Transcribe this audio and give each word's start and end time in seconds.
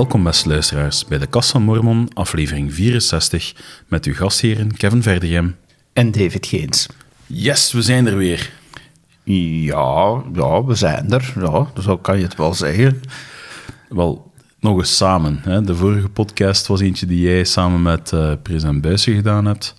Welkom 0.00 0.22
beste 0.22 0.48
luisteraars 0.48 1.04
bij 1.04 1.18
de 1.18 1.26
Kast 1.26 1.50
van 1.50 1.62
Mormon, 1.62 2.08
aflevering 2.14 2.74
64, 2.74 3.54
met 3.88 4.04
uw 4.04 4.14
gastheren 4.14 4.76
Kevin 4.76 5.02
Verdegem. 5.02 5.56
En 5.92 6.10
David 6.10 6.46
Geens. 6.46 6.88
Yes, 7.26 7.72
we 7.72 7.82
zijn 7.82 8.06
er 8.06 8.16
weer. 8.16 8.52
Ja, 9.24 10.22
ja, 10.32 10.64
we 10.64 10.74
zijn 10.74 11.12
er. 11.12 11.32
Ja, 11.40 11.66
zo 11.82 11.98
kan 11.98 12.16
je 12.16 12.22
het 12.22 12.36
wel 12.36 12.54
zeggen. 12.54 13.02
Wel, 13.88 14.32
nog 14.60 14.78
eens 14.78 14.96
samen. 14.96 15.40
Hè. 15.42 15.62
De 15.62 15.74
vorige 15.74 16.08
podcast 16.08 16.66
was 16.66 16.80
eentje 16.80 17.06
die 17.06 17.20
jij 17.20 17.44
samen 17.44 17.82
met 17.82 18.12
uh, 18.12 18.32
President 18.42 18.80
Buijsen 18.80 19.14
gedaan 19.14 19.44
hebt. 19.44 19.74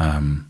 Um, 0.00 0.46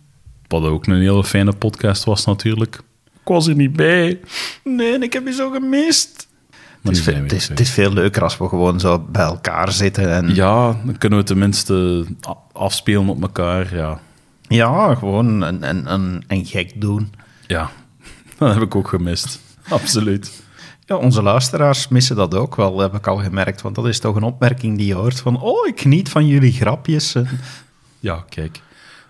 wat 0.46 0.62
ook 0.62 0.86
een 0.86 1.00
hele 1.00 1.25
fijne 1.25 1.53
podcast 1.53 2.04
was 2.04 2.25
natuurlijk. 2.25 2.75
Ik 3.12 3.32
was 3.32 3.46
er 3.46 3.54
niet 3.54 3.72
bij. 3.72 4.21
Nee, 4.64 4.98
ik 4.98 5.12
heb 5.12 5.26
je 5.26 5.32
zo 5.32 5.50
gemist. 5.50 6.25
Het 6.82 6.96
is, 6.96 7.03
veel, 7.03 7.14
het, 7.14 7.32
is, 7.32 7.48
het 7.48 7.61
is, 7.61 7.71
veel 7.71 7.93
leuker 7.93 8.22
als 8.22 8.39
we 8.39 8.48
gewoon 8.48 8.80
zo 8.80 9.07
bij 9.11 9.22
elkaar 9.22 9.72
zitten. 9.72 10.12
En... 10.12 10.35
Ja, 10.35 10.76
dan 10.85 10.99
kunnen 10.99 11.18
we 11.18 11.25
tenminste 11.25 12.07
afspelen 12.52 13.08
op 13.08 13.22
elkaar. 13.22 13.75
Ja, 13.75 14.00
ja 14.49 14.94
gewoon 14.94 15.43
een, 15.43 15.68
een, 15.68 15.93
een, 15.93 16.25
een 16.26 16.44
gek 16.44 16.80
doen. 16.80 17.12
Ja, 17.46 17.71
dat 18.39 18.54
heb 18.54 18.62
ik 18.62 18.75
ook 18.75 18.89
gemist. 18.89 19.40
Absoluut. 19.68 20.44
Ja, 20.85 20.96
onze 20.96 21.22
luisteraars 21.22 21.89
missen 21.89 22.16
dat 22.16 22.35
ook 22.35 22.57
wel, 22.57 22.79
heb 22.79 22.94
ik 22.94 23.07
al 23.07 23.16
gemerkt. 23.16 23.63
Want 23.63 23.74
dat 23.74 23.86
is 23.86 23.99
toch 23.99 24.16
een 24.16 24.22
opmerking 24.22 24.77
die 24.77 24.86
je 24.86 24.94
hoort 24.94 25.21
van... 25.21 25.40
Oh, 25.40 25.66
ik 25.66 25.80
geniet 25.80 26.08
van 26.08 26.27
jullie 26.27 26.52
grapjes. 26.52 27.14
Ja, 28.00 28.24
kijk. 28.29 28.61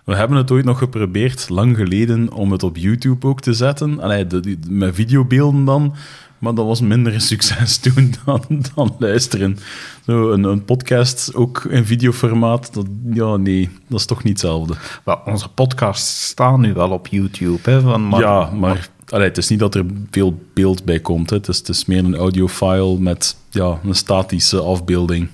We 0.07 0.15
hebben 0.15 0.37
het 0.37 0.51
ooit 0.51 0.65
nog 0.65 0.77
geprobeerd, 0.77 1.49
lang 1.49 1.75
geleden, 1.75 2.33
om 2.33 2.51
het 2.51 2.63
op 2.63 2.77
YouTube 2.77 3.27
ook 3.27 3.41
te 3.41 3.53
zetten. 3.53 3.99
Allee, 3.99 4.27
de, 4.27 4.57
met 4.69 4.95
videobeelden 4.95 5.65
dan. 5.65 5.95
Maar 6.37 6.53
dat 6.53 6.65
was 6.65 6.81
minder 6.81 7.13
een 7.13 7.21
succes 7.21 7.77
toen 7.93 8.13
dan, 8.25 8.43
dan 8.75 8.95
luisteren. 8.99 9.57
Zo 10.05 10.31
een, 10.31 10.43
een 10.43 10.65
podcast, 10.65 11.35
ook 11.35 11.63
in 11.63 11.85
videoformaat, 11.85 12.73
dat, 12.73 12.85
ja, 13.13 13.35
nee, 13.35 13.69
dat 13.87 13.99
is 13.99 14.05
toch 14.05 14.23
niet 14.23 14.33
hetzelfde. 14.33 14.73
Well, 15.03 15.17
onze 15.25 15.49
podcasts 15.49 16.27
staan 16.27 16.61
nu 16.61 16.73
wel 16.73 16.89
op 16.89 17.07
YouTube. 17.07 17.71
Hè, 17.71 17.81
van, 17.81 18.07
maar, 18.07 18.19
ja, 18.19 18.49
maar, 18.49 18.89
allee, 19.07 19.27
het 19.27 19.37
is 19.37 19.49
niet 19.49 19.59
dat 19.59 19.75
er 19.75 19.85
veel 20.11 20.39
beeld 20.53 20.85
bij 20.85 20.99
komt. 20.99 21.29
Hè. 21.29 21.35
Het, 21.35 21.47
is, 21.47 21.57
het 21.57 21.69
is 21.69 21.85
meer 21.85 22.03
een 22.05 22.15
audiofile 22.15 22.99
met 22.99 23.35
ja, 23.49 23.79
een 23.83 23.95
statische 23.95 24.61
afbeelding. 24.61 25.27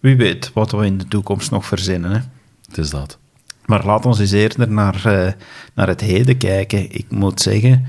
Wie 0.00 0.16
weet 0.16 0.50
wat 0.52 0.70
we 0.70 0.84
in 0.84 0.98
de 0.98 1.08
toekomst 1.08 1.50
nog 1.50 1.66
verzinnen. 1.66 2.10
Hè? 2.10 2.20
Het 2.66 2.78
is 2.78 2.90
dat. 2.90 3.18
Maar 3.66 3.86
laat 3.86 4.06
ons 4.06 4.18
eens 4.18 4.30
eerder 4.30 4.70
naar, 4.70 5.02
uh, 5.06 5.32
naar 5.74 5.88
het 5.88 6.00
heden 6.00 6.36
kijken. 6.36 6.92
Ik 6.92 7.06
moet 7.08 7.40
zeggen 7.40 7.86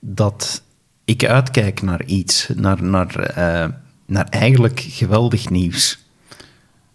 dat 0.00 0.62
ik 1.06 1.24
uitkijk 1.24 1.82
naar 1.82 2.04
iets, 2.04 2.48
naar, 2.54 2.82
naar, 2.82 3.36
uh, 3.38 3.74
naar 4.06 4.26
eigenlijk 4.30 4.80
geweldig 4.80 5.50
nieuws. 5.50 6.04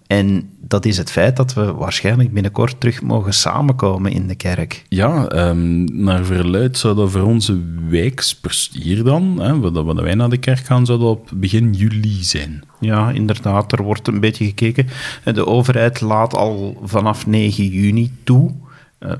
En 0.07 0.49
dat 0.59 0.85
is 0.85 0.97
het 0.97 1.11
feit 1.11 1.35
dat 1.35 1.53
we 1.53 1.73
waarschijnlijk 1.73 2.33
binnenkort 2.33 2.79
terug 2.79 3.01
mogen 3.01 3.33
samenkomen 3.33 4.11
in 4.11 4.27
de 4.27 4.35
kerk. 4.35 4.83
Ja, 4.89 5.31
um, 5.49 6.03
naar 6.03 6.25
verluid 6.25 6.77
zou 6.77 6.95
dat 6.95 7.11
voor 7.11 7.21
onze 7.21 7.61
wijksbestuur 7.89 9.03
dan, 9.03 9.39
hè, 9.41 9.59
wat 9.59 10.01
wij 10.01 10.15
naar 10.15 10.29
de 10.29 10.37
kerk 10.37 10.65
gaan, 10.65 10.85
zou 10.85 10.99
dat 10.99 11.09
op 11.09 11.29
begin 11.33 11.73
juli 11.73 12.23
zijn. 12.23 12.63
Ja, 12.79 13.09
inderdaad, 13.09 13.71
er 13.71 13.83
wordt 13.83 14.07
een 14.07 14.19
beetje 14.19 14.45
gekeken. 14.45 14.87
De 15.23 15.45
overheid 15.45 16.01
laat 16.01 16.35
al 16.35 16.81
vanaf 16.83 17.27
9 17.27 17.67
juni 17.67 18.11
toe. 18.23 18.51
Uh, 18.99 19.11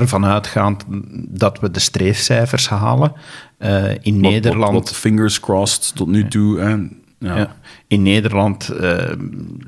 ervan 0.00 0.24
uitgaand 0.24 0.84
dat 1.28 1.60
we 1.60 1.70
de 1.70 1.80
streefcijfers 1.80 2.68
halen. 2.68 3.12
Uh, 3.58 3.90
in 3.90 4.20
wat, 4.20 4.30
Nederland. 4.30 4.72
Wat, 4.72 4.92
fingers 4.92 5.40
crossed 5.40 5.96
tot 5.96 6.08
nu 6.08 6.28
toe. 6.28 6.60
En, 6.60 7.02
ja. 7.18 7.36
ja. 7.36 7.56
In 7.86 8.02
Nederland 8.02 8.70
uh, 8.80 8.96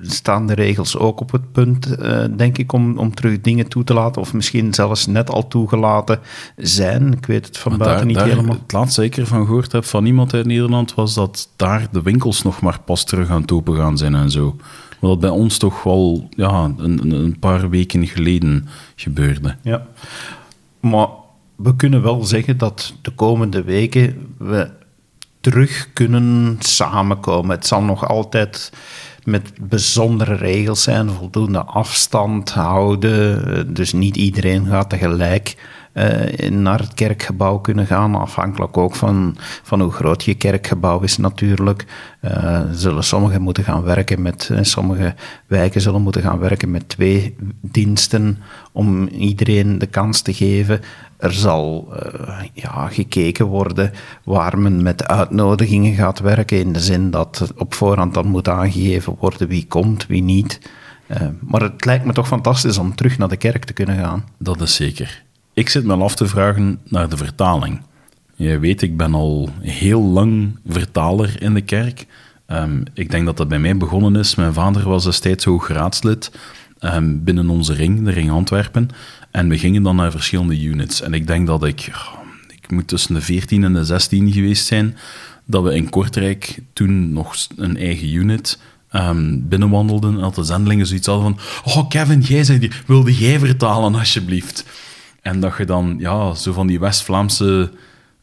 staan 0.02 0.46
de 0.46 0.54
regels 0.54 0.96
ook 0.96 1.20
op 1.20 1.32
het 1.32 1.52
punt, 1.52 1.98
uh, 1.98 2.24
denk 2.36 2.58
ik, 2.58 2.72
om, 2.72 2.98
om 2.98 3.14
terug 3.14 3.40
dingen 3.40 3.68
toe 3.68 3.84
te 3.84 3.94
laten. 3.94 4.22
Of 4.22 4.32
misschien 4.34 4.74
zelfs 4.74 5.06
net 5.06 5.30
al 5.30 5.48
toegelaten 5.48 6.18
zijn. 6.56 7.12
Ik 7.12 7.26
weet 7.26 7.46
het 7.46 7.58
van 7.58 7.70
maar 7.70 7.80
buiten 7.80 8.06
daar, 8.06 8.16
niet 8.16 8.26
daar, 8.26 8.36
helemaal. 8.36 8.60
Het 8.62 8.72
laatste 8.72 9.00
zeker 9.00 9.26
van 9.26 9.46
gehoord 9.46 9.72
heb 9.72 9.84
van 9.84 10.06
iemand 10.06 10.34
uit 10.34 10.46
Nederland 10.46 10.94
was 10.94 11.14
dat 11.14 11.48
daar 11.56 11.88
de 11.92 12.02
winkels 12.02 12.42
nog 12.42 12.60
maar 12.60 12.80
pas 12.84 13.04
terug 13.04 13.30
aan 13.30 13.40
het 13.40 13.52
open 13.52 13.76
gaan 13.76 13.98
zijn 13.98 14.14
en 14.14 14.30
zo. 14.30 14.56
Wat 15.00 15.20
bij 15.20 15.30
ons 15.30 15.58
toch 15.58 15.82
wel 15.82 16.28
ja, 16.30 16.72
een, 16.76 17.12
een 17.12 17.38
paar 17.38 17.70
weken 17.70 18.06
geleden 18.06 18.68
gebeurde. 18.94 19.56
Ja, 19.62 19.86
maar 20.80 21.08
we 21.56 21.76
kunnen 21.76 22.02
wel 22.02 22.24
zeggen 22.24 22.58
dat 22.58 22.94
de 23.02 23.10
komende 23.10 23.62
weken 23.62 24.34
we 24.38 24.70
terug 25.40 25.88
kunnen 25.92 26.56
samenkomen. 26.58 27.50
Het 27.50 27.66
zal 27.66 27.82
nog 27.82 28.08
altijd 28.08 28.72
met 29.24 29.52
bijzondere 29.60 30.34
regels 30.34 30.82
zijn, 30.82 31.10
voldoende 31.10 31.62
afstand 31.62 32.50
houden. 32.50 33.74
Dus 33.74 33.92
niet 33.92 34.16
iedereen 34.16 34.66
gaat 34.66 34.90
tegelijk 34.90 35.56
uh, 35.94 36.50
naar 36.50 36.78
het 36.78 36.94
kerkgebouw 36.94 37.58
kunnen 37.58 37.86
gaan. 37.86 38.14
Afhankelijk 38.14 38.76
ook 38.76 38.94
van, 38.94 39.36
van 39.62 39.80
hoe 39.80 39.92
groot 39.92 40.24
je 40.24 40.34
kerkgebouw 40.34 41.00
is 41.00 41.16
natuurlijk. 41.16 41.86
Uh, 42.24 42.60
zullen 42.72 43.04
sommigen 43.04 43.42
moeten 43.42 43.64
gaan 43.64 43.82
werken 43.82 44.22
met, 44.22 44.48
uh, 44.52 44.58
sommige 44.62 45.14
wijken 45.46 45.80
zullen 45.80 46.02
moeten 46.02 46.22
gaan 46.22 46.38
werken 46.38 46.70
met 46.70 46.88
twee 46.88 47.36
diensten 47.60 48.38
om 48.72 49.06
iedereen 49.06 49.78
de 49.78 49.86
kans 49.86 50.20
te 50.20 50.34
geven. 50.34 50.80
Er 51.20 51.32
zal 51.32 51.94
ja, 52.52 52.88
gekeken 52.88 53.46
worden 53.46 53.92
waar 54.24 54.58
men 54.58 54.82
met 54.82 55.06
uitnodigingen 55.06 55.94
gaat 55.94 56.20
werken, 56.20 56.58
in 56.58 56.72
de 56.72 56.80
zin 56.80 57.10
dat 57.10 57.52
op 57.56 57.74
voorhand 57.74 58.14
dan 58.14 58.26
moet 58.26 58.48
aangegeven 58.48 59.16
worden 59.18 59.48
wie 59.48 59.66
komt, 59.66 60.06
wie 60.06 60.22
niet. 60.22 60.60
maar 61.40 61.60
het 61.60 61.84
lijkt 61.84 62.04
me 62.04 62.12
toch 62.12 62.26
fantastisch 62.26 62.78
om 62.78 62.94
terug 62.94 63.18
naar 63.18 63.28
de 63.28 63.36
kerk 63.36 63.64
te 63.64 63.72
kunnen 63.72 63.96
gaan. 63.96 64.24
Dat 64.38 64.60
is 64.60 64.74
zeker. 64.74 65.22
Ik 65.52 65.68
zit 65.68 65.84
me 65.84 65.94
af 65.94 66.14
te 66.14 66.26
vragen 66.26 66.78
naar 66.84 67.08
de 67.08 67.16
vertaling. 67.16 67.80
Je 68.34 68.58
weet, 68.58 68.82
ik 68.82 68.96
ben 68.96 69.14
al 69.14 69.48
heel 69.60 70.02
lang 70.02 70.58
vertaler 70.66 71.42
in 71.42 71.54
de 71.54 71.60
kerk. 71.60 72.06
Um, 72.46 72.82
ik 72.94 73.10
denk 73.10 73.26
dat 73.26 73.36
dat 73.36 73.48
bij 73.48 73.58
mij 73.58 73.76
begonnen 73.76 74.16
is. 74.16 74.34
Mijn 74.34 74.52
vader 74.52 74.88
was 74.88 75.04
destijds 75.04 75.46
raadslid 75.66 76.32
um, 76.80 77.24
binnen 77.24 77.48
onze 77.48 77.72
ring, 77.72 78.04
de 78.04 78.10
Ring 78.10 78.30
Antwerpen. 78.30 78.88
En 79.30 79.48
we 79.48 79.58
gingen 79.58 79.82
dan 79.82 79.96
naar 79.96 80.10
verschillende 80.10 80.62
units. 80.62 81.00
En 81.00 81.14
ik 81.14 81.26
denk 81.26 81.46
dat 81.46 81.64
ik, 81.64 81.92
ik 82.48 82.70
moet 82.70 82.88
tussen 82.88 83.14
de 83.14 83.20
14 83.20 83.64
en 83.64 83.72
de 83.72 83.84
16 83.84 84.32
geweest 84.32 84.66
zijn, 84.66 84.96
dat 85.44 85.62
we 85.62 85.74
in 85.74 85.90
Kortrijk 85.90 86.58
toen 86.72 87.12
nog 87.12 87.36
een 87.56 87.76
eigen 87.76 88.12
unit 88.12 88.58
um, 88.92 89.48
binnenwandelden. 89.48 90.14
En 90.14 90.20
dat 90.20 90.34
de 90.34 90.44
zendelingen 90.44 90.86
zoiets 90.86 91.06
hadden 91.06 91.36
van, 91.36 91.72
oh 91.72 91.88
Kevin, 91.88 92.20
jij 92.20 92.44
zei 92.44 92.58
die, 92.58 92.70
wilde 92.86 93.14
jij 93.14 93.38
vertalen 93.38 93.94
alsjeblieft? 93.94 94.64
En 95.22 95.40
dat 95.40 95.56
je 95.58 95.64
dan, 95.64 95.96
ja, 95.98 96.34
zo 96.34 96.52
van 96.52 96.66
die 96.66 96.80
West-Vlaamse 96.80 97.70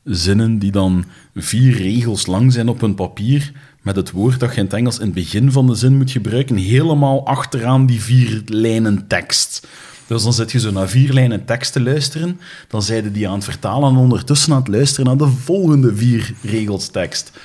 zinnen 0.04 0.60
die 0.60 0.72
dan 0.72 1.06
vier 1.36 1.78
regels 1.78 2.26
lang 2.26 2.54
zijn 2.54 2.70
op 2.70 2.82
een 2.82 2.96
papier, 2.96 3.52
met 3.82 3.96
het 3.96 4.12
woord 4.12 4.40
dat 4.40 4.54
je 4.54 4.58
in 4.58 4.64
het 4.64 4.74
Engels 4.74 5.00
in 5.00 5.06
het 5.06 5.14
begin 5.14 5.52
van 5.52 5.68
de 5.68 5.76
zin 5.76 5.98
moet 5.98 6.12
gebruiken, 6.12 6.56
helemaal 6.56 7.26
achteraan 7.26 7.86
die 7.86 8.02
vier 8.02 8.42
lijnen 8.46 9.08
tekst. 9.08 9.68
Dus 10.08 10.24
dan 10.24 10.34
zit 10.34 10.52
je 10.52 10.60
zo 10.60 10.72
naar 10.72 10.90
vier 10.90 11.14
lijnen 11.14 11.46
tekst 11.46 11.74
te 11.74 11.82
luisteren, 11.82 12.40
dan 12.68 12.82
zijde 12.82 13.12
die 13.12 13.28
aan 13.28 13.36
het 13.36 13.44
vertalen 13.44 13.90
en 13.90 13.98
ondertussen 13.98 14.54
aan 14.54 14.60
het 14.60 14.68
luisteren 14.68 15.06
naar 15.06 15.28
de 15.28 15.34
volgende 15.36 15.96
vier 15.96 16.34
regels 16.42 16.88
tekst. 16.88 17.40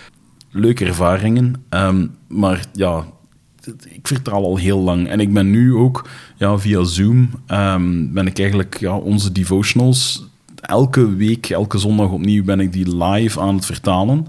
Leuke 0.51 0.85
ervaringen, 0.85 1.65
um, 1.71 2.11
maar 2.29 2.65
ja, 2.73 3.07
ik 3.89 4.09
vertaal 4.09 4.45
al 4.45 4.57
heel 4.57 4.81
lang. 4.81 5.09
En 5.09 5.21
ik 5.21 5.33
ben 5.33 5.51
nu 5.51 5.75
ook 5.75 6.09
ja, 6.37 6.59
via 6.59 6.85
Zoom, 6.85 7.31
um, 7.49 8.13
ben 8.13 8.27
ik 8.27 8.39
eigenlijk 8.39 8.81
ja, 8.81 8.97
onze 8.97 9.33
devotionals, 9.33 10.27
elke 10.61 11.15
week, 11.15 11.51
elke 11.51 11.79
zondag 11.79 12.11
opnieuw 12.11 12.45
ben 12.45 12.61
ik 12.61 12.73
die 12.73 12.97
live 13.05 13.41
aan 13.41 13.55
het 13.55 13.67
vertalen. 13.67 14.27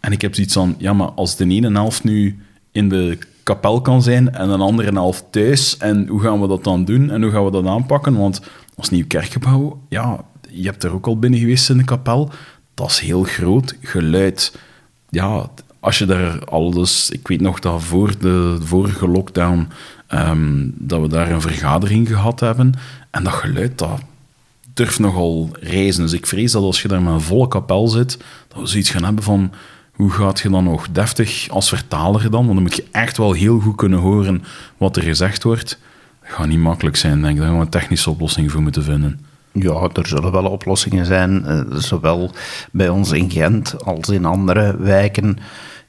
En 0.00 0.12
ik 0.12 0.22
heb 0.22 0.34
zoiets 0.34 0.54
van, 0.54 0.74
ja, 0.78 0.92
maar 0.92 1.08
als 1.08 1.36
de 1.36 1.44
ene 1.44 1.70
helft 1.72 2.04
nu 2.04 2.38
in 2.72 2.88
de 2.88 3.18
kapel 3.48 3.80
kan 3.80 4.02
zijn 4.02 4.34
en 4.34 4.50
een 4.50 4.60
andere 4.60 4.92
helft 4.92 5.24
thuis, 5.30 5.76
en 5.76 6.06
hoe 6.08 6.20
gaan 6.20 6.40
we 6.40 6.48
dat 6.48 6.64
dan 6.64 6.84
doen 6.84 7.10
en 7.10 7.22
hoe 7.22 7.30
gaan 7.30 7.44
we 7.44 7.50
dat 7.50 7.66
aanpakken? 7.66 8.16
Want 8.16 8.40
als 8.76 8.90
nieuw 8.90 9.06
kerkgebouw, 9.06 9.80
ja, 9.88 10.24
je 10.50 10.64
hebt 10.64 10.84
er 10.84 10.92
ook 10.92 11.06
al 11.06 11.18
binnen 11.18 11.40
geweest 11.40 11.70
in 11.70 11.76
de 11.76 11.84
kapel, 11.84 12.30
dat 12.74 12.90
is 12.90 12.98
heel 12.98 13.22
groot, 13.22 13.76
geluid. 13.80 14.58
Ja, 15.08 15.50
als 15.80 15.98
je 15.98 16.06
daar 16.06 16.44
al 16.44 16.70
dus, 16.70 17.10
ik 17.10 17.28
weet 17.28 17.40
nog 17.40 17.58
dat 17.58 17.82
voor 17.82 18.18
de 18.18 18.56
vorige 18.60 19.08
lockdown, 19.08 19.68
um, 20.08 20.74
dat 20.76 21.00
we 21.00 21.08
daar 21.08 21.30
een 21.30 21.40
vergadering 21.40 22.08
gehad 22.08 22.40
hebben. 22.40 22.74
En 23.10 23.24
dat 23.24 23.32
geluid, 23.32 23.78
dat 23.78 24.00
durft 24.74 24.98
nogal 24.98 25.50
reizen. 25.60 26.02
Dus 26.02 26.12
ik 26.12 26.26
vrees 26.26 26.52
dat 26.52 26.62
als 26.62 26.82
je 26.82 26.88
daar 26.88 27.02
met 27.02 27.12
een 27.12 27.20
volle 27.20 27.48
kapel 27.48 27.88
zit, 27.88 28.18
dat 28.48 28.60
we 28.60 28.66
zoiets 28.66 28.90
gaan 28.90 29.04
hebben 29.04 29.24
van, 29.24 29.52
hoe 29.98 30.10
gaat 30.10 30.40
je 30.40 30.50
dan 30.50 30.64
nog 30.64 30.88
deftig 30.90 31.48
als 31.48 31.68
vertaler 31.68 32.22
dan? 32.22 32.44
Want 32.44 32.54
dan 32.54 32.62
moet 32.62 32.76
je 32.76 32.86
echt 32.92 33.16
wel 33.16 33.32
heel 33.32 33.60
goed 33.60 33.76
kunnen 33.76 33.98
horen 33.98 34.44
wat 34.76 34.96
er 34.96 35.02
gezegd 35.02 35.42
wordt. 35.42 35.78
Dat 36.20 36.30
gaat 36.30 36.46
niet 36.46 36.58
makkelijk 36.58 36.96
zijn, 36.96 37.20
denk 37.20 37.32
ik. 37.32 37.38
Daar 37.38 37.46
gaan 37.46 37.58
we 37.58 37.64
een 37.64 37.70
technische 37.70 38.10
oplossing 38.10 38.50
voor 38.50 38.62
moeten 38.62 38.84
vinden. 38.84 39.20
Ja, 39.52 39.88
er 39.92 40.06
zullen 40.06 40.32
wel 40.32 40.44
oplossingen 40.44 41.06
zijn, 41.06 41.44
uh, 41.46 41.78
zowel 41.78 42.30
bij 42.70 42.88
ons 42.88 43.10
in 43.10 43.30
Gent 43.30 43.84
als 43.84 44.08
in 44.08 44.24
andere 44.24 44.76
wijken 44.76 45.38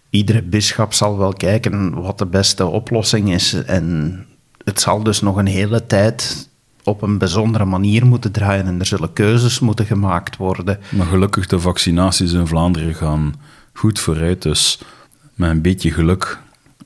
iedere 0.10 0.42
bisschop 0.42 0.94
zal 0.94 1.18
wel 1.18 1.34
kijken 1.34 2.02
wat 2.02 2.18
de 2.18 2.26
beste 2.26 2.66
oplossing 2.66 3.34
is. 3.34 3.54
En 3.54 4.26
het 4.64 4.82
zal 4.82 5.04
dus 5.04 5.22
nog 5.22 5.36
een 5.36 5.48
hele 5.48 5.86
tijd 5.86 6.50
op 6.84 7.02
een 7.02 7.18
bijzondere 7.18 7.66
manier 7.66 8.06
moeten 8.06 8.32
draaien 8.32 8.66
en 8.66 8.80
er 8.80 8.86
zullen 8.86 9.14
keuzes 9.14 9.60
moeten 9.60 9.86
gemaakt 9.86 10.38
worden. 10.38 10.80
Maar 10.90 11.06
gelukkig, 11.06 11.48
de 11.48 11.60
vaccinaties 11.60 12.32
in 12.32 12.48
Vlaanderen 12.48 12.96
gaan 12.96 13.34
goed 13.80 14.00
vooruit. 14.00 14.42
Dus 14.42 14.82
met 15.36 15.50
een 15.50 15.62
beetje 15.62 15.92
geluk 15.92 16.40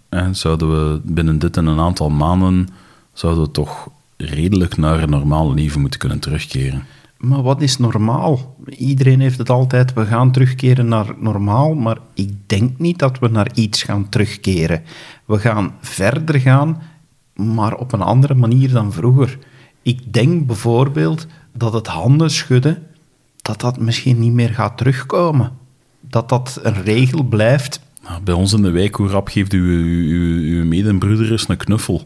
hè, 0.10 0.34
zouden 0.34 0.70
we 0.70 1.02
binnen 1.04 1.40
dit 1.40 1.58
en 1.58 1.66
een 1.66 1.80
aantal 1.80 2.10
maanden 2.10 2.68
zouden 3.14 3.44
we 3.44 3.52
toch 3.52 3.90
redelijk 4.18 4.78
naar 4.78 5.04
een 5.04 5.10
normaal 5.10 5.54
leven 5.54 5.82
moeten 5.82 6.00
kunnen 6.00 6.20
terugkeren. 6.20 6.84
Maar 7.18 7.42
wat 7.42 7.62
is 7.62 7.78
normaal? 7.78 8.56
Iedereen 8.66 9.20
heeft 9.20 9.38
het 9.38 9.50
altijd, 9.50 9.94
we 9.94 10.06
gaan 10.06 10.32
terugkeren 10.32 10.88
naar 10.88 11.14
normaal, 11.20 11.74
maar 11.74 11.98
ik 12.14 12.50
denk 12.50 12.80
niet 12.80 13.00
dat 13.00 13.20
we 13.20 13.28
naar 13.28 13.52
iets 13.54 13.84
gaan 13.84 14.10
terugkeren. 14.10 14.84
We 15.26 15.40
gaan 15.40 15.74
verder 15.82 16.40
gaan, 16.40 16.82
maar 17.36 17.76
op 17.76 17.94
een 17.94 18.02
andere 18.02 18.34
manier 18.34 18.72
dan 18.72 18.94
vroeger. 18.94 19.38
Ik 19.82 20.14
denk 20.14 20.48
bijvoorbeeld 20.48 21.28
dat 21.54 21.74
het 21.74 21.88
handen 21.88 22.32
schudden, 22.32 22.88
dat 23.42 23.60
dat 23.62 23.80
misschien 23.80 24.20
niet 24.20 24.34
meer 24.34 24.50
gaat 24.50 24.78
terugkomen. 24.78 25.63
Dat 26.14 26.30
dat 26.30 26.60
een 26.64 26.84
regel 26.84 27.24
blijft. 27.24 27.80
Bij 28.24 28.34
ons 28.34 28.54
in 28.54 28.62
de 28.62 28.72
wijk, 28.72 28.96
hoe 28.96 29.08
rap 29.08 29.28
geeft 29.28 29.54
uw, 29.54 29.64
uw, 29.64 30.58
uw 30.58 30.66
medebroeder 30.66 31.32
eens 31.32 31.50
een 31.50 31.58
knuffel? 31.58 32.06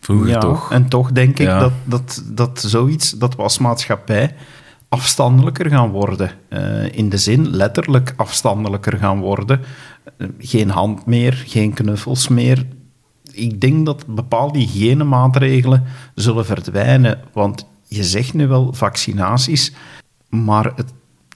Vroeger 0.00 0.28
ja, 0.28 0.38
toch? 0.38 0.72
En 0.72 0.88
toch 0.88 1.12
denk 1.12 1.38
ik 1.38 1.46
Ja. 1.46 1.58
dat, 1.58 1.72
dat, 1.84 2.24
dat 2.26 2.62
zoiets, 2.66 3.10
dat 3.10 3.36
we 3.36 3.42
als 3.42 3.58
maatschappij 3.58 4.34
afstandelijker 4.88 5.70
gaan 5.70 5.90
worden. 5.90 6.30
Eh, 6.48 6.92
in 6.96 7.08
de 7.08 7.16
zin 7.16 7.50
letterlijk 7.50 8.12
afstandelijker 8.16 8.98
gaan 8.98 9.20
worden. 9.20 9.60
Eh, 10.16 10.28
geen 10.38 10.70
hand 10.70 11.06
meer, 11.06 11.42
geen 11.46 11.72
knuffels 11.72 12.28
meer. 12.28 12.66
Ik 13.32 13.60
denk 13.60 13.86
dat 13.86 14.06
bepaalde 14.06 14.58
hygiënemaatregelen 14.58 15.82
zullen 16.14 16.44
verdwijnen. 16.46 17.20
Want 17.32 17.66
je 17.88 18.04
zegt 18.04 18.34
nu 18.34 18.46
wel 18.46 18.72
vaccinaties, 18.72 19.72
maar 20.28 20.72
het, 20.76 20.92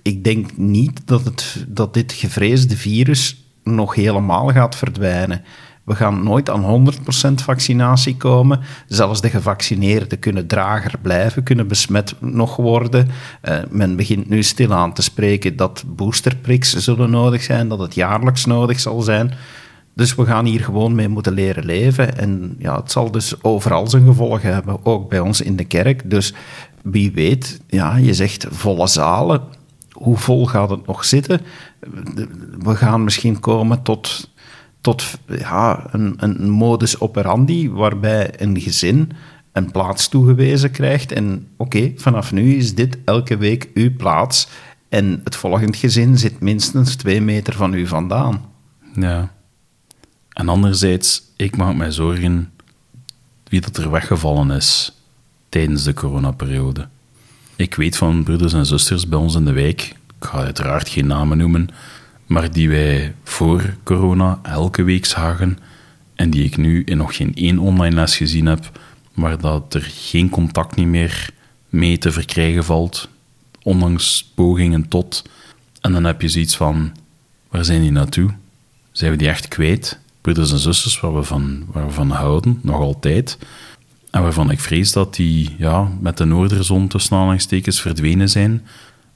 ik 0.09 0.25
denk 0.25 0.57
niet 0.57 1.01
dat, 1.05 1.25
het, 1.25 1.65
dat 1.69 1.95
dit 1.95 2.13
gevreesde 2.13 2.77
virus 2.77 3.45
nog 3.63 3.95
helemaal 3.95 4.49
gaat 4.49 4.77
verdwijnen. 4.77 5.43
We 5.85 5.95
gaan 5.95 6.23
nooit 6.23 6.51
aan 6.51 6.93
100% 7.31 7.35
vaccinatie 7.35 8.17
komen. 8.17 8.61
Zelfs 8.87 9.21
de 9.21 9.31
gevaccineerden 9.31 10.19
kunnen 10.19 10.47
drager 10.47 10.99
blijven, 11.03 11.43
kunnen 11.43 11.69
besmet 11.69 12.15
nog 12.21 12.57
worden. 12.57 13.09
Eh, 13.41 13.57
men 13.71 13.97
begint 13.97 14.29
nu 14.29 14.43
stilaan 14.43 14.93
te 14.93 15.03
spreken 15.03 15.57
dat 15.57 15.85
boosterpriks 15.87 16.77
zullen 16.77 17.11
nodig 17.11 17.43
zijn, 17.43 17.69
dat 17.69 17.79
het 17.79 17.95
jaarlijks 17.95 18.45
nodig 18.45 18.81
zal 18.81 19.01
zijn. 19.01 19.33
Dus 19.95 20.15
we 20.15 20.25
gaan 20.25 20.45
hier 20.45 20.61
gewoon 20.61 20.95
mee 20.95 21.09
moeten 21.09 21.33
leren 21.33 21.65
leven. 21.65 22.19
En 22.19 22.57
ja, 22.59 22.77
het 22.77 22.91
zal 22.91 23.11
dus 23.11 23.43
overal 23.43 23.87
zijn 23.87 24.07
gevolgen 24.07 24.53
hebben, 24.53 24.85
ook 24.85 25.09
bij 25.09 25.21
ons 25.21 25.41
in 25.41 25.57
de 25.57 25.65
kerk. 25.65 26.11
Dus 26.11 26.35
wie 26.83 27.13
weet, 27.13 27.61
ja, 27.67 27.97
je 27.97 28.15
zegt 28.15 28.47
volle 28.51 28.87
zalen. 28.87 29.58
Hoe 29.99 30.17
vol 30.17 30.47
gaat 30.47 30.71
het 30.71 30.87
nog 30.87 31.05
zitten? 31.05 31.41
We 32.59 32.77
gaan 32.77 33.05
misschien 33.05 33.41
komen 33.41 33.83
tot, 33.83 34.31
tot 34.81 35.05
ja, 35.27 35.87
een, 35.91 36.15
een 36.17 36.51
modus 36.51 37.01
operandi 37.01 37.71
waarbij 37.71 38.41
een 38.41 38.61
gezin 38.61 39.13
een 39.59 39.71
plaats 39.71 40.09
toegewezen 40.09 40.71
krijgt. 40.71 41.13
En 41.13 41.49
oké, 41.57 41.93
vanaf 41.97 42.33
nu 42.33 42.55
is 42.55 42.75
dit 42.75 42.99
elke 43.05 43.37
week 43.37 43.71
uw 43.75 43.97
plaats. 43.97 44.49
En 44.89 45.21
het 45.25 45.37
volgend 45.37 45.77
gezin 45.77 46.19
zit 46.19 46.41
minstens 46.41 46.97
twee 46.97 47.21
meter 47.21 47.55
van 47.55 47.75
u 47.75 47.87
vandaan. 47.87 48.45
Ja. 48.95 49.33
En 50.33 50.49
anderzijds, 50.49 51.23
ik 51.37 51.57
maak 51.57 51.75
mij 51.75 51.91
zorgen 51.91 52.51
wie 53.45 53.61
dat 53.61 53.77
er 53.77 53.91
weggevallen 53.91 54.51
is 54.51 54.97
tijdens 55.49 55.83
de 55.83 55.95
coronaperiode. 55.95 56.89
Ik 57.59 57.75
weet 57.75 57.97
van 57.97 58.23
broeders 58.23 58.53
en 58.53 58.67
zusters 58.67 59.09
bij 59.09 59.19
ons 59.19 59.35
in 59.35 59.45
de 59.45 59.53
wijk, 59.53 59.83
ik 60.21 60.27
ga 60.27 60.39
uiteraard 60.39 60.89
geen 60.89 61.07
namen 61.07 61.39
noemen, 61.39 61.69
maar 62.27 62.53
die 62.53 62.69
wij 62.69 63.15
voor 63.25 63.77
corona 63.83 64.39
elke 64.43 64.83
week 64.83 65.05
zagen 65.05 65.59
en 66.15 66.31
die 66.31 66.45
ik 66.45 66.57
nu 66.57 66.83
in 66.85 66.97
nog 66.97 67.17
geen 67.17 67.35
één 67.35 67.59
online 67.59 67.95
les 67.95 68.17
gezien 68.17 68.47
heb, 68.47 68.81
maar 69.15 69.39
dat 69.39 69.75
er 69.75 69.91
geen 69.95 70.29
contact 70.29 70.77
niet 70.77 70.87
meer 70.87 71.31
mee 71.69 71.99
te 71.99 72.13
verkrijgen 72.13 72.65
valt, 72.65 73.09
ondanks 73.63 74.31
pogingen 74.35 74.89
tot. 74.89 75.23
En 75.81 75.93
dan 75.93 76.05
heb 76.05 76.23
je 76.23 76.29
zoiets 76.29 76.57
van, 76.57 76.93
waar 77.49 77.65
zijn 77.65 77.81
die 77.81 77.93
naartoe? 77.93 78.31
Zijn 78.93 79.11
we 79.11 79.17
die 79.17 79.29
echt 79.29 79.49
kwijt? 79.49 79.99
Broeders 80.21 80.53
en 80.53 80.59
zusters 80.59 81.01
waar 81.01 81.15
we 81.15 81.23
van, 81.23 81.65
waar 81.73 81.87
we 81.87 81.93
van 81.93 82.11
houden, 82.11 82.59
nog 82.63 82.81
altijd. 82.81 83.39
En 84.11 84.23
waarvan 84.23 84.51
ik 84.51 84.61
vrees 84.61 84.93
dat 84.93 85.15
die 85.15 85.55
ja, 85.59 85.89
met 86.01 86.17
de 86.17 86.25
noorderzon 86.25 86.89
tussen 86.89 87.17
aanhalingstekens 87.17 87.81
verdwenen 87.81 88.29
zijn. 88.29 88.67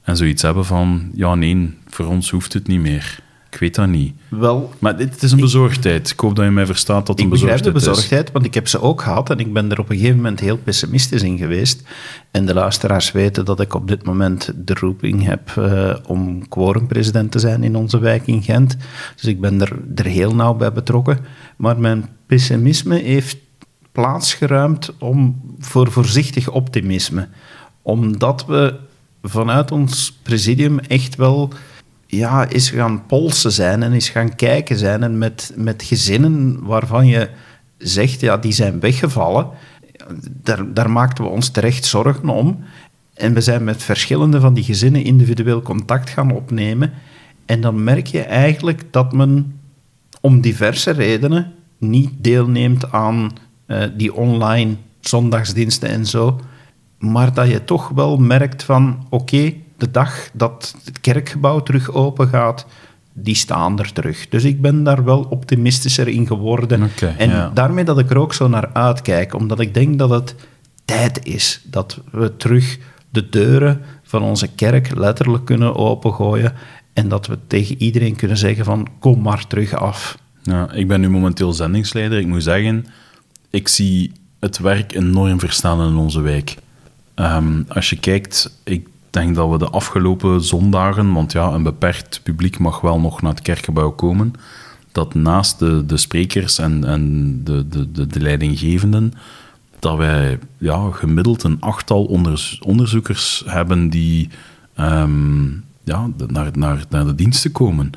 En 0.03 0.17
zoiets 0.17 0.41
hebben 0.41 0.65
van, 0.65 1.09
ja 1.13 1.35
nee, 1.35 1.73
voor 1.87 2.05
ons 2.05 2.29
hoeft 2.29 2.53
het 2.53 2.67
niet 2.67 2.79
meer. 2.79 3.21
Ik 3.51 3.59
weet 3.59 3.75
dat 3.75 3.87
niet. 3.87 4.13
Wel, 4.29 4.73
Maar 4.79 4.97
dit 4.97 5.23
is 5.23 5.31
een 5.31 5.39
bezorgdheid. 5.39 6.09
Ik 6.09 6.19
hoop 6.19 6.35
dat 6.35 6.45
je 6.45 6.51
mij 6.51 6.65
verstaat 6.65 7.05
dat 7.05 7.07
het 7.07 7.19
Ik 7.19 7.23
een 7.23 7.29
begrijp 7.29 7.63
de 7.63 7.71
bezorgdheid 7.71 7.95
is. 7.95 8.03
bezorgdheid, 8.03 8.31
want 8.31 8.45
ik 8.45 8.53
heb 8.53 8.67
ze 8.67 8.81
ook 8.81 9.01
gehad 9.01 9.29
en 9.29 9.39
ik 9.39 9.53
ben 9.53 9.71
er 9.71 9.79
op 9.79 9.89
een 9.89 9.95
gegeven 9.95 10.15
moment 10.15 10.39
heel 10.39 10.57
pessimistisch 10.57 11.21
in 11.21 11.37
geweest. 11.37 11.83
En 12.31 12.45
de 12.45 12.53
luisteraars 12.53 13.11
weten 13.11 13.45
dat 13.45 13.59
ik 13.59 13.73
op 13.73 13.87
dit 13.87 14.05
moment 14.05 14.51
de 14.55 14.73
roeping 14.73 15.23
heb 15.23 15.51
eh, 15.57 15.95
om 16.07 16.47
quorumpresident 16.47 17.31
te 17.31 17.39
zijn 17.39 17.63
in 17.63 17.75
onze 17.75 17.99
wijk 17.99 18.27
in 18.27 18.43
Gent. 18.43 18.77
Dus 19.15 19.25
ik 19.25 19.41
ben 19.41 19.61
er, 19.61 19.77
er 19.95 20.05
heel 20.05 20.35
nauw 20.35 20.53
bij 20.53 20.71
betrokken. 20.71 21.19
Maar 21.57 21.79
mijn 21.79 22.09
pessimisme 22.25 22.95
heeft 22.95 23.37
plaatsgeruimd 23.93 24.97
om, 24.97 25.41
voor 25.59 25.91
voorzichtig 25.91 26.49
optimisme. 26.49 27.27
Omdat 27.81 28.45
we 28.45 28.79
vanuit 29.21 29.71
ons 29.71 30.19
presidium 30.23 30.79
echt 30.79 31.15
wel 31.15 31.53
ja, 32.07 32.49
is 32.49 32.69
gaan 32.69 33.05
polsen 33.05 33.51
zijn 33.51 33.83
en 33.83 33.93
is 33.93 34.09
gaan 34.09 34.35
kijken 34.35 34.77
zijn. 34.77 35.03
En 35.03 35.17
met, 35.17 35.53
met 35.55 35.83
gezinnen 35.83 36.65
waarvan 36.65 37.07
je 37.07 37.29
zegt, 37.77 38.19
ja, 38.19 38.37
die 38.37 38.51
zijn 38.51 38.79
weggevallen. 38.79 39.47
Daar, 40.29 40.73
daar 40.73 40.89
maakten 40.89 41.23
we 41.23 41.29
ons 41.29 41.49
terecht 41.49 41.85
zorgen 41.85 42.29
om. 42.29 42.63
En 43.13 43.33
we 43.33 43.41
zijn 43.41 43.63
met 43.63 43.83
verschillende 43.83 44.39
van 44.39 44.53
die 44.53 44.63
gezinnen 44.63 45.03
individueel 45.03 45.61
contact 45.61 46.09
gaan 46.09 46.31
opnemen. 46.31 46.93
En 47.45 47.61
dan 47.61 47.83
merk 47.83 48.07
je 48.07 48.21
eigenlijk 48.21 48.83
dat 48.91 49.13
men 49.13 49.59
om 50.21 50.41
diverse 50.41 50.91
redenen 50.91 51.53
niet 51.77 52.11
deelneemt 52.17 52.91
aan 52.91 53.31
eh, 53.65 53.83
die 53.95 54.13
online 54.13 54.75
zondagsdiensten 54.99 55.89
en 55.89 56.05
zo. 56.05 56.39
Maar 56.99 57.33
dat 57.33 57.49
je 57.49 57.63
toch 57.63 57.89
wel 57.89 58.17
merkt 58.17 58.63
van, 58.63 59.07
oké, 59.09 59.53
de 59.77 59.91
dag 59.91 60.29
dat 60.33 60.75
het 60.83 61.01
kerkgebouw 61.01 61.59
terug 61.59 61.91
open 61.91 62.27
gaat, 62.27 62.65
die 63.13 63.35
staan 63.35 63.79
er 63.79 63.93
terug. 63.93 64.29
Dus 64.29 64.43
ik 64.43 64.61
ben 64.61 64.83
daar 64.83 65.03
wel 65.03 65.25
optimistischer 65.29 66.07
in 66.07 66.27
geworden. 66.27 66.89
En 67.17 67.29
ja. 67.29 67.51
daarmee 67.53 67.83
dat 67.83 67.99
ik 67.99 68.09
er 68.09 68.17
ook 68.17 68.33
zo 68.33 68.47
naar 68.47 68.69
uitkijk, 68.73 69.33
omdat 69.35 69.59
ik 69.59 69.73
denk 69.73 69.99
dat 69.99 70.09
het 70.09 70.35
tijd 70.85 71.25
is 71.25 71.61
dat 71.65 71.99
we 72.11 72.35
terug 72.37 72.77
de 73.09 73.29
deuren 73.29 73.81
van 74.03 74.21
onze 74.21 74.47
kerk 74.47 74.95
letterlijk 74.95 75.45
kunnen 75.45 75.75
opengooien 75.75 76.53
en 76.93 77.07
dat 77.07 77.27
we 77.27 77.37
tegen 77.47 77.81
iedereen 77.81 78.15
kunnen 78.15 78.37
zeggen 78.37 78.65
van 78.65 78.87
kom 78.99 79.21
maar 79.21 79.47
terug 79.47 79.73
af. 79.73 80.17
Ja, 80.41 80.71
ik 80.71 80.87
ben 80.87 81.01
nu 81.01 81.09
momenteel 81.09 81.53
zendingsleider. 81.53 82.19
Ik 82.19 82.27
moet 82.27 82.43
zeggen, 82.43 82.85
ik 83.53 83.67
zie 83.67 84.11
het 84.39 84.57
werk 84.57 84.93
enorm 84.93 85.39
verstaan 85.39 85.87
in 85.87 85.95
onze 85.95 86.21
wijk. 86.21 86.55
Ehm, 87.13 87.63
als 87.67 87.89
je 87.89 87.99
kijkt, 87.99 88.59
ik 88.63 88.87
denk 89.09 89.35
dat 89.35 89.49
we 89.49 89.57
de 89.57 89.69
afgelopen 89.69 90.41
zondagen, 90.41 91.13
want 91.13 91.31
ja, 91.31 91.51
een 91.51 91.63
beperkt 91.63 92.19
publiek 92.23 92.59
mag 92.59 92.81
wel 92.81 92.99
nog 92.99 93.21
naar 93.21 93.31
het 93.31 93.41
kerkgebouw 93.41 93.91
komen, 93.91 94.33
dat 94.91 95.13
naast 95.13 95.59
de, 95.59 95.85
de 95.85 95.97
sprekers 95.97 96.57
en, 96.57 96.83
en 96.83 97.03
de, 97.43 97.67
de, 97.67 97.91
de, 97.91 98.07
de 98.07 98.19
leidinggevenden, 98.19 99.13
dat 99.79 99.97
wij 99.97 100.39
ja, 100.57 100.89
gemiddeld 100.91 101.43
een 101.43 101.61
achttal 101.61 102.03
onderzoekers 102.59 103.43
hebben 103.45 103.89
die 103.89 104.29
ehm, 104.75 105.43
ja, 105.83 106.09
naar, 106.27 106.49
naar, 106.53 106.85
naar 106.89 107.05
de 107.05 107.15
diensten 107.15 107.51
komen. 107.51 107.91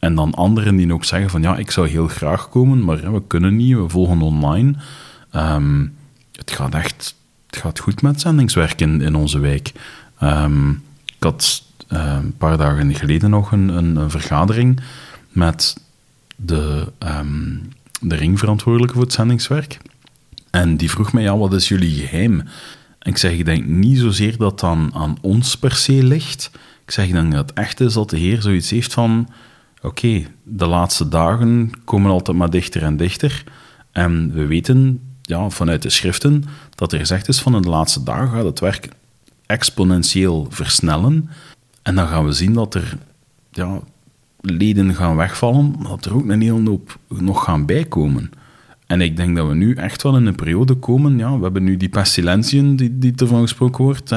En 0.00 0.14
dan 0.14 0.34
anderen 0.34 0.76
die 0.76 0.92
ook 0.92 1.04
zeggen 1.04 1.30
van 1.30 1.42
ja, 1.42 1.56
ik 1.56 1.70
zou 1.70 1.88
heel 1.88 2.08
graag 2.08 2.48
komen, 2.48 2.84
maar 2.84 3.12
we 3.12 3.22
kunnen 3.26 3.56
niet, 3.56 3.76
we 3.76 3.88
volgen 3.88 4.22
online. 4.22 4.74
Ehm, 5.30 5.86
het 6.32 6.50
gaat 6.50 6.74
echt 6.74 7.14
het 7.50 7.58
gaat 7.58 7.78
goed 7.78 8.02
met 8.02 8.20
zendingswerk 8.20 8.80
in, 8.80 9.00
in 9.00 9.14
onze 9.14 9.38
wijk. 9.38 9.72
Ehm, 10.18 10.70
ik 11.04 11.16
had 11.18 11.62
eh, 11.88 12.16
een 12.22 12.36
paar 12.36 12.56
dagen 12.56 12.94
geleden 12.94 13.30
nog 13.30 13.52
een, 13.52 13.68
een, 13.68 14.10
vergadering 14.10 14.80
met 15.28 15.76
de, 16.36 16.92
ehm, 16.98 17.56
de 18.00 18.14
ringverantwoordelijke 18.14 18.94
voor 18.94 19.04
het 19.04 19.12
zendingswerk. 19.12 19.78
En 20.50 20.76
die 20.76 20.90
vroeg 20.90 21.12
mij, 21.12 21.22
ja, 21.22 21.36
wat 21.36 21.52
is 21.52 21.68
jullie 21.68 22.06
geheim? 22.06 22.42
Ik 23.02 23.16
zeg, 23.16 23.32
ik 23.32 23.44
denk 23.44 23.66
niet 23.66 23.98
zozeer 23.98 24.36
dat 24.36 24.50
het 24.50 24.62
aan, 24.62 24.94
aan 24.94 25.18
ons 25.20 25.56
per 25.56 25.74
se 25.74 26.02
ligt. 26.02 26.50
Ik 26.84 26.90
zeg, 26.90 27.06
ik 27.06 27.12
denk 27.12 27.32
dat 27.32 27.48
het 27.48 27.58
echt 27.58 27.80
is 27.80 27.92
dat 27.92 28.10
de 28.10 28.18
Heer 28.18 28.42
zoiets 28.42 28.70
heeft 28.70 28.92
van... 28.92 29.28
oké, 29.82 30.26
de 30.42 30.66
laatste 30.66 31.08
dagen 31.08 31.70
komen 31.84 32.10
altijd 32.10 32.36
maar 32.36 32.50
dichter 32.50 32.82
en 32.82 32.96
dichter. 32.96 33.44
En 33.92 34.32
we 34.32 34.46
weten 34.46 35.00
ja, 35.22 35.50
vanuit 35.50 35.82
de 35.82 35.90
schriften 35.90 36.44
dat 36.74 36.92
er 36.92 36.98
gezegd 36.98 37.28
is 37.28 37.40
van 37.40 37.54
in 37.54 37.62
de 37.62 37.68
laatste 37.68 38.02
dagen 38.02 38.28
gaat 38.28 38.44
het 38.44 38.60
werk 38.60 38.88
exponentieel 39.46 40.46
versnellen. 40.50 41.30
En 41.82 41.94
dan 41.94 42.06
gaan 42.06 42.24
we 42.24 42.32
zien 42.32 42.52
dat 42.52 42.74
er 42.74 42.96
ja, 43.50 43.80
leden 44.40 44.94
gaan 44.94 45.16
wegvallen, 45.16 45.74
maar 45.78 45.88
dat 45.88 46.04
er 46.04 46.14
ook 46.14 46.28
een 46.28 46.40
hele 46.40 46.68
hoop 46.68 46.98
nog 47.08 47.44
gaan 47.44 47.66
bijkomen. 47.66 48.30
En 48.86 49.00
ik 49.00 49.16
denk 49.16 49.36
dat 49.36 49.48
we 49.48 49.54
nu 49.54 49.74
echt 49.74 50.02
wel 50.02 50.16
in 50.16 50.26
een 50.26 50.34
periode 50.34 50.74
komen. 50.74 51.18
Ja, 51.18 51.36
we 51.36 51.42
hebben 51.42 51.64
nu 51.64 51.76
die 51.76 51.88
pestilentien 51.88 52.76
die, 52.76 52.98
die 52.98 53.12
ervan 53.16 53.40
gesproken 53.40 53.84
wordt. 53.84 54.12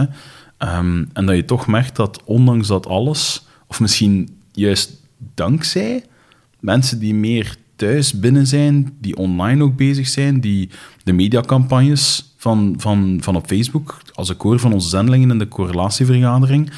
Ehm, 0.58 1.06
en 1.14 1.26
dat 1.26 1.36
je 1.36 1.46
toch 1.46 1.68
merkt 1.68 1.96
dat 1.96 2.24
ondanks 2.24 2.68
dat 2.68 2.88
alles, 2.88 3.46
of 3.68 3.80
misschien 3.80 4.38
juist 4.52 5.02
dankzij 5.34 6.04
mensen 6.60 7.00
die 7.00 7.14
meer 7.14 7.56
thuis 7.76 8.20
binnen 8.20 8.48
zijn, 8.48 8.98
die 9.02 9.18
online 9.18 9.64
ook 9.64 9.76
bezig 9.76 10.08
zijn, 10.08 10.40
die 10.40 10.70
de 11.04 11.14
mediacampagnes 11.14 12.34
van, 12.38 12.76
van, 12.78 13.18
van 13.22 13.36
op 13.36 13.48
Facebook, 13.48 14.02
als 14.14 14.30
ik 14.30 14.42
hoor 14.42 14.60
van 14.60 14.74
onze 14.74 14.90
zendelingen 14.90 15.32
in 15.32 15.38
de 15.38 15.48
correlatievergadering, 15.48 16.72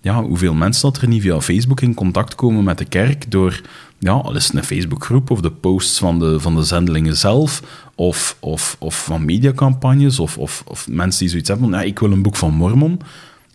ja, 0.00 0.22
hoeveel 0.22 0.54
mensen 0.54 0.92
dat 0.92 1.02
er 1.02 1.08
niet 1.08 1.22
via 1.22 1.40
Facebook 1.40 1.80
in 1.80 1.94
contact 1.94 2.34
komen 2.34 2.64
met 2.64 2.78
de 2.78 2.84
kerk 2.84 3.30
door, 3.30 3.60
ja, 3.98 4.12
al 4.12 4.36
is 4.36 4.46
het 4.46 4.54
een 4.54 4.64
Facebookgroep 4.64 5.30
of 5.30 5.40
de 5.40 5.50
posts 5.50 5.98
van 5.98 6.18
de, 6.18 6.40
van 6.40 6.54
de 6.54 6.62
zendelingen 6.62 7.16
zelf, 7.16 7.62
of, 7.94 8.36
of, 8.40 8.76
of 8.78 9.04
van 9.04 9.24
mediacampagnes, 9.24 10.18
of, 10.18 10.38
of, 10.38 10.62
of 10.66 10.88
mensen 10.88 11.20
die 11.20 11.28
zoiets 11.28 11.48
hebben 11.48 11.70
van, 11.70 11.78
ja, 11.78 11.84
ik 11.84 11.98
wil 11.98 12.12
een 12.12 12.22
boek 12.22 12.36
van 12.36 12.54
Mormon. 12.54 13.00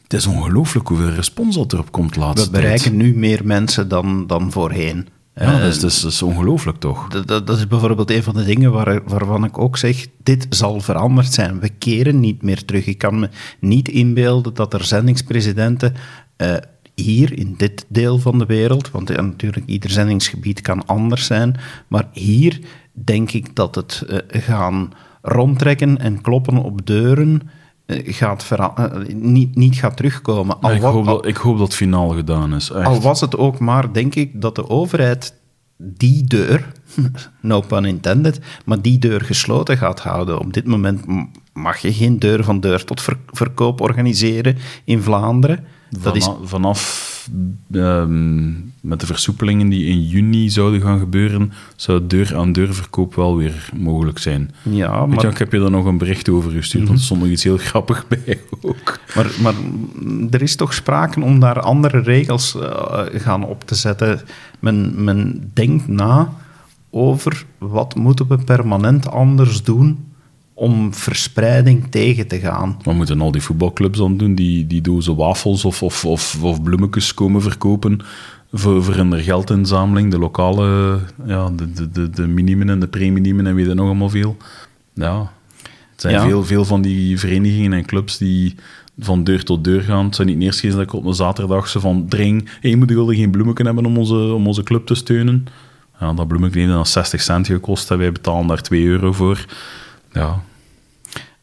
Het 0.07 0.19
is 0.19 0.27
ongelooflijk 0.27 0.87
hoeveel 0.87 1.09
respons 1.09 1.55
dat 1.55 1.73
erop 1.73 1.91
komt 1.91 2.15
laatst. 2.15 2.45
We 2.45 2.51
bereiken 2.51 2.97
nu 2.97 3.15
meer 3.15 3.45
mensen 3.45 3.87
dan, 3.87 4.27
dan 4.27 4.51
voorheen. 4.51 5.07
Ja, 5.35 5.59
dat 5.59 5.73
is, 5.73 5.79
dat 5.79 5.91
is, 5.91 6.01
dat 6.01 6.11
is 6.11 6.21
ongelooflijk 6.21 6.77
toch? 6.77 7.07
Dat, 7.07 7.47
dat, 7.47 7.57
is 7.57 7.67
bijvoorbeeld 7.67 8.11
een 8.11 8.23
van 8.23 8.33
de 8.33 8.43
dingen 8.43 8.71
waar, 8.71 9.03
waarvan 9.03 9.43
ik 9.43 9.57
ook 9.57 9.77
zeg, 9.77 10.07
dit 10.23 10.45
zal 10.49 10.79
veranderd 10.79 11.33
zijn. 11.33 11.59
We 11.59 11.69
keren 11.69 12.19
niet 12.19 12.41
meer 12.41 12.65
terug. 12.65 12.85
Ik 12.85 12.97
kan 12.97 13.19
me 13.19 13.29
niet 13.59 13.89
inbeelden 13.89 14.53
dat 14.53 14.73
er 14.73 14.83
zendingspresidenten 14.83 15.93
uh, 16.37 16.55
hier 16.95 17.37
in 17.37 17.53
dit 17.57 17.85
deel 17.87 18.19
van 18.19 18.39
de 18.39 18.45
wereld, 18.45 18.91
want 18.91 19.09
ja, 19.09 19.21
natuurlijk 19.21 19.65
ieder 19.65 19.89
zendingsgebied 19.89 20.61
kan 20.61 20.85
anders 20.85 21.25
zijn, 21.25 21.55
maar 21.87 22.07
hier 22.11 22.59
denk 22.91 23.31
ik 23.31 23.55
dat 23.55 23.75
het 23.75 24.03
uh, 24.09 24.17
gaan 24.27 24.93
rondtrekken 25.21 25.97
en 25.97 26.21
kloppen 26.21 26.57
op 26.57 26.85
deuren 26.85 27.41
gaat 27.88 28.46
niet, 29.13 29.56
niet 29.56 29.75
gaat 29.75 29.98
terugkomen. 29.98 30.62
Al 30.62 30.72
ik, 30.72 30.82
hoop 30.82 31.06
dat, 31.06 31.25
ik 31.25 31.38
hoop 31.38 31.58
dat 31.58 31.67
het 31.67 31.75
finaal 31.75 32.10
gedaan 32.10 32.56
is. 32.56 32.70
Echt. 32.70 32.86
Al 32.86 33.01
was 33.01 33.22
het 33.22 33.38
ook 33.38 33.60
maar, 33.60 33.94
denk 33.94 34.15
ik, 34.15 34.41
dat 34.41 34.56
de 34.56 34.70
overheid 34.70 35.34
die 35.77 36.24
deur, 36.24 36.72
no 37.41 37.62
pun 37.62 37.86
intended, 37.86 38.39
maar 38.65 38.82
die 38.82 39.00
deur 39.00 39.22
gesloten 39.22 39.77
gaat 39.77 40.00
houden. 40.00 40.39
Op 40.39 40.53
dit 40.53 40.65
moment 40.65 41.06
mag 41.53 41.77
je 41.77 41.94
geen 41.94 42.20
deur 42.20 42.44
van 42.44 42.60
deur 42.60 42.86
tot 42.86 43.01
ver 43.01 43.17
verkoop 43.27 43.82
organiseren 43.82 44.58
in 44.84 45.01
Vlaanderen. 45.01 45.65
Dat 45.89 46.15
is... 46.15 46.29
Vanaf 46.44 47.15
um, 47.72 48.74
met 48.81 49.00
de 49.00 49.05
versoepelingen 49.05 49.69
die 49.69 49.86
in 49.86 50.07
juni 50.07 50.50
zouden 50.50 50.81
gaan 50.81 51.00
gebeuren, 51.00 51.51
zou 51.75 52.07
deur-aan-deur 52.07 52.74
verkoop 52.74 53.15
wel 53.15 53.38
weer 53.38 53.69
mogelijk 53.75 54.19
zijn. 54.19 54.51
Ja, 54.63 55.05
maar... 55.05 55.22
je, 55.22 55.27
ik 55.27 55.38
heb 55.38 55.51
je 55.51 55.60
daar 55.60 55.72
nog 55.72 55.86
een 55.86 55.98
bericht 55.98 56.29
over 56.29 56.51
gestuurd, 56.51 56.74
mm 56.74 56.79
-hmm. 56.79 56.88
want 56.88 57.00
er 57.00 57.05
stond 57.05 57.22
nog 57.22 57.29
iets 57.29 57.43
heel 57.43 57.57
grappig 57.57 58.07
bij 58.25 58.39
ook. 58.62 59.00
Maar, 59.15 59.31
maar 59.41 59.53
er 60.31 60.41
is 60.41 60.55
toch 60.55 60.74
sprake 60.74 61.22
om 61.22 61.39
daar 61.39 61.60
andere 61.60 62.00
regels 62.00 62.55
uh, 62.55 63.00
gaan 63.12 63.43
op 63.43 63.63
te 63.63 63.75
zetten. 63.75 64.22
Men, 64.60 65.03
men 65.03 65.50
denkt 65.53 65.88
na 65.88 66.34
over 66.89 67.46
wat 67.57 67.96
moeten 67.96 68.27
we 68.27 68.38
permanent 68.38 69.12
anders 69.12 69.63
doen 69.63 70.05
om 70.59 70.93
verspreiding 70.93 71.87
tegen 71.89 72.27
te 72.27 72.39
gaan. 72.39 72.77
Wat 72.83 72.95
moeten 72.95 73.21
al 73.21 73.31
die 73.31 73.41
voetbalclubs 73.41 73.97
dan 73.97 74.17
doen? 74.17 74.35
Die, 74.35 74.67
die 74.67 74.81
dozen 74.81 75.15
wafels 75.15 75.65
of, 75.65 75.83
of, 75.83 76.05
of, 76.05 76.43
of 76.43 76.63
bloemetjes 76.63 77.13
komen 77.13 77.41
verkopen 77.41 77.99
voor, 78.53 78.83
voor 78.83 78.93
hun 78.93 79.23
geldinzameling. 79.23 80.11
De 80.11 80.19
lokale, 80.19 80.99
ja, 81.25 81.49
de, 81.49 81.71
de, 81.71 81.91
de, 81.91 82.09
de 82.09 82.27
minimen 82.27 82.69
en 82.69 82.79
de 82.79 82.87
preminimen 82.87 83.47
en 83.47 83.55
weet 83.55 83.65
je 83.65 83.73
nog 83.73 83.85
allemaal 83.85 84.09
veel. 84.09 84.37
Ja, 84.93 85.31
het 85.91 86.01
zijn 86.01 86.13
ja. 86.13 86.21
veel, 86.21 86.43
veel 86.43 86.65
van 86.65 86.81
die 86.81 87.19
verenigingen 87.19 87.73
en 87.73 87.85
clubs 87.85 88.17
die 88.17 88.55
van 88.99 89.23
deur 89.23 89.43
tot 89.43 89.63
deur 89.63 89.81
gaan. 89.81 90.05
Het 90.05 90.15
zijn 90.15 90.27
niet 90.27 90.41
eerst 90.41 90.63
eens 90.63 90.73
dat 90.73 90.83
ik 90.83 90.93
op 90.93 91.05
een 91.05 91.13
zaterdag 91.13 91.67
ze 91.67 91.79
van 91.79 92.05
dring, 92.07 92.49
hey, 92.61 92.75
moet 92.75 92.89
je 92.89 93.15
geen 93.15 93.31
bloemen 93.31 93.65
hebben 93.65 93.85
om 93.85 93.97
onze, 93.97 94.15
om 94.15 94.47
onze 94.47 94.63
club 94.63 94.85
te 94.85 94.95
steunen? 94.95 95.45
Ja, 95.99 96.13
dat 96.13 96.27
bloemetje 96.27 96.59
heeft 96.59 96.71
dan 96.71 96.85
60 96.85 97.21
cent 97.21 97.47
gekost 97.47 97.91
en 97.91 97.97
wij 97.97 98.11
betalen 98.11 98.47
daar 98.47 98.61
2 98.61 98.85
euro 98.85 99.11
voor. 99.11 99.45
Ja. 100.11 100.43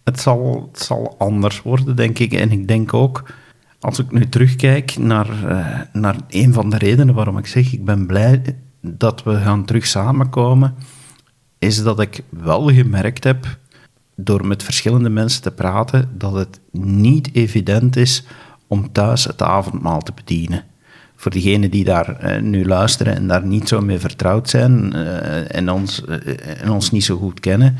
Het 0.05 0.21
zal, 0.21 0.69
het 0.73 0.83
zal 0.83 1.15
anders 1.19 1.63
worden, 1.63 1.97
denk 1.97 2.19
ik. 2.19 2.33
En 2.33 2.51
ik 2.51 2.69
denk 2.69 2.95
ook, 2.95 3.33
als 3.81 3.99
ik 3.99 4.11
nu 4.13 4.29
terugkijk 4.29 4.97
naar, 4.99 5.29
uh, 5.45 5.81
naar 5.93 6.17
een 6.29 6.53
van 6.53 6.71
de 6.71 6.79
redenen 6.79 7.15
waarom 7.15 7.39
ik 7.39 7.47
zeg, 7.47 7.73
ik 7.73 7.85
ben 7.85 8.07
blij 8.07 8.43
dat 8.81 9.23
we 9.23 9.37
gaan 9.37 9.65
terug 9.65 9.87
samenkomen, 9.87 10.75
is 11.59 11.83
dat 11.83 12.01
ik 12.01 12.23
wel 12.29 12.73
gemerkt 12.73 13.25
heb, 13.25 13.59
door 14.17 14.47
met 14.47 14.63
verschillende 14.63 15.09
mensen 15.09 15.43
te 15.43 15.51
praten, 15.51 16.11
dat 16.19 16.33
het 16.33 16.61
niet 16.71 17.35
evident 17.35 17.97
is 17.97 18.25
om 18.67 18.93
thuis 18.93 19.25
het 19.25 19.43
avondmaal 19.43 20.01
te 20.01 20.13
bedienen 20.13 20.65
voor 21.25 21.33
degenen 21.33 21.71
die 21.71 21.85
daar 21.85 22.17
uh, 22.23 22.41
nu 22.41 22.67
luisteren 22.67 23.17
en 23.17 23.27
daar 23.27 23.47
niet 23.47 23.69
zo 23.69 23.81
mee 23.81 23.99
vertrouwd 23.99 24.49
zijn 24.49 24.93
uh, 24.95 25.57
en, 25.57 25.71
ons, 25.71 26.03
uh, 26.09 26.63
en 26.63 26.71
ons 26.71 26.91
niet 26.91 27.05
zo 27.05 27.17
goed 27.17 27.41
kennen. 27.41 27.77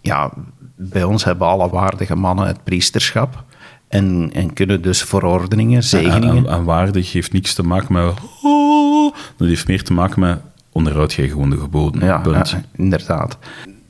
ja, 0.00 0.32
bij 0.76 1.04
ons 1.04 1.24
hebben 1.24 1.46
alle 1.46 1.68
waardige 1.68 2.14
mannen 2.14 2.46
het 2.46 2.64
priesterschap. 2.64 3.44
En, 3.88 4.30
en 4.32 4.52
kunnen 4.52 4.82
dus 4.82 5.02
verordeningen, 5.02 5.82
zegeningen... 5.82 6.36
En, 6.36 6.46
en, 6.46 6.58
en 6.58 6.64
waardig 6.64 7.12
heeft 7.12 7.32
niks 7.32 7.54
te 7.54 7.62
maken 7.62 7.94
met... 7.94 8.14
Oh, 8.42 9.14
dat 9.36 9.48
heeft 9.48 9.68
meer 9.68 9.82
te 9.82 9.92
maken 9.92 10.20
met 10.20 10.38
onderhoud 10.72 11.12
jij 11.12 11.28
gewoon 11.28 11.50
de 11.50 11.58
geboden. 11.58 12.04
Ja, 12.04 12.22
ja, 12.24 12.44
inderdaad. 12.76 13.38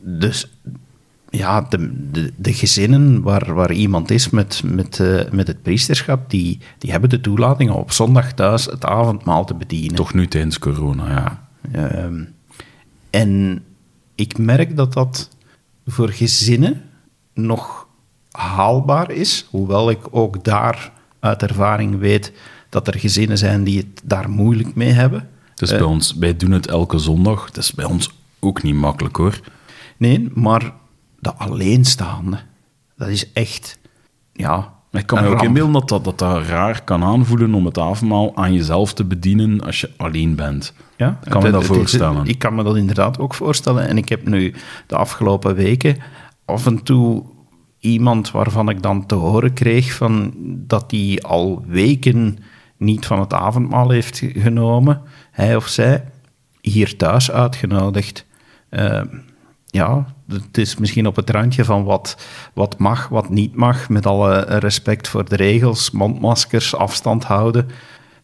Dus 0.01 0.51
ja, 1.31 1.61
de, 1.61 2.11
de, 2.11 2.33
de, 2.37 2.53
gezinnen 2.53 3.23
waar, 3.23 3.55
waar 3.55 3.73
iemand 3.73 4.11
is 4.11 4.31
met, 4.31 4.63
met, 4.65 4.99
uh, 4.99 5.21
met 5.31 5.47
het 5.47 5.63
priesterschap, 5.63 6.31
die, 6.31 6.59
die 6.79 6.91
hebben 6.91 7.11
de 7.11 7.21
toelating 7.21 7.71
om 7.71 7.77
op 7.77 7.93
zondag 7.93 8.33
thuis 8.33 8.65
het 8.65 8.85
avondmaal 8.85 9.45
te 9.45 9.55
bedienen. 9.55 9.97
Toch 9.97 10.15
nu 10.15 10.27
tijdens 10.27 10.59
corona, 10.59 11.09
ja. 11.09 11.45
Uh, 11.75 12.23
en 13.11 13.63
ik 14.15 14.39
merk 14.39 14.77
dat 14.77 14.93
dat 14.93 15.29
voor 15.87 16.09
gezinnen 16.09 16.83
nog 17.35 17.87
haalbaar 18.31 19.11
is, 19.11 19.47
hoewel 19.51 19.91
ik 19.91 19.99
ook 20.11 20.45
daar 20.45 20.93
uit 21.21 21.43
ervaring 21.43 21.99
weet 21.99 22.33
dat 22.69 22.87
er 22.87 22.99
gezinnen 22.99 23.39
zijn 23.39 23.65
die 23.65 23.79
het 23.79 24.03
daar 24.05 24.31
moeilijk 24.31 24.75
mee 24.75 24.91
hebben. 24.91 25.29
Dus 25.55 25.73
uh, 25.73 25.79
bij 25.79 25.87
ons, 25.87 26.15
wij 26.15 26.37
doen 26.37 26.51
het 26.51 26.67
elke 26.67 26.99
zondag. 26.99 27.47
Het 27.47 27.57
is 27.57 27.73
bij 27.73 27.85
ons 27.85 28.11
ook 28.41 28.63
niet 28.63 28.75
makkelijk 28.75 29.17
hoor. 29.17 29.41
Nee, 29.97 30.31
maar 30.35 30.73
de 31.27 31.35
alleenstaande, 31.35 32.39
dat 32.97 33.09
is 33.09 33.33
echt, 33.33 33.79
ja... 34.33 34.75
Ik 34.91 35.07
kan 35.07 35.23
me 35.23 35.29
ook 35.29 35.43
inbeelden 35.43 35.73
dat 35.73 35.89
dat, 35.89 36.05
dat 36.05 36.19
dat 36.19 36.47
raar 36.47 36.85
kan 36.85 37.05
aanvoelen 37.05 37.55
om 37.55 37.65
het 37.65 37.79
avondmaal 37.79 38.37
aan 38.37 38.53
jezelf 38.53 38.93
te 38.93 39.05
bedienen 39.05 39.61
als 39.61 39.81
je 39.81 39.91
alleen 39.97 40.37
bent. 40.37 40.75
Ja, 40.97 41.19
ik 41.25 41.31
kan 41.31 41.43
me 41.43 41.51
dat 41.51 41.63
het, 41.63 41.77
voorstellen. 41.77 42.19
Het, 42.19 42.29
ik 42.29 42.39
kan 42.39 42.55
me 42.55 42.63
dat 42.63 42.77
inderdaad 42.77 43.19
ook 43.19 43.35
voorstellen. 43.35 43.89
En 43.89 43.97
ik 43.97 44.09
heb 44.09 44.27
nu 44.27 44.55
de 44.87 44.97
afgelopen 44.97 45.55
weken 45.55 45.97
af 46.45 46.67
en 46.67 46.83
toe 46.83 47.25
iemand 47.79 48.31
waarvan 48.31 48.69
ik 48.69 48.83
dan 48.83 49.07
te 49.07 49.15
horen 49.15 49.53
kreeg 49.53 49.93
van 49.93 50.33
dat 50.67 50.91
hij 50.91 51.19
al 51.23 51.65
weken 51.67 52.39
niet 52.77 53.07
van 53.07 53.21
het 53.21 53.33
avondmaal 53.33 53.91
heeft 53.91 54.23
genomen, 54.35 55.03
hij 55.31 55.57
of 55.57 55.67
zij, 55.67 56.05
hier 56.61 56.97
thuis 56.97 57.31
uitgenodigd. 57.31 58.27
Uh, 58.71 59.01
ja, 59.67 60.07
het 60.29 60.59
is 60.59 60.77
misschien 60.77 61.07
op 61.07 61.17
het 61.17 61.31
randje 61.31 61.65
van 61.65 61.85
wat, 61.85 62.17
wat 62.55 62.79
mag, 62.79 63.09
wat 63.09 63.29
niet 63.31 63.55
mag, 63.55 63.89
met 63.89 64.07
alle 64.07 64.41
respect 64.41 65.09
voor 65.09 65.29
de 65.29 65.37
regels, 65.37 65.91
mondmaskers, 65.91 66.75
afstand 66.75 67.25
houden. 67.25 67.69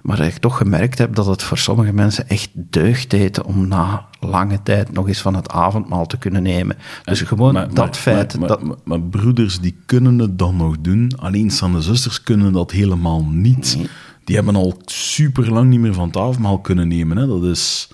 Maar 0.02 0.16
dat 0.16 0.26
ik 0.26 0.36
toch 0.36 0.56
gemerkt 0.56 0.98
heb 0.98 1.14
dat 1.14 1.26
het 1.26 1.42
voor 1.42 1.58
sommige 1.58 1.92
mensen 1.92 2.28
echt 2.28 2.50
deugd 2.54 3.10
deed 3.10 3.42
om 3.42 3.68
na 3.68 4.06
lange 4.20 4.62
tijd 4.62 4.92
nog 4.92 5.08
eens 5.08 5.20
van 5.20 5.34
het 5.34 5.50
avondmaal 5.50 6.06
te 6.06 6.18
kunnen 6.18 6.42
nemen. 6.42 6.76
Dus 7.04 7.20
gewoon 7.20 7.52
maar, 7.52 7.66
dat 7.66 7.76
maar, 7.76 7.94
feit. 7.94 8.38
Maar, 8.38 8.48
dat... 8.48 8.60
maar, 8.84 9.00
broeders 9.00 9.60
die 9.60 9.76
kunnen 9.86 10.18
het 10.18 10.38
dan 10.38 10.56
nog 10.56 10.80
doen, 10.80 11.12
alleenstaande 11.18 11.80
zusters 11.80 12.22
kunnen 12.22 12.52
dat 12.52 12.70
helemaal 12.70 13.24
niet. 13.24 13.74
Nee. 13.76 13.88
Die 14.24 14.36
hebben 14.36 14.56
al 14.56 14.80
super 14.84 15.52
lang 15.52 15.68
niet 15.68 15.80
meer 15.80 15.94
van 15.94 16.06
het 16.06 16.16
avondmaal 16.16 16.58
kunnen 16.58 16.88
nemen. 16.88 17.16
Hè? 17.16 17.26
Dat 17.26 17.44
is... 17.44 17.90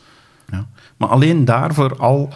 Ja. 0.51 0.67
Maar 0.97 1.09
alleen 1.09 1.45
daarvoor 1.45 1.97
al 1.97 2.33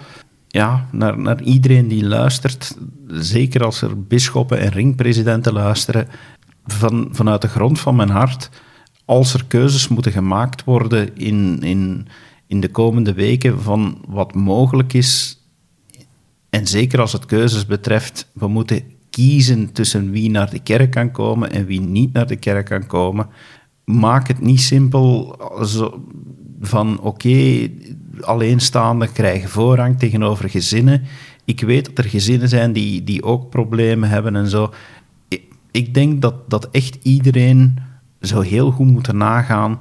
ja, 0.53 0.89
naar, 0.91 1.19
naar 1.19 1.43
iedereen 1.43 1.89
die 1.89 2.05
luistert, 2.05 2.77
zeker 3.07 3.65
als 3.65 3.83
er 3.83 4.03
bisschoppen 4.03 4.59
en 4.59 4.69
ringpresidenten 4.69 5.53
luisteren, 5.53 6.09
van, 6.67 7.09
vanuit 7.11 7.43
de 7.43 7.49
grond 7.49 7.81
van 7.81 7.97
mijn 7.97 8.09
hart, 8.09 8.51
als 9.05 9.35
er 9.35 9.45
keuzes 9.45 9.89
moeten 9.89 10.13
gemaakt 10.13 10.65
worden 10.65 11.17
in, 11.17 11.63
in, 11.63 12.07
in 12.47 12.61
de 12.61 12.69
komende 12.69 13.13
weken 13.13 13.61
van 13.61 14.05
wat 14.09 14.35
mogelijk 14.35 14.93
is, 14.93 15.41
en 16.51 16.67
zeker 16.67 17.01
als 17.01 17.13
het 17.13 17.27
keuzes 17.27 17.67
betreft, 17.67 18.31
we 18.33 18.49
moeten 18.49 18.83
kiezen 19.11 19.73
tussen 19.73 20.11
wie 20.11 20.31
naar 20.31 20.51
de 20.51 20.59
kerk 20.59 20.91
kan 20.91 21.11
komen 21.11 21.53
en 21.53 21.67
wie 21.67 21.81
niet 21.81 22.13
naar 22.13 22.27
de 22.27 22.37
kerk 22.37 22.67
kan 22.67 22.87
komen. 22.87 23.27
Maak 23.85 24.29
het 24.29 24.41
niet 24.41 24.61
simpel 24.61 25.37
van 26.61 27.01
oké, 27.01 27.69
alleenstaanden 28.21 29.12
krijgen 29.12 29.49
voorrang 29.49 29.99
tegenover 29.99 30.50
gezinnen. 30.50 31.02
Ik 31.45 31.61
weet 31.61 31.85
dat 31.85 32.04
er 32.04 32.11
gezinnen 32.11 32.49
zijn 32.49 32.73
die, 32.73 33.04
die 33.04 33.23
ook 33.23 33.50
problemen 33.50 34.09
hebben 34.09 34.37
en 34.37 34.49
zo. 34.49 34.73
Ik, 35.71 35.95
denk 35.95 36.23
dat, 36.23 36.35
dat 36.50 36.69
echt 36.71 36.99
iedereen 37.02 37.78
zo 38.21 38.40
heel 38.40 38.71
goed 38.71 38.87
moet 38.87 39.12
nagaan 39.12 39.81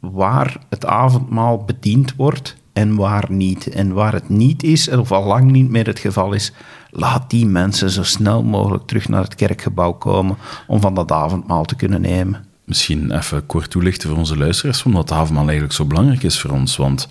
waar 0.00 0.56
het 0.68 0.86
avondmaal 0.86 1.64
bediend 1.64 2.14
wordt 2.14 2.56
en 2.72 2.94
waar 2.94 3.26
niet. 3.28 3.66
En 3.66 3.92
waar 3.92 4.12
het 4.12 4.28
niet 4.28 4.62
is, 4.62 4.88
of 4.88 5.12
al 5.12 5.24
lang 5.24 5.50
niet 5.50 5.70
meer 5.70 5.86
het 5.86 5.98
geval 5.98 6.32
is, 6.32 6.52
laat 6.90 7.30
die 7.30 7.46
mensen 7.46 7.90
zo 7.90 8.02
snel 8.02 8.42
mogelijk 8.42 8.86
terug 8.86 9.08
naar 9.08 9.22
het 9.22 9.34
kerkgebouw 9.34 9.92
komen 9.92 10.36
om 10.66 10.80
van 10.80 10.94
dat 10.94 11.12
avondmaal 11.12 11.64
te 11.64 11.76
kunnen 11.76 12.00
nemen. 12.00 12.44
Misschien 12.64 13.16
even 13.16 13.46
kort 13.46 13.70
toelichten 13.70 14.08
voor 14.08 14.18
onze 14.18 14.36
luisteraars, 14.36 14.82
omdat 14.82 15.08
het 15.08 15.18
avondmaal 15.18 15.44
eigenlijk 15.44 15.72
zo 15.72 15.84
belangrijk 15.84 16.22
is 16.22 16.40
voor 16.40 16.50
ons. 16.50 16.76
Want 16.76 17.08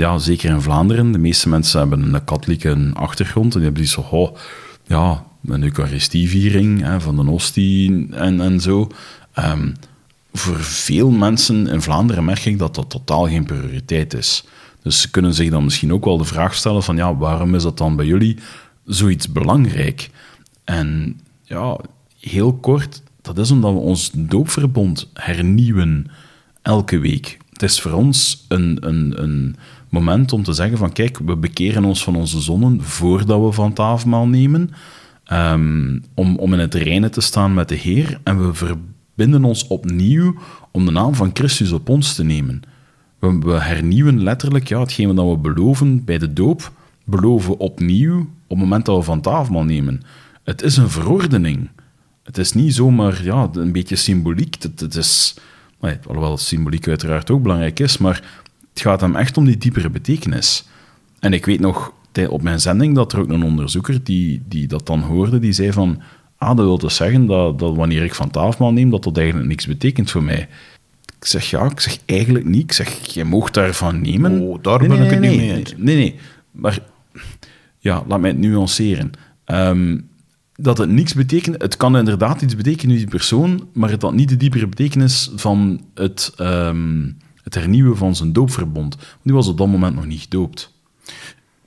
ja, 0.00 0.18
zeker 0.18 0.50
in 0.50 0.60
Vlaanderen, 0.60 1.12
de 1.12 1.18
meeste 1.18 1.48
mensen 1.48 1.78
hebben 1.78 2.14
een 2.14 2.24
katholieke 2.24 2.90
achtergrond 2.92 3.54
en 3.54 3.60
die 3.60 3.62
hebben 3.62 3.82
die 3.82 3.90
zo, 3.90 4.00
oh, 4.00 4.36
ja, 4.86 5.24
een 5.44 5.62
eucharistieviering 5.62 6.82
hè, 6.82 7.00
van 7.00 7.16
de 7.16 7.22
hostie 7.22 8.06
en, 8.10 8.40
en 8.40 8.60
zo. 8.60 8.88
Um, 9.38 9.74
voor 10.32 10.60
veel 10.60 11.10
mensen 11.10 11.66
in 11.66 11.82
Vlaanderen 11.82 12.24
merk 12.24 12.44
ik 12.44 12.58
dat 12.58 12.74
dat 12.74 12.90
totaal 12.90 13.28
geen 13.28 13.44
prioriteit 13.44 14.14
is. 14.14 14.44
Dus 14.82 15.00
ze 15.00 15.10
kunnen 15.10 15.34
zich 15.34 15.50
dan 15.50 15.64
misschien 15.64 15.92
ook 15.92 16.04
wel 16.04 16.18
de 16.18 16.24
vraag 16.24 16.54
stellen 16.54 16.82
van 16.82 16.96
ja, 16.96 17.16
waarom 17.16 17.54
is 17.54 17.62
dat 17.62 17.78
dan 17.78 17.96
bij 17.96 18.06
jullie 18.06 18.36
zoiets 18.84 19.32
belangrijk? 19.32 20.10
En 20.64 21.20
ja, 21.42 21.78
heel 22.20 22.54
kort, 22.54 23.02
dat 23.22 23.38
is 23.38 23.50
omdat 23.50 23.72
we 23.72 23.78
ons 23.78 24.10
doopverbond 24.14 25.10
hernieuwen 25.14 26.10
elke 26.62 26.98
week. 26.98 27.38
Het 27.52 27.62
is 27.62 27.80
voor 27.80 27.92
ons 27.92 28.44
een, 28.48 28.76
een, 28.80 29.22
een 29.22 29.56
moment 29.90 30.32
om 30.32 30.42
te 30.42 30.52
zeggen 30.52 30.78
van 30.78 30.92
kijk, 30.92 31.18
we 31.18 31.36
bekeren 31.36 31.84
ons 31.84 32.04
van 32.04 32.16
onze 32.16 32.40
zonnen 32.40 32.82
voordat 32.82 33.40
we 33.40 33.52
van 33.52 33.72
tafelmaal 33.72 34.26
nemen, 34.26 34.70
um, 35.32 36.02
om, 36.14 36.36
om 36.36 36.52
in 36.52 36.58
het 36.58 36.74
reinen 36.74 37.10
te 37.10 37.20
staan 37.20 37.54
met 37.54 37.68
de 37.68 37.74
Heer 37.74 38.20
en 38.24 38.46
we 38.46 38.54
verbinden 38.54 39.44
ons 39.44 39.66
opnieuw 39.66 40.34
om 40.70 40.84
de 40.84 40.90
naam 40.90 41.14
van 41.14 41.30
Christus 41.32 41.72
op 41.72 41.88
ons 41.88 42.14
te 42.14 42.24
nemen. 42.24 42.62
We, 43.18 43.38
we 43.38 43.52
hernieuwen 43.52 44.22
letterlijk 44.22 44.68
ja, 44.68 44.80
hetgeen 44.80 45.14
dat 45.14 45.28
we 45.28 45.36
beloven 45.36 46.04
bij 46.04 46.18
de 46.18 46.32
doop, 46.32 46.72
beloven 47.04 47.58
opnieuw 47.58 48.20
op 48.20 48.28
het 48.48 48.58
moment 48.58 48.86
dat 48.86 48.96
we 48.96 49.02
van 49.02 49.20
tafelmaal 49.20 49.64
nemen. 49.64 50.02
Het 50.42 50.62
is 50.62 50.76
een 50.76 50.90
verordening. 50.90 51.68
Het 52.22 52.38
is 52.38 52.52
niet 52.52 52.74
zomaar 52.74 53.24
ja, 53.24 53.48
een 53.52 53.72
beetje 53.72 53.96
symboliek. 53.96 54.56
Het, 54.62 54.80
het 54.80 54.94
is, 54.94 55.36
alhoewel 56.06 56.36
symboliek 56.36 56.88
uiteraard 56.88 57.30
ook 57.30 57.42
belangrijk 57.42 57.80
is, 57.80 57.98
maar 57.98 58.42
het 58.70 58.80
gaat 58.80 59.00
hem 59.00 59.16
echt 59.16 59.36
om 59.36 59.44
die 59.44 59.56
diepere 59.56 59.90
betekenis. 59.90 60.68
En 61.18 61.32
ik 61.32 61.46
weet 61.46 61.60
nog 61.60 61.92
op 62.28 62.42
mijn 62.42 62.60
zending 62.60 62.94
dat 62.94 63.12
er 63.12 63.20
ook 63.20 63.28
een 63.28 63.42
onderzoeker 63.42 64.04
die, 64.04 64.42
die 64.48 64.66
dat 64.66 64.86
dan 64.86 65.00
hoorde, 65.00 65.38
die 65.38 65.52
zei 65.52 65.72
van, 65.72 66.02
ah, 66.36 66.56
dat 66.56 66.66
wil 66.66 66.78
dus 66.78 66.96
zeggen 66.96 67.26
dat, 67.26 67.58
dat 67.58 67.76
wanneer 67.76 68.02
ik 68.02 68.14
van 68.14 68.30
tafelmaal 68.30 68.72
neem, 68.72 68.90
dat 68.90 69.04
dat 69.04 69.16
eigenlijk 69.16 69.48
niks 69.48 69.66
betekent 69.66 70.10
voor 70.10 70.22
mij. 70.22 70.48
Ik 71.18 71.26
zeg 71.26 71.50
ja, 71.50 71.64
ik 71.64 71.80
zeg 71.80 71.98
eigenlijk 72.06 72.44
niet. 72.44 72.62
Ik 72.62 72.72
zeg, 72.72 72.88
je 73.14 73.24
mocht 73.24 73.54
daarvan 73.54 74.00
nemen. 74.00 74.40
Oh, 74.40 74.62
daar 74.62 74.78
ben 74.78 75.02
ik 75.02 75.10
het 75.10 75.20
niet 75.20 75.36
mee 75.36 75.52
eens. 75.52 75.74
Nee, 75.76 75.96
nee, 75.96 76.14
maar 76.50 76.78
ja, 77.78 78.04
laat 78.08 78.20
mij 78.20 78.30
het 78.30 78.38
nuanceren. 78.38 79.10
Um, 79.46 80.08
dat 80.54 80.78
het 80.78 80.90
niks 80.90 81.14
betekent, 81.14 81.62
het 81.62 81.76
kan 81.76 81.96
inderdaad 81.96 82.42
iets 82.42 82.56
betekenen, 82.56 82.96
die 82.96 83.08
persoon, 83.08 83.68
maar 83.72 83.90
het 83.90 84.02
had 84.02 84.14
niet 84.14 84.28
de 84.28 84.36
diepere 84.36 84.66
betekenis 84.66 85.30
van 85.34 85.80
het, 85.94 86.32
um, 86.38 87.16
het 87.54 87.62
hernieuwen 87.62 87.96
van 87.96 88.16
zijn 88.16 88.32
doopverbond. 88.32 88.96
Die 89.22 89.34
was 89.34 89.48
op 89.48 89.58
dat 89.58 89.66
moment 89.66 89.94
nog 89.94 90.06
niet 90.06 90.20
gedoopt. 90.20 90.72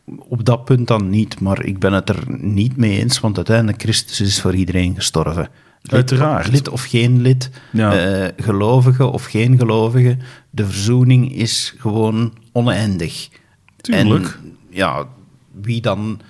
Op 0.06 0.46
dat 0.46 0.66
punt 0.66 0.88
dan 0.88 1.10
niet, 1.10 1.40
maar 1.40 1.66
ik 1.66 1.80
ben 1.80 1.94
het 1.94 2.10
er 2.10 2.24
niet 2.38 2.78
mee 2.78 3.00
eens, 3.00 3.20
want 3.20 3.36
uiteindelijk 3.36 3.82
Christus 3.82 4.22
is 4.22 4.42
voor 4.42 4.56
iedereen 4.56 4.96
gestorven. 4.96 5.50
Lid, 5.82 5.94
Uiteraard. 5.94 6.52
Lid 6.52 6.70
of 6.70 6.84
geen 6.84 7.22
lid, 7.22 7.50
ja. 7.72 8.22
uh, 8.24 8.28
gelovige 8.38 9.06
of 9.06 9.26
geen 9.26 9.58
gelovige, 9.58 10.18
de 10.50 10.66
verzoening 10.66 11.36
is 11.36 11.74
gewoon 11.78 12.34
oneindig. 12.52 13.30
Tuurlijk. 13.82 14.40
En 14.44 14.58
ja, 14.70 15.08
wie 15.62 15.82
dan 15.82 16.22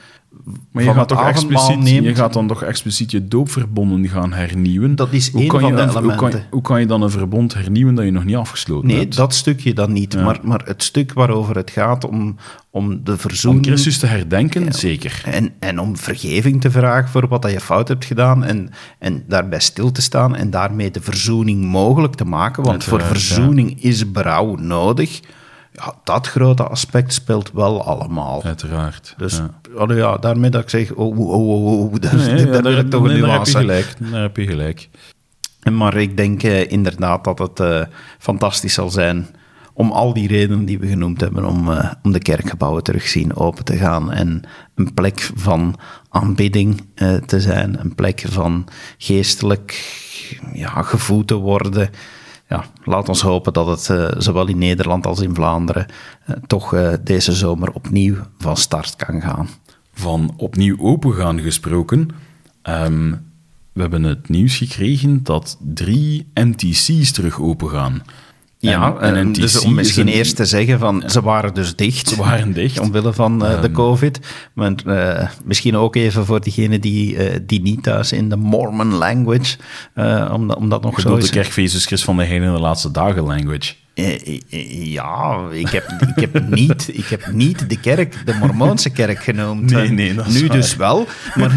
maar 0.71 0.83
je 0.83 0.93
gaat, 0.93 1.07
toch 1.07 1.25
expliciet, 1.25 1.79
neemt, 1.79 2.05
je 2.05 2.15
gaat 2.15 2.33
dan 2.33 2.47
toch 2.47 2.63
expliciet 2.63 3.11
je 3.11 3.27
doopverbonden 3.27 4.09
gaan 4.09 4.33
hernieuwen? 4.33 4.95
Dat 4.95 5.11
is 5.11 5.31
één 5.31 5.49
van 5.49 5.59
de 5.59 5.65
een, 5.65 5.73
elementen. 5.73 6.03
Hoe 6.03 6.15
kan, 6.15 6.41
hoe 6.49 6.61
kan, 6.61 6.79
je 6.79 6.85
dan 6.85 7.01
een 7.01 7.09
verbond 7.09 7.53
hernieuwen 7.53 7.95
dat 7.95 8.05
je 8.05 8.11
nog 8.11 8.23
niet 8.23 8.35
afgesloten 8.35 8.87
nee, 8.87 8.97
hebt? 8.97 9.09
Nee, 9.09 9.17
dat 9.17 9.33
stukje 9.33 9.73
dan 9.73 9.91
niet. 9.91 10.13
Ja. 10.13 10.23
Maar, 10.23 10.39
maar 10.43 10.61
het 10.65 10.83
stuk 10.83 11.13
waarover 11.13 11.55
het 11.55 11.71
gaat 11.71 12.05
om, 12.05 12.35
om 12.69 13.03
de 13.03 13.17
verzoening... 13.17 13.65
Om 13.65 13.71
Christus 13.71 13.97
te 13.97 14.05
herdenken, 14.05 14.63
ja, 14.63 14.71
zeker. 14.71 15.21
En, 15.25 15.53
en 15.59 15.79
om 15.79 15.97
vergeving 15.97 16.61
te 16.61 16.71
vragen 16.71 17.09
voor 17.09 17.27
wat 17.27 17.51
je 17.51 17.59
fout 17.59 17.87
hebt 17.87 18.05
gedaan 18.05 18.43
en, 18.43 18.69
en 18.99 19.23
daarbij 19.27 19.59
stil 19.59 19.91
te 19.91 20.01
staan 20.01 20.35
en 20.35 20.49
daarmee 20.49 20.91
de 20.91 21.01
verzoening 21.01 21.65
mogelijk 21.65 22.15
te 22.15 22.25
maken. 22.25 22.63
Want 22.63 22.83
voor 22.83 23.01
verzoening 23.01 23.83
is 23.83 24.11
berouw 24.11 24.55
nodig 24.55 25.21
ja, 25.73 25.93
dat 26.03 26.27
grote 26.27 26.63
aspect 26.63 27.13
speelt 27.13 27.51
wel 27.51 27.83
allemaal. 27.83 28.43
Uiteraard. 28.43 29.13
Dus 29.17 29.41
ja. 29.77 29.95
ja 29.95 30.17
daarmee 30.17 30.49
dat 30.49 30.61
ik 30.61 30.69
zeg, 30.69 30.91
oh, 30.91 31.19
oh, 31.19 31.29
oh, 31.29 31.81
oh 31.81 31.93
dat, 31.99 32.11
nee, 32.11 32.45
daar, 32.61 32.71
ja, 32.71 32.79
ik 32.79 32.89
toch 32.89 33.03
een 33.03 33.09
daar 33.09 33.27
nuance. 33.27 33.57
heb 33.57 33.67
je 33.67 33.73
gelijk. 33.73 34.11
Daar 34.11 34.21
heb 34.21 34.37
je 34.37 34.47
gelijk. 34.47 34.89
Maar 35.71 35.95
ik 35.95 36.17
denk 36.17 36.43
uh, 36.43 36.71
inderdaad 36.71 37.23
dat 37.23 37.39
het 37.39 37.59
uh, 37.59 37.81
fantastisch 38.19 38.73
zal 38.73 38.89
zijn 38.89 39.27
om 39.73 39.91
al 39.91 40.13
die 40.13 40.27
redenen 40.27 40.65
die 40.65 40.79
we 40.79 40.87
genoemd 40.87 41.21
hebben, 41.21 41.45
om, 41.45 41.69
uh, 41.69 41.91
om 42.03 42.11
de 42.11 42.19
kerkgebouwen 42.19 42.83
terug 42.83 43.07
zien 43.07 43.35
open 43.35 43.65
te 43.65 43.77
gaan 43.77 44.11
en 44.11 44.41
een 44.75 44.93
plek 44.93 45.31
van 45.35 45.75
aanbidding 46.09 46.81
te 47.25 47.41
zijn, 47.41 47.79
een 47.79 47.95
plek 47.95 48.23
van 48.27 48.67
geestelijk 48.97 50.01
ja, 50.53 50.81
gevoed 50.81 51.27
te 51.27 51.35
worden 51.35 51.89
ja, 52.47 52.65
laat 52.83 53.09
ons 53.09 53.21
hopen 53.21 53.53
dat 53.53 53.67
het 53.67 53.89
uh, 53.89 54.21
zowel 54.21 54.47
in 54.47 54.57
Nederland 54.57 55.05
als 55.05 55.19
in 55.21 55.35
Vlaanderen 55.35 55.85
uh, 56.29 56.35
toch 56.47 56.73
uh, 56.73 56.93
deze 57.03 57.33
zomer 57.33 57.71
opnieuw 57.71 58.15
van 58.37 58.57
start 58.57 58.95
kan 58.95 59.21
gaan. 59.21 59.49
Van 59.93 60.33
opnieuw 60.37 60.79
opengaan 60.79 61.39
gesproken. 61.39 62.09
Um, 62.63 63.31
we 63.73 63.81
hebben 63.81 64.03
het 64.03 64.29
nieuws 64.29 64.57
gekregen 64.57 65.23
dat 65.23 65.57
drie 65.59 66.31
NTC's 66.33 67.11
terug 67.11 67.41
opengaan. 67.41 68.01
Ja, 68.69 68.95
en, 68.99 69.15
en 69.15 69.31
dus 69.33 69.59
om 69.59 69.73
misschien 69.73 70.07
een, 70.07 70.13
eerst 70.13 70.35
te 70.35 70.45
zeggen 70.45 70.79
van 70.79 70.99
ja. 71.01 71.09
ze 71.09 71.21
waren 71.21 71.53
dus 71.53 71.75
dicht. 71.75 72.07
Ze 72.07 72.15
waren 72.15 72.53
dicht. 72.53 72.79
Omwille 72.79 73.13
van 73.13 73.45
uh, 73.45 73.51
um, 73.51 73.61
de 73.61 73.71
COVID. 73.71 74.19
Maar 74.53 74.73
uh, 74.85 75.29
misschien 75.45 75.77
ook 75.77 75.95
even 75.95 76.25
voor 76.25 76.41
diegenen 76.41 76.81
die, 76.81 77.15
uh, 77.15 77.39
die 77.45 77.61
niet 77.61 77.83
thuis 77.83 78.11
in 78.11 78.29
de 78.29 78.35
Mormon 78.35 78.93
language, 78.93 79.57
om, 80.31 80.51
om 80.51 80.69
dat 80.69 80.81
nog 80.81 80.99
zo 80.99 81.17
de 81.17 81.29
kerkfeest 81.29 81.85
Christ 81.85 82.03
van 82.03 82.17
de 82.17 82.23
Heer 82.23 82.41
in 82.41 82.53
de 82.53 82.59
laatste 82.59 82.91
dagen 82.91 83.23
language. 83.23 83.73
Ja, 84.69 85.47
ik 85.51 85.69
heb, 85.69 85.85
ik, 86.15 86.31
heb 86.31 86.49
niet, 86.49 86.89
ik 86.93 87.05
heb 87.05 87.31
niet 87.31 87.69
de 87.69 87.79
kerk, 87.79 88.25
de 88.25 88.33
Mormoonse 88.33 88.89
kerk 88.89 89.23
genoemd. 89.23 89.71
Nee, 89.71 89.89
nee, 89.89 90.13
dat 90.13 90.27
is 90.27 90.41
Nu 90.41 90.47
waar. 90.47 90.57
dus 90.57 90.75
wel. 90.75 91.07
Maar... 91.35 91.51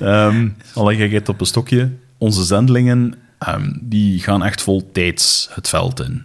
um, 0.00 0.56
al 0.74 0.86
leg 0.86 0.98
ik 0.98 1.12
het 1.12 1.28
op 1.28 1.40
een 1.40 1.46
stokje. 1.46 1.90
Onze 2.18 2.44
zendelingen 2.44 3.14
Um, 3.48 3.78
die 3.82 4.20
gaan 4.20 4.44
echt 4.44 4.62
vol 4.62 4.90
tijds 4.92 5.48
het 5.52 5.68
veld 5.68 6.00
in. 6.00 6.24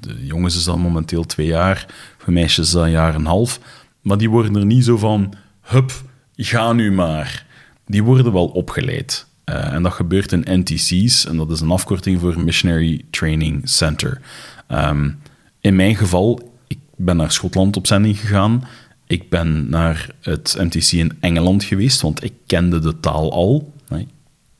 De, 0.00 0.26
jongens 0.26 0.56
is 0.56 0.64
dan 0.64 0.80
momenteel 0.80 1.24
twee 1.24 1.46
jaar, 1.46 1.86
voor 2.18 2.32
meisjes 2.32 2.66
is 2.66 2.72
dat 2.72 2.84
een 2.84 2.90
jaar 2.90 3.14
en 3.14 3.20
een 3.20 3.26
half. 3.26 3.60
Maar 4.00 4.18
die 4.18 4.30
worden 4.30 4.56
er 4.56 4.66
niet 4.66 4.84
zo 4.84 4.96
van, 4.96 5.34
hup, 5.60 5.92
ga 6.36 6.72
nu 6.72 6.92
maar. 6.92 7.46
Die 7.86 8.02
worden 8.02 8.32
wel 8.32 8.46
opgeleid. 8.46 9.26
Uh, 9.44 9.72
en 9.72 9.82
dat 9.82 9.92
gebeurt 9.92 10.32
in 10.32 10.60
NTC's, 10.60 11.26
en 11.26 11.36
dat 11.36 11.50
is 11.50 11.60
een 11.60 11.70
afkorting 11.70 12.20
voor 12.20 12.40
Missionary 12.40 13.04
Training 13.10 13.68
Center. 13.68 14.20
Um, 14.68 15.18
in 15.60 15.76
mijn 15.76 15.96
geval, 15.96 16.52
ik 16.66 16.78
ben 16.96 17.16
naar 17.16 17.32
Schotland 17.32 17.76
op 17.76 17.86
zending 17.86 18.18
gegaan. 18.18 18.64
Ik 19.06 19.30
ben 19.30 19.70
naar 19.70 20.10
het 20.20 20.56
MTC 20.58 20.92
in 20.92 21.16
Engeland 21.20 21.64
geweest, 21.64 22.00
want 22.00 22.24
ik 22.24 22.32
kende 22.46 22.78
de 22.78 23.00
taal 23.00 23.32
al. 23.32 23.72
Ik 23.88 24.08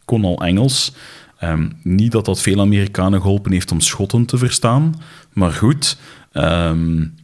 kon 0.04 0.24
al 0.24 0.42
Engels. 0.42 0.92
Um, 1.42 1.76
niet 1.82 2.12
dat 2.12 2.24
dat 2.24 2.40
veel 2.40 2.60
Amerikanen 2.60 3.20
geholpen 3.20 3.52
heeft 3.52 3.72
om 3.72 3.80
Schotten 3.80 4.26
te 4.26 4.38
verstaan, 4.38 4.94
maar 5.32 5.52
goed. 5.52 5.98
Um, 6.32 7.14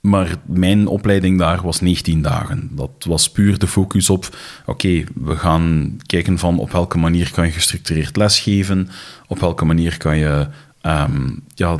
Maar 0.00 0.36
mijn 0.46 0.86
opleiding 0.86 1.38
daar 1.38 1.62
was 1.62 1.80
19 1.80 2.22
dagen. 2.22 2.70
Dat 2.72 3.04
was 3.06 3.30
puur 3.30 3.58
de 3.58 3.66
focus 3.66 4.10
op, 4.10 4.36
oké, 4.66 5.04
we 5.14 5.36
gaan 5.36 5.96
kijken 6.06 6.38
van 6.38 6.58
op 6.58 6.70
welke 6.70 6.98
manier 6.98 7.30
kan 7.30 7.46
je 7.46 7.52
gestructureerd 7.52 8.16
lesgeven, 8.16 8.88
op 9.26 9.38
welke 9.38 9.64
manier 9.64 9.96
kan 9.96 10.16
je 10.16 10.48
ehm, 10.80 11.30
ja, 11.54 11.76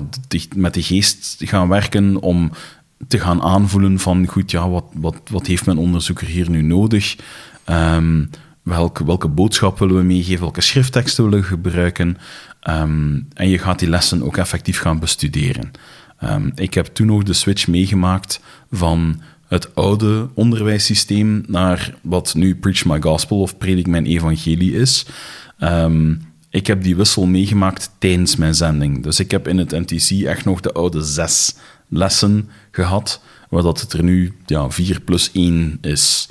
met 0.54 0.74
de 0.74 0.82
geest 0.82 1.36
gaan 1.38 1.68
werken 1.68 2.22
om 2.22 2.50
te 3.08 3.18
gaan 3.18 3.42
aanvoelen 3.42 3.98
van, 3.98 4.26
goed, 4.26 4.50
ja, 4.50 4.68
wat, 4.68 4.84
wat, 4.94 5.16
wat 5.30 5.46
heeft 5.46 5.66
mijn 5.66 5.78
onderzoeker 5.78 6.26
hier 6.26 6.50
nu 6.50 6.62
nodig? 6.62 7.16
Um, 7.66 8.30
welke, 8.62 9.04
welke 9.04 9.28
boodschap 9.28 9.78
willen 9.78 9.96
we 9.96 10.02
meegeven? 10.02 10.40
Welke 10.40 10.60
schriftteksten 10.60 11.24
willen 11.24 11.40
we 11.40 11.46
gebruiken? 11.46 12.16
Um, 12.68 13.28
en 13.34 13.48
je 13.48 13.58
gaat 13.58 13.78
die 13.78 13.88
lessen 13.88 14.22
ook 14.22 14.36
effectief 14.36 14.78
gaan 14.78 14.98
bestuderen. 14.98 15.70
Um, 16.24 16.52
ik 16.54 16.74
heb 16.74 16.86
toen 16.86 17.06
nog 17.06 17.22
de 17.22 17.32
switch 17.32 17.66
meegemaakt 17.66 18.40
van 18.70 19.20
het 19.46 19.74
oude 19.74 20.28
onderwijssysteem 20.34 21.44
naar 21.46 21.94
wat 22.02 22.34
nu 22.34 22.56
Preach 22.56 22.84
My 22.84 23.00
Gospel 23.00 23.40
of 23.40 23.58
Predik 23.58 23.86
Mijn 23.86 24.06
Evangelie 24.06 24.72
is. 24.72 25.06
Um, 25.60 26.28
ik 26.50 26.66
heb 26.66 26.82
die 26.82 26.96
wissel 26.96 27.26
meegemaakt 27.26 27.90
tijdens 27.98 28.36
mijn 28.36 28.54
zending. 28.54 29.02
Dus 29.02 29.20
ik 29.20 29.30
heb 29.30 29.48
in 29.48 29.58
het 29.58 29.70
NTC 29.70 30.26
echt 30.26 30.44
nog 30.44 30.60
de 30.60 30.72
oude 30.72 31.02
zes 31.02 31.54
lessen 31.88 32.48
gehad, 32.70 33.22
waar 33.48 33.62
dat 33.62 33.80
het 33.80 33.92
er 33.92 34.02
nu 34.02 34.32
ja, 34.46 34.70
vier 34.70 35.00
plus 35.00 35.30
één 35.32 35.78
is. 35.80 36.28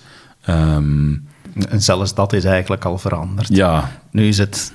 Um, 0.50 1.28
en 1.68 1.82
zelfs 1.82 2.14
dat 2.14 2.34
is 2.34 2.44
eigenlijk 2.44 2.86
al 2.86 2.98
veranderd. 2.98 3.56
Ja. 3.56 3.92
Nu 4.12 4.28
is 4.28 4.38
het 4.38 4.74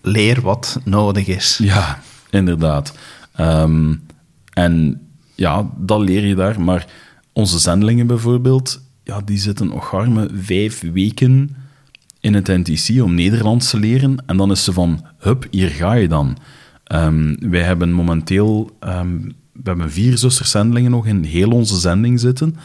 leer 0.00 0.40
wat 0.40 0.80
nodig 0.84 1.26
is. 1.26 1.58
Ja, 1.62 2.00
inderdaad. 2.30 2.94
Um, 3.40 4.02
en 4.52 5.00
ja, 5.34 5.70
dat 5.76 6.00
leer 6.00 6.26
je 6.26 6.34
daar. 6.34 6.60
Maar 6.60 6.86
onze 7.32 7.58
zendelingen 7.58 8.06
bijvoorbeeld, 8.06 8.80
ja, 9.04 9.20
die 9.20 9.38
zitten 9.38 9.66
nog 9.66 9.94
arme 9.94 10.30
vijf 10.34 10.80
weken 10.92 11.56
in 12.20 12.34
het 12.34 12.46
NTC 12.46 13.02
om 13.02 13.14
Nederlands 13.14 13.70
te 13.70 13.78
leren. 13.78 14.22
En 14.26 14.36
dan 14.36 14.50
is 14.50 14.64
ze 14.64 14.72
van, 14.72 15.06
hup, 15.18 15.46
hier 15.50 15.68
ga 15.68 15.92
je 15.92 16.08
dan. 16.08 16.36
Um, 16.92 17.36
wij 17.50 17.62
hebben 17.62 17.92
momenteel 17.92 18.76
um, 18.80 19.34
we 19.62 19.68
hebben 19.68 19.90
vier 19.90 20.18
zusterzendelingen 20.18 20.90
nog 20.90 21.06
in 21.06 21.22
heel 21.22 21.50
onze 21.50 21.78
zending 21.78 22.20
zitten. 22.20 22.56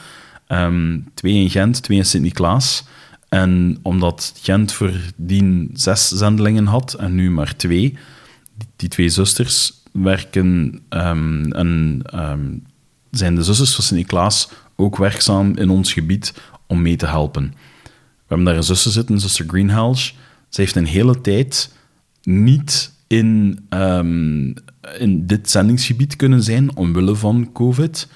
Um, 0.47 1.05
twee 1.13 1.33
in 1.33 1.49
Gent, 1.49 1.83
twee 1.83 1.97
in 1.97 2.05
Sint-Niklaas. 2.05 2.83
En 3.31 3.79
omdat 3.81 4.33
Gent 4.41 4.71
voordien 4.73 5.69
zes 5.73 6.07
zendelingen 6.07 6.65
had 6.65 6.93
en 6.93 7.15
nu 7.15 7.31
maar 7.31 7.55
twee, 7.55 7.97
die 8.75 8.89
twee 8.89 9.09
zusters 9.09 9.73
werken 9.91 10.81
um, 10.89 11.51
en 11.51 12.01
um, 12.13 12.63
zijn 13.11 13.35
de 13.35 13.43
zusters 13.43 13.75
van 13.75 13.83
Sint-Niklaas 13.83 14.49
ook 14.75 14.97
werkzaam 14.97 15.57
in 15.57 15.69
ons 15.69 15.93
gebied 15.93 16.33
om 16.67 16.81
mee 16.81 16.95
te 16.95 17.05
helpen. 17.05 17.53
We 17.83 18.27
hebben 18.27 18.45
daar 18.45 18.55
een 18.55 18.63
zuster 18.63 18.91
zitten, 18.91 19.19
zuster 19.19 19.45
Greenhalge. 19.47 20.11
Ze 20.49 20.61
heeft 20.61 20.75
een 20.75 20.85
hele 20.85 21.21
tijd 21.21 21.73
niet 22.23 22.93
in, 23.07 23.59
um, 23.69 24.53
in 24.97 25.25
dit 25.25 25.49
zendingsgebied 25.49 26.15
kunnen 26.15 26.43
zijn 26.43 26.75
omwille 26.75 27.15
van 27.15 27.49
COVID. 27.53 28.07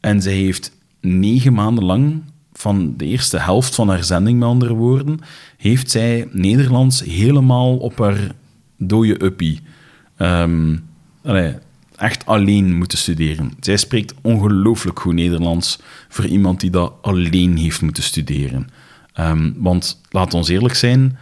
En 0.00 0.22
zij 0.22 0.32
heeft 0.34 0.72
negen 1.00 1.52
maanden 1.52 1.84
lang, 1.84 2.22
van 2.52 2.94
de 2.96 3.04
eerste 3.04 3.38
helft 3.38 3.74
van 3.74 3.88
haar 3.88 4.04
zending 4.04 4.38
met 4.38 4.48
andere 4.48 4.74
woorden, 4.74 5.18
heeft 5.56 5.90
zij 5.90 6.28
Nederlands 6.30 7.04
helemaal 7.04 7.76
op 7.76 7.98
haar 7.98 8.34
dode 8.76 9.24
uppie. 9.24 9.60
Allee, 11.22 11.54
echt 11.96 12.26
alleen 12.26 12.76
moeten 12.76 12.98
studeren. 12.98 13.52
Zij 13.60 13.76
spreekt 13.76 14.14
ongelooflijk 14.20 15.00
goed 15.00 15.14
Nederlands 15.14 15.78
voor 16.08 16.26
iemand 16.26 16.60
die 16.60 16.70
dat 16.70 16.92
alleen 17.00 17.56
heeft 17.56 17.82
moeten 17.82 18.02
studeren. 18.02 18.68
Um, 19.20 19.54
want 19.56 20.00
laat 20.10 20.34
ons 20.34 20.48
eerlijk 20.48 20.74
zijn, 20.74 21.18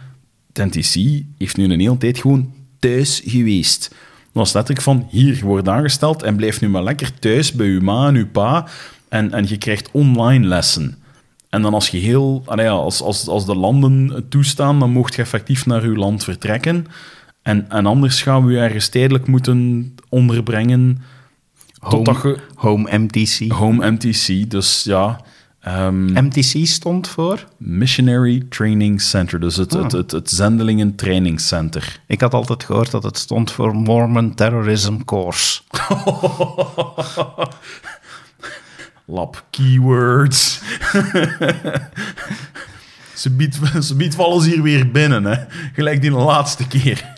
TNTC 0.51 1.23
heeft 1.37 1.57
nu 1.57 1.63
een 1.63 1.79
hele 1.79 1.97
tijd 1.97 2.17
gewoon 2.17 2.53
thuis 2.79 3.21
geweest. 3.25 3.89
Dat 3.89 3.97
was 4.33 4.53
letterlijk 4.53 4.85
van, 4.85 5.07
hier, 5.09 5.35
je 5.35 5.45
wordt 5.45 5.67
aangesteld 5.67 6.23
en 6.23 6.35
blijf 6.35 6.61
nu 6.61 6.69
maar 6.69 6.83
lekker 6.83 7.19
thuis 7.19 7.51
bij 7.51 7.67
uw 7.67 7.81
ma 7.81 8.07
en 8.07 8.15
uw 8.15 8.27
pa 8.27 8.67
en, 9.09 9.31
en 9.31 9.47
je 9.47 9.57
krijgt 9.57 9.89
online 9.91 10.47
lessen. 10.47 10.97
En 11.49 11.61
dan 11.61 11.73
als 11.73 11.89
je 11.89 11.97
heel, 11.97 12.43
als, 12.45 13.01
als, 13.01 13.27
als 13.27 13.45
de 13.45 13.55
landen 13.55 14.25
toestaan, 14.29 14.79
dan 14.79 14.91
mocht 14.91 15.15
je 15.15 15.21
effectief 15.21 15.65
naar 15.65 15.81
uw 15.81 15.95
land 15.95 16.23
vertrekken. 16.23 16.85
En, 17.41 17.69
en 17.69 17.85
anders 17.85 18.21
gaan 18.21 18.45
we 18.45 18.51
je 18.51 18.59
ergens 18.59 18.89
tijdelijk 18.89 19.27
moeten 19.27 19.95
onderbrengen. 20.09 21.01
Home, 21.79 22.37
home 22.55 22.97
MTC. 22.97 23.51
Home 23.51 23.91
MTC, 23.91 24.49
dus 24.49 24.83
ja. 24.83 25.21
Um, 25.67 26.25
MTC 26.25 26.65
stond 26.67 27.07
voor? 27.07 27.45
Missionary 27.57 28.45
Training 28.49 29.01
Center, 29.01 29.39
dus 29.39 29.55
het, 29.55 29.75
oh. 29.75 29.83
het, 29.83 29.91
het, 29.91 30.11
het 30.11 30.29
Zendelingen 30.29 30.95
Training 30.95 31.39
Center. 31.39 31.99
Ik 32.07 32.21
had 32.21 32.33
altijd 32.33 32.63
gehoord 32.63 32.91
dat 32.91 33.03
het 33.03 33.17
stond 33.17 33.51
voor 33.51 33.75
Mormon 33.75 34.35
Terrorism 34.35 34.97
Course. 35.05 35.61
Lab 39.09 39.43
keywords. 39.49 40.61
ze, 43.21 43.29
biedt, 43.29 43.59
ze 43.81 43.95
biedt 43.95 44.15
vallen 44.15 44.41
ze 44.41 44.49
hier 44.49 44.61
weer 44.61 44.91
binnen, 44.91 45.25
hè. 45.25 45.35
gelijk 45.73 46.01
die 46.01 46.11
laatste 46.11 46.67
keer. 46.67 47.17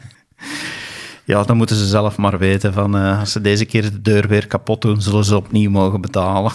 Ja, 1.24 1.44
dan 1.44 1.58
moeten 1.58 1.76
ze 1.76 1.86
zelf 1.86 2.18
maar 2.18 2.38
weten 2.38 2.74
van 2.74 2.96
uh, 2.96 3.20
als 3.20 3.32
ze 3.32 3.42
deze 3.42 3.66
keer 3.66 3.82
de 3.82 4.02
deur 4.02 4.28
weer 4.28 4.48
kapot 4.48 4.82
doen, 4.82 5.02
zullen 5.02 5.26
ze 5.26 5.36
opnieuw 5.36 5.70
mogen 5.70 6.02
betalen. 6.02 6.52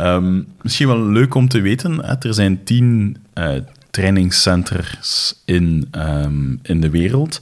Um, 0.00 0.46
misschien 0.62 0.86
wel 0.86 1.02
leuk 1.02 1.34
om 1.34 1.48
te 1.48 1.60
weten, 1.60 2.04
hè, 2.04 2.14
er 2.18 2.34
zijn 2.34 2.64
tien 2.64 3.16
uh, 3.34 3.54
trainingscenters 3.90 5.34
in, 5.44 5.88
um, 5.92 6.58
in 6.62 6.80
de 6.80 6.90
wereld. 6.90 7.40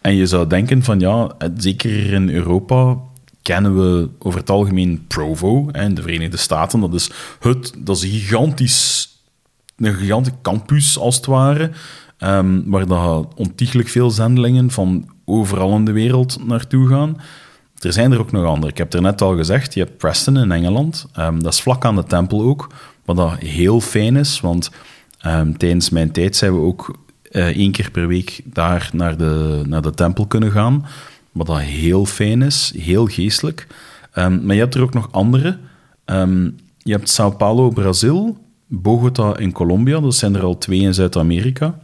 En 0.00 0.14
je 0.14 0.26
zou 0.26 0.46
denken 0.46 0.82
van 0.82 1.00
ja, 1.00 1.30
zeker 1.56 2.12
in 2.12 2.30
Europa 2.30 2.96
kennen 3.44 3.76
we 3.76 4.08
over 4.18 4.40
het 4.40 4.50
algemeen 4.50 5.04
Provo 5.06 5.68
in 5.72 5.94
de 5.94 6.02
Verenigde 6.02 6.36
Staten. 6.36 6.80
Dat 6.80 6.94
is, 6.94 7.10
het, 7.40 7.72
dat 7.78 7.96
is 7.96 8.02
een 8.02 8.10
gigantisch, 8.10 9.08
een 9.76 9.94
gigantisch 9.94 10.32
campus 10.42 10.98
als 10.98 11.16
het 11.16 11.26
ware. 11.26 11.70
Um, 12.18 12.70
waar 12.70 12.86
dat 12.86 13.34
ontiegelijk 13.36 13.88
veel 13.88 14.10
zendelingen 14.10 14.70
van 14.70 15.08
overal 15.24 15.76
in 15.76 15.84
de 15.84 15.92
wereld 15.92 16.46
naartoe 16.46 16.88
gaan. 16.88 17.20
Er 17.78 17.92
zijn 17.92 18.12
er 18.12 18.18
ook 18.18 18.32
nog 18.32 18.44
andere. 18.44 18.72
Ik 18.72 18.78
heb 18.78 18.92
er 18.92 19.02
net 19.02 19.22
al 19.22 19.36
gezegd, 19.36 19.74
je 19.74 19.80
hebt 19.80 19.96
Preston 19.96 20.36
in 20.36 20.52
Engeland. 20.52 21.06
Um, 21.18 21.42
dat 21.42 21.52
is 21.52 21.60
vlak 21.62 21.84
aan 21.84 21.96
de 21.96 22.04
tempel 22.04 22.42
ook, 22.42 22.72
wat 23.04 23.16
dat 23.16 23.38
heel 23.38 23.80
fijn 23.80 24.16
is, 24.16 24.40
want 24.40 24.70
um, 25.26 25.58
tijdens 25.58 25.90
mijn 25.90 26.12
tijd 26.12 26.36
zijn 26.36 26.54
we 26.54 26.60
ook 26.60 26.98
uh, 27.30 27.46
één 27.46 27.72
keer 27.72 27.90
per 27.90 28.06
week 28.06 28.40
daar 28.44 28.90
naar 28.92 29.16
de, 29.16 29.62
naar 29.66 29.82
de 29.82 29.94
tempel 29.94 30.26
kunnen 30.26 30.50
gaan, 30.50 30.86
wat 31.34 31.46
dat 31.46 31.60
heel 31.60 32.06
fijn 32.06 32.42
is, 32.42 32.72
heel 32.76 33.06
geestelijk. 33.06 33.66
Um, 34.14 34.44
maar 34.44 34.54
je 34.54 34.60
hebt 34.60 34.74
er 34.74 34.82
ook 34.82 34.94
nog 34.94 35.12
andere. 35.12 35.58
je 36.78 36.92
hebt 36.92 37.08
Sao 37.08 37.30
Paulo, 37.30 37.68
Brazil, 37.68 38.38
Bogota 38.66 39.36
in 39.36 39.52
Colombia, 39.52 40.00
dat 40.00 40.14
zijn 40.14 40.34
er 40.34 40.42
al 40.42 40.58
twee 40.58 40.80
in 40.80 40.94
Zuid-Amerika. 40.94 41.78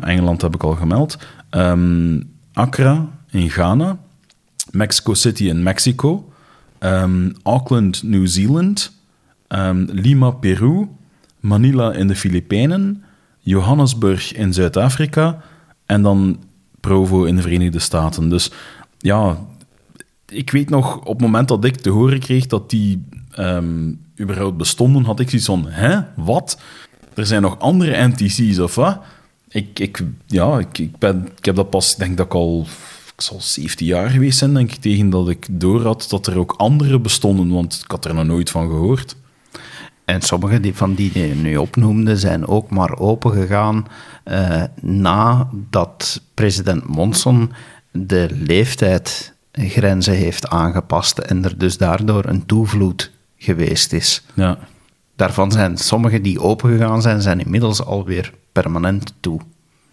Engeland 0.00 0.42
heb 0.42 0.54
ik 0.54 0.62
al 0.62 0.74
gemeld. 0.74 1.18
Accra 2.52 3.08
in 3.30 3.50
Ghana, 3.50 3.98
Mexico 4.70 5.14
City 5.14 5.48
in 5.48 5.62
Mexico, 5.62 6.32
Auckland, 7.42 8.02
um, 9.48 9.88
Lima, 9.92 10.30
Peru, 10.30 10.88
Manila 11.40 11.92
in 11.92 12.08
de 12.08 12.16
Filipijnen, 12.16 13.04
Johannesburg 13.40 14.32
in 14.32 14.52
Zuid-Afrika 14.52 15.42
en 15.86 16.02
dan 16.02 16.38
Provo 16.80 17.24
in 17.24 17.36
de 17.36 17.42
Verenigde 17.42 17.78
Staten. 17.78 18.28
Dus 18.28 18.50
ja, 18.98 19.38
ik 20.28 20.50
weet 20.50 20.70
nog, 20.70 20.98
op 20.98 21.12
het 21.12 21.20
moment 21.20 21.48
dat 21.48 21.64
ik 21.64 21.76
te 21.76 21.90
horen 21.90 22.18
kreeg 22.18 22.46
dat 22.46 22.70
die 22.70 23.04
um, 23.38 24.00
überhaupt 24.20 24.56
bestonden, 24.56 25.04
had 25.04 25.20
ik 25.20 25.28
zoiets 25.28 25.46
van, 25.46 25.66
hè, 25.68 26.00
wat? 26.16 26.60
Er 27.14 27.26
zijn 27.26 27.42
nog 27.42 27.58
andere 27.58 28.06
NTC's 28.08 28.58
of 28.58 28.74
wat? 28.74 28.98
Ik, 29.48 29.78
ik, 29.78 30.04
ja, 30.26 30.58
ik, 30.58 30.78
ik, 30.78 30.98
ben, 30.98 31.28
ik 31.36 31.44
heb 31.44 31.54
dat 31.54 31.70
pas, 31.70 31.92
ik 31.92 31.98
denk 31.98 32.16
dat 32.16 32.26
ik 32.26 32.34
al, 32.34 32.66
ik 33.14 33.20
zal 33.20 33.40
17 33.40 33.86
jaar 33.86 34.10
geweest 34.10 34.38
zijn, 34.38 34.54
denk 34.54 34.72
ik, 34.72 34.80
tegen 34.80 35.10
dat 35.10 35.28
ik 35.28 35.46
door 35.50 35.82
had 35.82 36.06
dat 36.08 36.26
er 36.26 36.38
ook 36.38 36.54
andere 36.56 37.00
bestonden, 37.00 37.48
want 37.48 37.80
ik 37.84 37.90
had 37.90 38.04
er 38.04 38.14
nog 38.14 38.24
nooit 38.24 38.50
van 38.50 38.68
gehoord. 38.68 39.16
En 40.10 40.22
sommige 40.22 40.60
die, 40.60 40.74
van 40.74 40.94
die 40.94 41.12
die 41.12 41.28
je 41.28 41.34
nu 41.34 41.56
opnoemde 41.56 42.16
zijn 42.16 42.46
ook 42.46 42.70
maar 42.70 42.98
opengegaan 42.98 43.86
uh, 44.24 44.62
nadat 44.80 46.22
president 46.34 46.86
Monson 46.86 47.52
de 47.92 48.28
leeftijdgrenzen 48.30 50.14
heeft 50.14 50.48
aangepast 50.48 51.18
en 51.18 51.44
er 51.44 51.58
dus 51.58 51.78
daardoor 51.78 52.24
een 52.24 52.46
toevloed 52.46 53.10
geweest 53.36 53.92
is. 53.92 54.24
Ja. 54.34 54.58
Daarvan 55.16 55.52
zijn 55.52 55.76
sommige 55.76 56.20
die 56.20 56.40
opengegaan 56.40 57.02
zijn, 57.02 57.22
zijn 57.22 57.40
inmiddels 57.40 57.84
alweer 57.84 58.32
permanent 58.52 59.14
toe. 59.20 59.40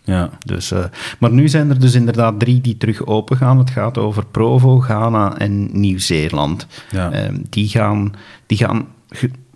Ja. 0.03 0.29
Dus, 0.45 0.71
uh, 0.71 0.83
maar 1.19 1.31
nu 1.31 1.49
zijn 1.49 1.69
er 1.69 1.79
dus 1.79 1.93
inderdaad 1.93 2.39
drie 2.39 2.61
die 2.61 2.77
terug 2.77 3.05
open 3.05 3.37
gaan. 3.37 3.57
Het 3.57 3.69
gaat 3.69 3.97
over 3.97 4.25
Provo, 4.25 4.79
Ghana 4.79 5.37
en 5.37 5.79
Nieuw-Zeeland. 5.79 6.67
Ja. 6.91 7.13
Uh, 7.13 7.39
die, 7.49 7.67
gaan, 7.67 8.13
die 8.45 8.57
gaan 8.57 8.87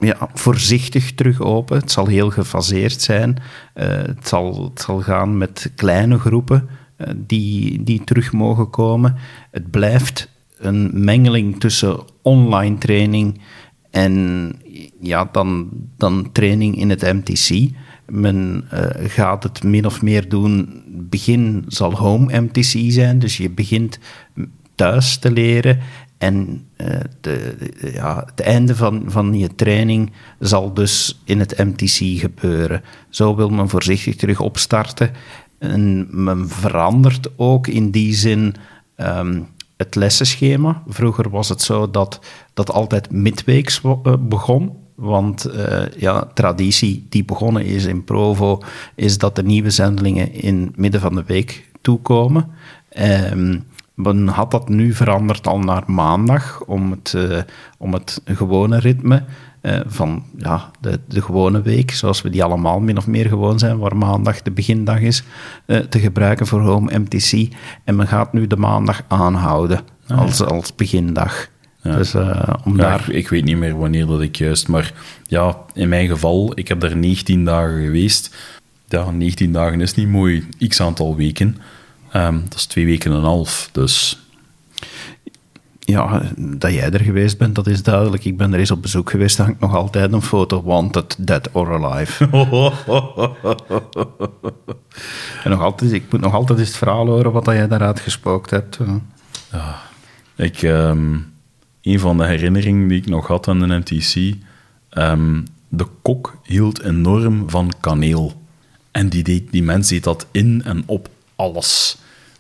ja, 0.01 0.29
voorzichtig 0.33 1.13
terug 1.13 1.41
open. 1.41 1.77
Het 1.77 1.91
zal 1.91 2.07
heel 2.07 2.29
gefaseerd 2.29 3.01
zijn. 3.01 3.37
Eh, 3.73 3.87
het, 3.87 4.27
zal, 4.27 4.63
het 4.63 4.81
zal 4.81 5.01
gaan 5.01 5.37
met 5.37 5.71
kleine 5.75 6.19
groepen 6.19 6.69
eh, 6.95 7.07
die, 7.15 7.83
die 7.83 8.03
terug 8.03 8.31
mogen 8.31 8.69
komen. 8.69 9.15
Het 9.51 9.71
blijft 9.71 10.29
een 10.57 10.89
mengeling 10.93 11.59
tussen 11.59 11.99
online 12.21 12.77
training 12.77 13.41
en 13.91 14.55
ja, 14.99 15.29
dan, 15.31 15.69
dan 15.97 16.29
training 16.31 16.77
in 16.77 16.89
het 16.89 17.01
MTC. 17.01 17.69
Men 18.05 18.65
eh, 18.69 19.09
gaat 19.09 19.43
het 19.43 19.63
min 19.63 19.85
of 19.85 20.01
meer 20.01 20.29
doen. 20.29 20.83
Begin 20.87 21.65
zal 21.67 21.93
home 21.93 22.41
MTC 22.41 22.91
zijn, 22.91 23.19
dus 23.19 23.37
je 23.37 23.49
begint 23.49 23.99
thuis 24.75 25.17
te 25.17 25.31
leren. 25.31 25.79
En 26.21 26.67
eh, 26.75 26.99
de- 27.21 27.55
ja, 27.93 28.23
het 28.25 28.39
einde 28.39 28.75
van, 28.75 29.03
van 29.07 29.33
je 29.33 29.55
training 29.55 30.11
zal 30.39 30.73
dus 30.73 31.21
in 31.25 31.39
het 31.39 31.57
MTC 31.57 32.19
gebeuren. 32.19 32.81
Zo 33.09 33.35
wil 33.35 33.49
men 33.49 33.69
voorzichtig 33.69 34.15
terug 34.15 34.39
opstarten. 34.39 35.11
En 35.59 36.07
men 36.23 36.49
verandert 36.49 37.29
ook 37.35 37.67
in 37.67 37.91
die 37.91 38.13
zin 38.13 38.55
ehm, 38.95 39.41
het 39.77 39.95
lessenschema. 39.95 40.83
Vroeger 40.87 41.29
was 41.29 41.49
het 41.49 41.61
zo 41.61 41.89
dat 41.91 42.19
dat 42.53 42.71
altijd 42.71 43.11
midweeks 43.11 43.81
eh, 43.83 44.13
begon. 44.19 44.71
Want 44.95 45.45
eh, 45.45 45.83
ja, 45.97 46.31
traditie 46.33 47.05
die 47.09 47.25
begonnen 47.25 47.65
is 47.65 47.85
in 47.85 48.03
Provo, 48.03 48.59
is 48.95 49.17
dat 49.17 49.35
de 49.35 49.43
nieuwe 49.43 49.69
zendelingen 49.69 50.33
in 50.33 50.61
het 50.61 50.77
midden 50.77 51.01
van 51.01 51.15
de 51.15 51.23
week 51.23 51.69
toekomen. 51.81 52.47
Ehm, 52.89 53.59
men 54.01 54.27
had 54.27 54.51
dat 54.51 54.69
nu 54.69 54.93
veranderd 54.93 55.47
al 55.47 55.59
naar 55.59 55.83
maandag, 55.85 56.63
om 56.65 56.91
het, 56.91 57.13
eh, 57.13 57.37
om 57.77 57.93
het 57.93 58.21
gewone 58.25 58.79
ritme 58.79 59.23
eh, 59.61 59.79
van 59.85 60.23
ja, 60.37 60.71
de, 60.79 60.99
de 61.07 61.21
gewone 61.21 61.61
week, 61.61 61.91
zoals 61.91 62.21
we 62.21 62.29
die 62.29 62.43
allemaal 62.43 62.79
min 62.79 62.97
of 62.97 63.07
meer 63.07 63.27
gewoon 63.27 63.59
zijn, 63.59 63.77
waar 63.77 63.97
maandag 63.97 64.41
de 64.41 64.51
begindag 64.51 64.99
is, 64.99 65.23
eh, 65.65 65.77
te 65.77 65.99
gebruiken 65.99 66.47
voor 66.47 66.61
Home 66.61 66.99
MTC. 66.99 67.53
En 67.83 67.95
men 67.95 68.07
gaat 68.07 68.33
nu 68.33 68.47
de 68.47 68.57
maandag 68.57 69.01
aanhouden 69.07 69.79
als, 70.07 70.41
als 70.41 70.75
begindag. 70.75 71.47
Ja. 71.81 71.95
Dus 71.95 72.15
om 72.63 72.77
Ja, 72.77 72.81
daar... 72.81 73.09
ik, 73.09 73.15
ik 73.15 73.29
weet 73.29 73.43
niet 73.43 73.57
meer 73.57 73.77
wanneer 73.77 74.05
dat 74.05 74.21
ik 74.21 74.35
juist, 74.35 74.67
maar 74.67 74.93
ja, 75.23 75.57
in 75.73 75.89
mijn 75.89 76.07
geval, 76.07 76.51
ik 76.55 76.67
heb 76.67 76.79
daar 76.79 76.97
19 76.97 77.45
dagen 77.45 77.83
geweest. 77.83 78.35
Ja, 78.87 79.11
19 79.11 79.51
dagen 79.51 79.81
is 79.81 79.93
niet 79.93 80.07
mooi, 80.07 80.47
x 80.67 80.81
aantal 80.81 81.15
weken. 81.15 81.57
Ehm, 82.11 82.39
dat 82.43 82.55
is 82.55 82.65
twee 82.65 82.85
weken 82.85 83.11
en 83.11 83.17
een 83.17 83.23
half, 83.23 83.69
dus 83.71 84.25
Ja, 85.79 86.21
dat 86.37 86.73
jij 86.73 86.91
er 86.91 87.01
geweest 87.01 87.37
bent, 87.37 87.55
dat 87.55 87.67
is 87.67 87.83
duidelijk. 87.83 88.25
Ik 88.25 88.37
ben 88.37 88.53
er 88.53 88.59
eens 88.59 88.71
op 88.71 88.81
bezoek 88.81 89.09
geweest, 89.09 89.37
daar 89.37 89.45
hangt 89.45 89.61
nog 89.61 89.75
altijd 89.75 90.13
een 90.13 90.21
foto, 90.21 90.63
wanted, 90.63 91.15
dead 91.19 91.49
or 91.51 91.85
alive. 91.85 92.23
en 95.43 95.49
nog 95.49 95.61
altijd, 95.61 95.91
ik 95.91 96.11
moet 96.11 96.21
nog 96.21 96.33
altijd 96.33 96.59
eens 96.59 96.67
het 96.67 96.77
verhaal 96.77 97.07
horen 97.07 97.31
wat 97.31 97.45
jij 97.45 97.67
daaruit 97.67 97.99
gespookt 97.99 98.49
hebt. 98.49 98.77
Ik, 100.35 100.61
ehm, 100.61 101.17
een 101.81 101.99
van 101.99 102.17
de 102.17 102.25
herinneringen 102.25 102.87
die 102.87 102.97
ik 102.97 103.07
nog 103.07 103.27
had 103.27 103.47
aan 103.47 103.59
de 103.59 103.65
MTC, 103.77 104.35
ehm, 104.89 105.41
de 105.69 105.87
kok 106.01 106.37
hield 106.43 106.81
enorm 106.81 107.49
van 107.49 107.71
kaneel. 107.79 108.41
En 108.91 109.09
die, 109.09 109.23
deed, 109.23 109.51
die 109.51 109.63
mens 109.63 109.87
deed 109.87 110.03
dat 110.03 110.27
in 110.31 110.61
en 110.63 110.83
op 110.85 111.09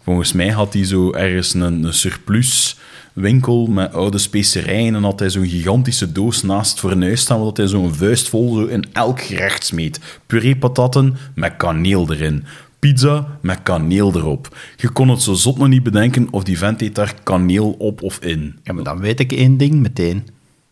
Volgens 0.03 0.33
mij 0.33 0.49
had 0.49 0.73
hij 0.73 0.85
zo 0.85 1.11
ergens 1.11 1.53
een, 1.53 1.83
een 1.83 1.93
surplus 1.93 2.77
winkel 3.13 3.67
met 3.67 3.93
oude 3.93 4.17
specerijen 4.17 4.95
en 4.95 5.03
had 5.03 5.19
hij 5.19 5.29
zo'n 5.29 5.47
gigantische 5.47 6.11
doos 6.11 6.43
naast 6.43 6.79
voor 6.79 6.91
een 6.91 7.01
huis 7.01 7.21
staan, 7.21 7.43
dat 7.43 7.57
hij 7.57 7.67
zo'n 7.67 7.93
vuist 7.93 8.29
vol 8.29 8.53
zo 8.53 8.65
in 8.65 8.85
elk 8.93 9.21
gerecht 9.21 9.65
smeet. 9.65 9.99
Puree 10.27 10.57
patatten 10.57 11.17
met 11.35 11.57
kaneel 11.57 12.11
erin. 12.11 12.43
Pizza 12.79 13.37
met 13.41 13.59
kaneel 13.63 14.15
erop. 14.15 14.57
Je 14.77 14.89
kon 14.89 15.09
het 15.09 15.21
zo 15.21 15.33
zot 15.33 15.57
nog 15.57 15.67
niet 15.67 15.83
bedenken 15.83 16.27
of 16.31 16.43
die 16.43 16.57
vent 16.57 16.79
deed 16.79 16.95
daar 16.95 17.13
kaneel 17.23 17.71
op 17.71 18.01
of 18.01 18.19
in. 18.19 18.59
Ja, 18.63 18.73
maar 18.73 18.83
dan 18.83 18.99
weet 18.99 19.19
ik 19.19 19.31
één 19.31 19.57
ding 19.57 19.73
meteen. 19.73 20.27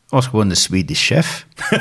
Was 0.09 0.27
gewoon 0.27 0.49
de 0.49 0.55
Swedish 0.55 1.05
chef. 1.05 1.45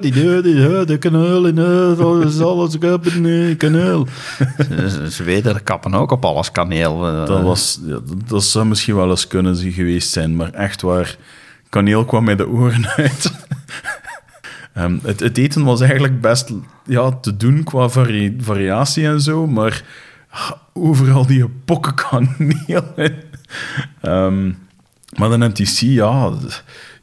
Die 0.00 0.12
die 0.42 0.84
de 0.84 0.96
kaneel 0.98 1.46
in, 1.46 1.54
dat 1.54 2.24
is 2.24 2.40
alles 2.40 2.74
op 2.76 3.06
in 3.06 3.56
kaneel. 3.56 4.06
Ze- 4.68 5.10
Zweden 5.10 5.62
kappen 5.62 5.94
ook 5.94 6.10
op 6.10 6.24
alles 6.24 6.52
kaneel. 6.52 7.06
eh. 7.08 7.26
Dat, 7.26 7.42
was, 7.42 7.80
ja, 7.84 7.98
dat- 8.26 8.44
zou 8.44 8.66
misschien 8.66 8.94
wel 8.96 9.10
eens 9.10 9.26
kunnen 9.26 9.56
zijn 9.56 9.72
geweest 9.72 10.10
zijn, 10.10 10.36
maar 10.36 10.50
echt 10.52 10.82
waar, 10.82 11.16
kaneel 11.68 12.04
kwam 12.04 12.24
mij 12.24 12.36
de 12.36 12.48
oren 12.48 12.88
uit. 12.88 13.32
Ehm, 14.74 14.98
het, 15.02 15.20
het 15.20 15.38
eten 15.38 15.64
was 15.64 15.80
eigenlijk 15.80 16.20
best 16.20 16.52
ja, 16.86 17.10
te 17.10 17.36
doen 17.36 17.62
qua 17.64 17.88
vari- 17.88 18.36
variatie 18.40 19.06
en 19.06 19.20
zo, 19.20 19.46
maar 19.46 19.82
ah, 20.30 20.50
overal 20.72 21.26
die 21.26 21.48
pokken 21.64 21.94
kaneel 21.94 22.92
in. 23.06 23.14
Ehm, 24.00 24.50
maar 25.18 25.30
de 25.30 25.48
MTC, 25.48 25.78
ja, 25.78 26.32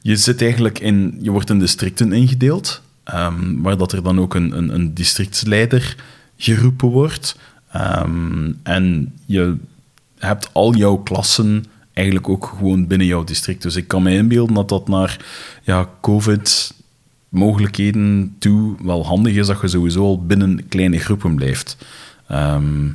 je 0.02 0.16
zit 0.16 0.42
eigenlijk 0.42 0.80
in, 0.80 1.18
je 1.22 1.32
wordt 1.32 1.50
in 1.50 1.60
districten 1.60 2.14
ingedeeld, 2.14 2.82
ehm, 3.04 3.62
waar 3.62 3.78
dat 3.78 3.92
er 3.92 4.04
dan 4.04 4.20
ook 4.20 4.36
een, 4.36 4.58
een, 4.58 4.74
een 4.74 4.94
districtsleider 4.94 5.96
geroepen 6.38 6.88
wordt. 6.88 7.38
Ehm, 7.72 8.52
en 8.64 9.14
je 9.26 9.56
hebt 10.18 10.50
al 10.54 10.76
jouw 10.76 10.98
klassen 10.98 11.66
eigenlijk 11.94 12.30
ook 12.30 12.54
gewoon 12.58 12.88
binnen 12.88 13.08
jouw 13.08 13.24
district. 13.24 13.62
Dus 13.62 13.76
ik 13.76 13.88
kan 13.88 14.04
me 14.04 14.14
inbeelden 14.14 14.56
dat 14.56 14.70
dat 14.70 14.88
naar 14.88 15.26
ja, 15.64 15.90
COVID-mogelijkheden 16.02 18.36
toe 18.40 18.76
wel 18.84 19.06
handig 19.06 19.36
is 19.36 19.48
dat 19.48 19.62
je 19.62 19.68
sowieso 19.68 20.04
al 20.04 20.26
binnen 20.26 20.68
kleine 20.68 21.00
groepen 21.00 21.36
blijft. 21.36 21.78
Ehm, 22.28 22.88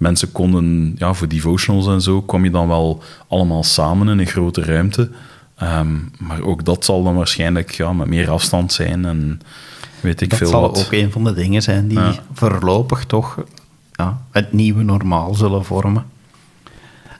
mensen 0.00 0.32
konden, 0.32 0.94
ja, 0.98 1.14
voor 1.14 1.28
devotionals 1.28 1.86
en 1.86 2.00
zo, 2.02 2.22
kwam 2.22 2.44
je 2.44 2.50
dan 2.50 2.68
wel 2.68 3.02
allemaal 3.28 3.64
samen 3.64 4.08
in 4.08 4.18
een 4.18 4.26
grote 4.26 4.64
ruimte. 4.64 5.10
Ehm, 5.56 5.96
maar 6.18 6.42
ook 6.42 6.64
dat 6.64 6.84
zal 6.84 7.02
dan 7.02 7.14
waarschijnlijk 7.14 7.70
ja, 7.70 7.92
met 7.92 8.06
meer 8.06 8.30
afstand 8.30 8.72
zijn 8.72 9.04
en 9.04 9.40
weet 10.00 10.20
ik 10.20 10.30
dat 10.30 10.38
veel 10.38 10.48
zal 10.48 10.60
wat. 10.60 10.84
ook 10.84 10.92
een 10.92 11.10
van 11.12 11.24
de 11.24 11.34
dingen 11.34 11.62
zijn 11.62 11.88
die 11.88 11.98
Ja. 11.98 12.14
voorlopig 12.32 13.04
toch 13.04 13.44
ja, 13.92 14.22
het 14.30 14.52
nieuwe 14.52 14.82
normaal 14.82 15.34
zullen 15.34 15.64
vormen. 15.64 16.04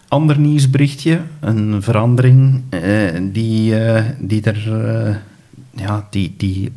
Ander 0.09 0.39
nieuwsberichtje, 0.39 1.21
een 1.41 1.83
verandering 1.83 2.63
eh, 2.69 2.83
die, 3.23 3.85
eh, 3.85 4.05
die 4.19 4.43
er 4.43 4.87
eh, 4.89 5.15
ja, 5.71 6.07
die, 6.11 6.35
die 6.37 6.73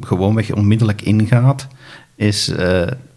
gewoonweg 0.00 0.52
onmiddellijk 0.52 1.02
ingaat, 1.02 1.66
is 2.14 2.52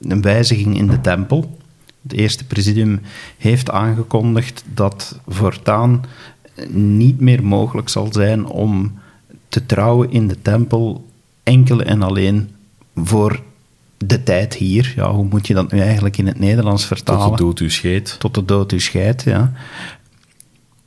een 0.01 0.21
wijziging 0.21 0.77
in 0.77 0.87
de 0.87 1.01
tempel. 1.01 1.57
Het 2.03 2.13
eerste 2.13 2.45
presidium 2.45 3.01
heeft 3.37 3.69
aangekondigd 3.69 4.63
dat 4.73 5.19
voortaan 5.27 6.05
niet 6.69 7.19
meer 7.19 7.43
mogelijk 7.43 7.89
zal 7.89 8.13
zijn 8.13 8.45
om 8.45 8.99
te 9.47 9.65
trouwen 9.65 10.11
in 10.11 10.27
de 10.27 10.41
tempel 10.41 11.05
enkel 11.43 11.81
en 11.81 12.01
alleen 12.01 12.49
voor 12.95 13.41
de 13.97 14.23
tijd 14.23 14.53
hier. 14.53 14.93
Ja, 14.95 15.11
hoe 15.11 15.25
moet 15.25 15.47
je 15.47 15.53
dat 15.53 15.71
nu 15.71 15.79
eigenlijk 15.79 16.17
in 16.17 16.27
het 16.27 16.39
Nederlands 16.39 16.85
vertalen? 16.85 17.27
Tot 17.27 17.37
de 17.37 17.43
dood 17.43 17.59
u 17.59 17.69
scheidt. 17.69 18.19
Tot 18.19 18.33
de 18.33 18.45
dood 18.45 18.71
u 18.71 18.79
scheidt, 18.79 19.23
ja. 19.23 19.51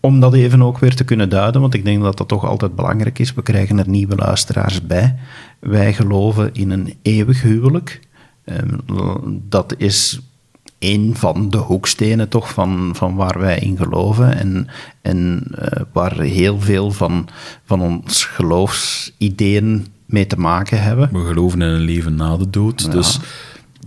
Om 0.00 0.20
dat 0.20 0.34
even 0.34 0.62
ook 0.62 0.78
weer 0.78 0.94
te 0.94 1.04
kunnen 1.04 1.28
duiden, 1.28 1.60
want 1.60 1.74
ik 1.74 1.84
denk 1.84 2.02
dat 2.02 2.16
dat 2.16 2.28
toch 2.28 2.44
altijd 2.44 2.74
belangrijk 2.76 3.18
is. 3.18 3.34
We 3.34 3.42
krijgen 3.42 3.78
er 3.78 3.88
nieuwe 3.88 4.14
luisteraars 4.14 4.86
bij. 4.86 5.14
Wij 5.58 5.94
geloven 5.94 6.54
in 6.54 6.70
een 6.70 6.94
eeuwig 7.02 7.42
huwelijk. 7.42 8.00
Ehm, 8.44 8.78
Dat 9.48 9.74
is 9.78 10.20
een 10.78 11.16
van 11.16 11.50
de 11.50 11.56
hoekstenen 11.56 12.28
toch 12.28 12.52
van, 12.52 12.90
van 12.94 13.14
waar 13.14 13.38
wij 13.38 13.58
in 13.58 13.76
geloven. 13.76 14.36
En, 14.36 14.68
en 15.02 15.42
eh, 15.54 15.82
waar 15.92 16.20
heel 16.20 16.60
veel 16.60 16.90
van, 16.90 17.28
van 17.64 17.80
ons 17.80 18.24
geloofsideeën 18.24 19.86
mee 20.06 20.26
te 20.26 20.38
maken 20.38 20.82
hebben. 20.82 21.08
We 21.12 21.26
geloven 21.26 21.62
in 21.62 21.68
een 21.68 21.80
leven 21.80 22.14
na 22.14 22.36
de 22.36 22.50
dood. 22.50 22.80
Ja. 22.80 22.88
Dus 22.88 23.18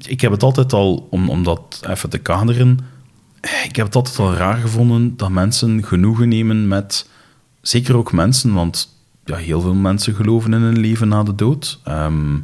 ik 0.08 0.22
heb 0.22 0.32
het 0.32 0.44
altijd 0.44 0.74
al, 0.74 1.08
om, 1.10 1.30
om 1.30 1.44
dat 1.44 1.82
even 1.88 2.10
te 2.10 2.18
kaderen, 2.18 2.80
ik 3.42 3.76
heb 3.76 3.86
het 3.86 3.96
altijd 3.96 4.20
al 4.20 4.34
raar 4.34 4.58
gevonden 4.58 5.18
dat 5.18 5.30
mensen 5.30 5.84
genoegen 5.86 6.30
nemen 6.30 6.68
met, 6.68 7.10
zeker 7.62 7.96
ook 7.96 8.12
mensen, 8.12 8.54
want 8.54 8.98
ja, 9.26 9.36
heel 9.36 9.62
veel 9.62 9.74
mensen 9.74 10.16
geloven 10.16 10.54
in 10.54 10.62
een 10.62 10.80
leven 10.80 11.08
na 11.08 11.24
de 11.24 11.36
dood. 11.36 11.80
Ehm, 11.84 12.36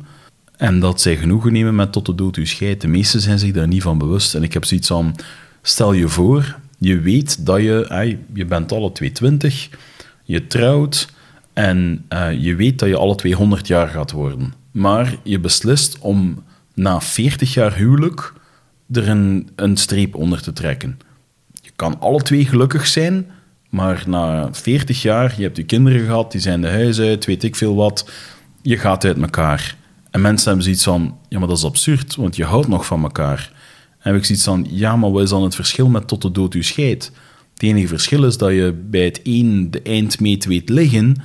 en 0.58 0.80
dat 0.80 1.02
zij 1.02 1.18
genoegen 1.18 1.54
nemen 1.54 1.76
met 1.76 1.92
tot 1.92 2.06
de 2.06 2.16
dood 2.16 2.38
u 2.38 2.46
scheidt. 2.46 2.82
De 2.82 2.88
meesten 2.88 3.22
zijn 3.22 3.40
zich 3.40 3.52
daar 3.52 3.68
niet 3.68 3.82
van 3.82 3.98
bewust. 3.98 4.36
En 4.36 4.44
ik 4.44 4.54
heb 4.54 4.66
zoiets 4.66 4.88
van, 4.88 5.16
stel 5.62 5.94
je 5.94 6.08
voor, 6.08 6.58
je 6.78 7.00
weet 7.00 7.46
dat 7.46 7.62
je, 7.62 8.18
je 8.34 8.46
bent 8.46 8.72
alle 8.72 8.92
twee 8.92 9.12
twintig, 9.12 9.70
je 10.24 10.48
trouwt 10.48 11.14
en 11.54 12.06
eh, 12.08 12.42
je 12.42 12.56
weet 12.56 12.80
dat 12.80 12.90
je 12.90 12.98
alle 12.98 13.16
twee 13.16 13.34
100 13.34 13.68
jaar 13.68 13.88
gaat 13.88 14.12
worden. 14.12 14.54
Maar 14.72 15.16
je 15.24 15.40
beslist 15.40 16.00
om 16.00 16.44
na 16.74 17.02
40 17.02 17.54
jaar 17.54 17.76
huwelijk 17.76 18.34
er 18.92 19.10
een, 19.10 19.50
een 19.56 19.78
streep 19.78 20.16
onder 20.16 20.42
te 20.42 20.54
trekken. 20.54 21.00
Je 21.62 21.72
kan 21.76 22.00
alle 22.00 22.22
twee 22.22 22.46
gelukkig 22.46 22.88
zijn, 22.88 23.26
Maar 23.70 24.04
na 24.08 24.50
40 24.52 25.02
jaar, 25.02 25.34
je 25.38 25.44
hebt 25.44 25.58
je 25.58 25.64
kinderen 25.64 26.06
gehad, 26.06 26.32
die 26.32 26.42
zijn 26.42 26.62
de 26.62 26.70
huis 26.70 27.00
uit, 27.00 27.26
weet 27.26 27.44
ik 27.44 27.56
veel 27.56 27.76
wat. 27.76 28.10
Je 28.62 28.78
gaat 28.78 29.06
uit 29.06 29.22
elkaar. 29.22 29.76
En 30.16 30.22
mensen 30.22 30.48
hebben 30.48 30.64
zoiets 30.64 30.84
van, 30.84 31.18
ja, 31.30 31.40
maar 31.40 31.48
dat 31.48 31.58
is 31.58 31.64
absurd, 31.64 32.16
want 32.16 32.36
je 32.36 32.44
houdt 32.44 32.68
nog 32.68 32.86
van 32.86 33.04
elkaar. 33.04 33.52
En 34.00 34.12
heb 34.12 34.16
ik 34.16 34.26
zoiets 34.26 34.44
van, 34.44 34.68
ja, 34.70 34.96
maar 34.96 35.12
wat 35.12 35.24
is 35.24 35.30
dan 35.30 35.44
het 35.44 35.56
verschil 35.56 35.90
met 35.90 36.08
tot 36.08 36.22
de 36.22 36.32
dood 36.32 36.54
u 36.54 36.64
scheidt? 36.64 37.12
Het 37.54 37.64
enige 37.64 37.88
verschil 37.88 38.24
is 38.24 38.38
dat 38.38 38.52
je 38.52 38.86
bij 38.90 39.06
het 39.06 39.20
een 39.24 39.72
de 39.72 39.82
eindmeet 39.82 40.46
weet 40.46 40.70
liggen 40.70 41.16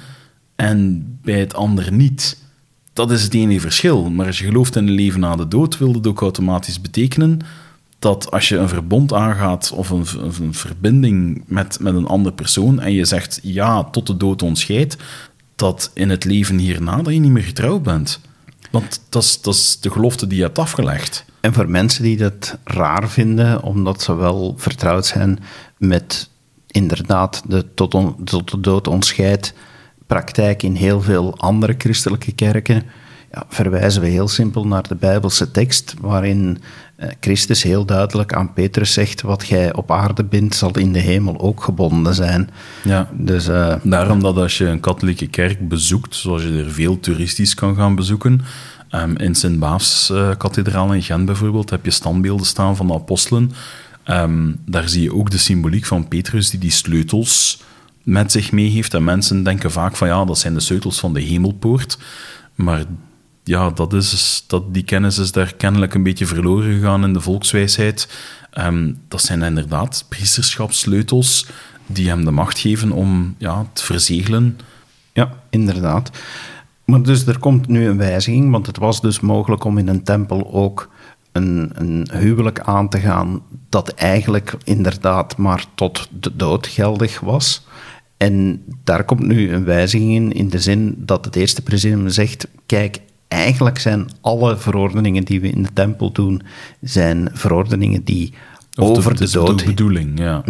en 0.56 1.06
bij 1.22 1.38
het 1.38 1.54
ander 1.54 1.92
niet. 1.92 2.42
Dat 2.92 3.10
is 3.10 3.22
het 3.22 3.34
enige 3.34 3.60
verschil. 3.60 4.10
Maar 4.10 4.26
als 4.26 4.38
je 4.38 4.44
gelooft 4.44 4.76
in 4.76 4.86
een 4.86 4.94
leven 4.94 5.20
na 5.20 5.36
de 5.36 5.48
dood, 5.48 5.78
wil 5.78 5.92
dat 5.92 6.06
ook 6.06 6.20
automatisch 6.20 6.80
betekenen 6.80 7.38
dat 7.98 8.30
als 8.30 8.48
je 8.48 8.56
een 8.56 8.68
verbond 8.68 9.12
aangaat 9.12 9.72
of 9.74 9.90
een, 9.90 10.06
een 10.40 10.54
verbinding 10.54 11.42
met, 11.46 11.80
met 11.80 11.94
een 11.94 12.06
andere 12.06 12.34
persoon 12.34 12.80
en 12.80 12.92
je 12.92 13.04
zegt 13.04 13.40
ja, 13.42 13.84
tot 13.84 14.06
de 14.06 14.16
dood 14.16 14.42
ontscheidt, 14.42 14.96
dat 15.56 15.90
in 15.94 16.10
het 16.10 16.24
leven 16.24 16.58
hierna 16.58 17.02
dat 17.02 17.12
je 17.12 17.20
niet 17.20 17.30
meer 17.30 17.42
getrouwd 17.42 17.82
bent. 17.82 18.20
Want 18.70 19.00
dat 19.08 19.38
is, 19.42 19.80
de 19.80 19.90
gelofte 19.90 20.26
die 20.26 20.38
je 20.38 20.44
hebt 20.44 20.58
afgelegd. 20.58 21.24
En 21.40 21.52
voor 21.52 21.68
mensen 21.68 22.02
die 22.02 22.16
dat 22.16 22.58
raar 22.64 23.08
vinden, 23.08 23.62
omdat 23.62 24.02
ze 24.02 24.14
wel 24.14 24.54
vertrouwd 24.56 25.06
zijn 25.06 25.38
met 25.76 26.28
inderdaad 26.66 27.42
de 27.46 27.74
tot, 27.74 27.90
tot 28.24 28.50
de 28.50 28.60
dood 28.60 28.88
ontscheid 28.88 29.54
praktijk 30.06 30.62
in 30.62 30.74
heel 30.74 31.00
veel 31.00 31.36
andere 31.36 31.74
christelijke 31.78 32.32
kerken, 32.32 32.82
ja, 33.32 33.44
verwijzen 33.48 34.02
we 34.02 34.08
heel 34.08 34.28
simpel 34.28 34.66
naar 34.66 34.88
de 34.88 34.94
Bijbelse 34.94 35.50
tekst, 35.50 35.94
waarin 36.00 36.58
Christus 37.20 37.62
heel 37.62 37.84
duidelijk 37.84 38.34
aan 38.34 38.52
Petrus 38.52 38.92
zegt: 38.92 39.22
Wat 39.22 39.48
jij 39.48 39.74
op 39.74 39.90
aarde 39.90 40.24
bindt, 40.24 40.54
zal 40.54 40.70
in 40.70 40.92
de 40.92 40.98
hemel 40.98 41.40
ook 41.40 41.62
gebonden 41.62 42.14
zijn. 42.14 42.50
Ja. 42.84 43.08
Dus, 43.12 43.48
uh, 43.48 43.74
Daarom 43.82 44.22
dat 44.22 44.36
als 44.36 44.58
je 44.58 44.66
een 44.66 44.80
katholieke 44.80 45.26
kerk 45.26 45.68
bezoekt, 45.68 46.14
zoals 46.14 46.42
je 46.42 46.62
er 46.64 46.70
veel 46.70 47.00
toeristisch 47.00 47.54
kan 47.54 47.76
gaan 47.76 47.94
bezoeken, 47.94 48.40
um, 48.90 49.16
in 49.16 49.34
Sint-Baafs-kathedraal 49.34 50.94
in 50.94 51.02
Gent 51.02 51.26
bijvoorbeeld, 51.26 51.70
heb 51.70 51.84
je 51.84 51.90
standbeelden 51.90 52.46
staan 52.46 52.76
van 52.76 52.86
de 52.86 52.94
apostelen. 52.94 53.52
Um, 54.06 54.60
daar 54.66 54.88
zie 54.88 55.02
je 55.02 55.14
ook 55.14 55.30
de 55.30 55.38
symboliek 55.38 55.86
van 55.86 56.08
Petrus 56.08 56.50
die 56.50 56.60
die 56.60 56.70
sleutels 56.70 57.62
met 58.02 58.32
zich 58.32 58.52
mee 58.52 58.70
heeft. 58.70 58.94
En 58.94 59.04
mensen 59.04 59.42
denken 59.42 59.70
vaak 59.70 59.96
van 59.96 60.08
ja, 60.08 60.24
dat 60.24 60.38
zijn 60.38 60.54
de 60.54 60.60
sleutels 60.60 61.00
van 61.00 61.14
de 61.14 61.20
hemelpoort. 61.20 61.98
Maar 62.54 62.84
ja, 63.44 63.70
dat 63.70 63.92
is, 63.92 64.44
dat, 64.46 64.74
die 64.74 64.84
kennis 64.84 65.18
is 65.18 65.32
daar 65.32 65.54
kennelijk 65.54 65.94
een 65.94 66.02
beetje 66.02 66.26
verloren 66.26 66.72
gegaan 66.72 67.04
in 67.04 67.12
de 67.12 67.20
volkswijsheid. 67.20 68.08
Um, 68.58 69.00
dat 69.08 69.22
zijn 69.22 69.42
inderdaad 69.42 70.04
priesterschapssleutels 70.08 71.46
die 71.86 72.08
hem 72.08 72.24
de 72.24 72.30
macht 72.30 72.58
geven 72.58 72.92
om 72.92 73.34
ja, 73.38 73.66
te 73.72 73.84
verzegelen. 73.84 74.58
Ja, 75.12 75.32
inderdaad. 75.50 76.10
Maar 76.84 77.02
dus 77.02 77.26
er 77.26 77.38
komt 77.38 77.68
nu 77.68 77.88
een 77.88 77.96
wijziging, 77.96 78.50
want 78.50 78.66
het 78.66 78.78
was 78.78 79.00
dus 79.00 79.20
mogelijk 79.20 79.64
om 79.64 79.78
in 79.78 79.88
een 79.88 80.02
tempel 80.02 80.52
ook 80.52 80.90
een, 81.32 81.70
een 81.74 82.08
huwelijk 82.12 82.60
aan 82.60 82.88
te 82.88 82.98
gaan 82.98 83.42
dat 83.68 83.88
eigenlijk 83.88 84.54
inderdaad 84.64 85.36
maar 85.36 85.64
tot 85.74 86.08
de 86.20 86.36
dood 86.36 86.66
geldig 86.66 87.20
was. 87.20 87.66
En 88.16 88.64
daar 88.84 89.04
komt 89.04 89.26
nu 89.26 89.52
een 89.52 89.64
wijziging 89.64 90.14
in, 90.14 90.32
in 90.32 90.48
de 90.48 90.58
zin 90.58 90.94
dat 90.96 91.24
het 91.24 91.36
eerste 91.36 91.62
presidium 91.62 92.08
zegt: 92.08 92.48
kijk, 92.66 93.00
eigenlijk 93.30 93.78
zijn 93.78 94.10
alle 94.20 94.56
verordeningen 94.56 95.24
die 95.24 95.40
we 95.40 95.50
in 95.50 95.62
de 95.62 95.72
tempel 95.72 96.12
doen, 96.12 96.42
zijn 96.80 97.30
verordeningen 97.32 98.04
die 98.04 98.32
over 98.78 99.16
de, 99.16 99.24
de 99.24 99.30
dood... 99.30 99.58
De 99.58 99.64
bedoeling, 99.64 100.18
ja. 100.18 100.44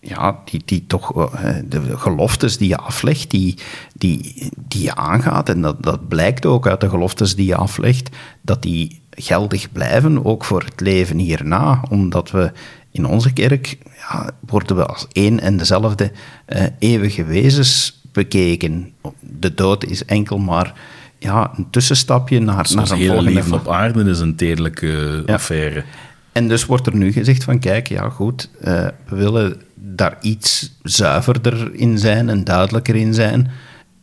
Ja, 0.00 0.40
die, 0.44 0.62
die 0.64 0.86
toch, 0.86 1.32
eh, 1.34 1.54
de 1.68 1.98
geloftes 1.98 2.56
die 2.56 2.68
je 2.68 2.76
aflegt, 2.76 3.30
die, 3.30 3.58
die, 3.94 4.50
die 4.68 4.82
je 4.82 4.94
aangaat, 4.94 5.48
en 5.48 5.62
dat, 5.62 5.82
dat 5.82 6.08
blijkt 6.08 6.46
ook 6.46 6.66
uit 6.66 6.80
de 6.80 6.88
geloftes 6.88 7.34
die 7.36 7.46
je 7.46 7.56
aflegt, 7.56 8.16
dat 8.42 8.62
die 8.62 9.00
geldig 9.10 9.72
blijven, 9.72 10.24
ook 10.24 10.44
voor 10.44 10.62
het 10.62 10.80
leven 10.80 11.18
hierna, 11.18 11.84
omdat 11.90 12.30
we 12.30 12.52
in 12.90 13.06
onze 13.06 13.32
kerk 13.32 13.78
ja, 13.96 14.30
worden 14.40 14.76
we 14.76 14.86
als 14.86 15.06
één 15.12 15.40
en 15.40 15.56
dezelfde 15.56 16.12
uh, 16.48 16.62
eeuwige 16.78 17.24
wezens 17.24 18.00
bekeken. 18.12 18.92
De 19.20 19.54
dood 19.54 19.84
is 19.84 20.04
enkel 20.04 20.38
maar 20.38 20.74
ja, 21.18 21.50
een 21.56 21.70
tussenstapje 21.70 22.40
naar, 22.40 22.66
naar 22.74 22.90
een 22.90 23.06
volgende 23.06 23.30
leven 23.30 23.52
op 23.52 23.68
aarde 23.68 24.10
is 24.10 24.20
een 24.20 24.36
tijdelijke 24.36 25.22
affaire. 25.26 25.84
En 26.32 26.48
dus 26.48 26.66
wordt 26.66 26.86
er 26.86 26.96
nu 26.96 27.12
gezegd 27.12 27.44
van, 27.44 27.58
kijk, 27.58 27.88
ja 27.88 28.08
goed, 28.08 28.50
uh, 28.60 28.64
we 29.08 29.16
willen 29.16 29.60
daar 29.74 30.18
iets 30.20 30.78
zuiverder 30.82 31.74
in 31.74 31.98
zijn 31.98 32.28
en 32.28 32.44
duidelijker 32.44 32.96
in 32.96 33.14
zijn. 33.14 33.50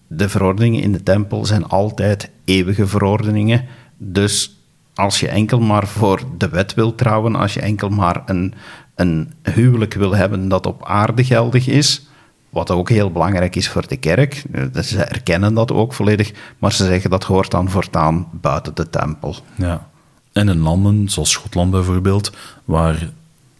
De 0.07 0.29
verordeningen 0.29 0.81
in 0.81 0.91
de 0.91 1.03
tempel 1.03 1.45
zijn 1.45 1.65
altijd 1.65 2.29
eeuwige 2.45 2.87
verordeningen. 2.87 3.65
Dus 3.97 4.59
als 4.93 5.19
je 5.19 5.27
enkel 5.27 5.59
maar 5.59 5.87
voor 5.87 6.21
de 6.37 6.49
wet 6.49 6.73
wil 6.73 6.95
trouwen, 6.95 7.35
als 7.35 7.53
je 7.53 7.61
enkel 7.61 7.89
maar 7.89 8.21
een, 8.25 8.53
een 8.95 9.33
huwelijk 9.41 9.93
wil 9.93 10.15
hebben 10.15 10.47
dat 10.47 10.65
op 10.65 10.85
aarde 10.85 11.23
geldig 11.23 11.67
is, 11.67 12.07
wat 12.55 12.71
ook 12.71 12.89
heel 12.89 13.11
belangrijk 13.11 13.55
is 13.55 13.69
voor 13.69 13.87
de 13.87 13.97
kerk. 13.97 14.43
Eh, 14.51 14.81
ze 14.81 15.03
erkennen 15.03 15.53
dat 15.53 15.71
ook 15.71 15.93
volledig, 15.93 16.31
maar 16.57 16.73
ze 16.73 16.85
zeggen 16.85 17.09
dat 17.09 17.23
hoort 17.23 17.51
dan 17.51 17.69
voortaan 17.69 18.27
buiten 18.31 18.75
de 18.75 18.89
tempel. 18.89 19.35
Ja. 19.55 19.87
En 20.33 20.49
in 20.49 20.59
landen 20.59 21.09
zoals 21.09 21.31
Schotland 21.31 21.71
bijvoorbeeld, 21.71 22.31
waar 22.65 23.09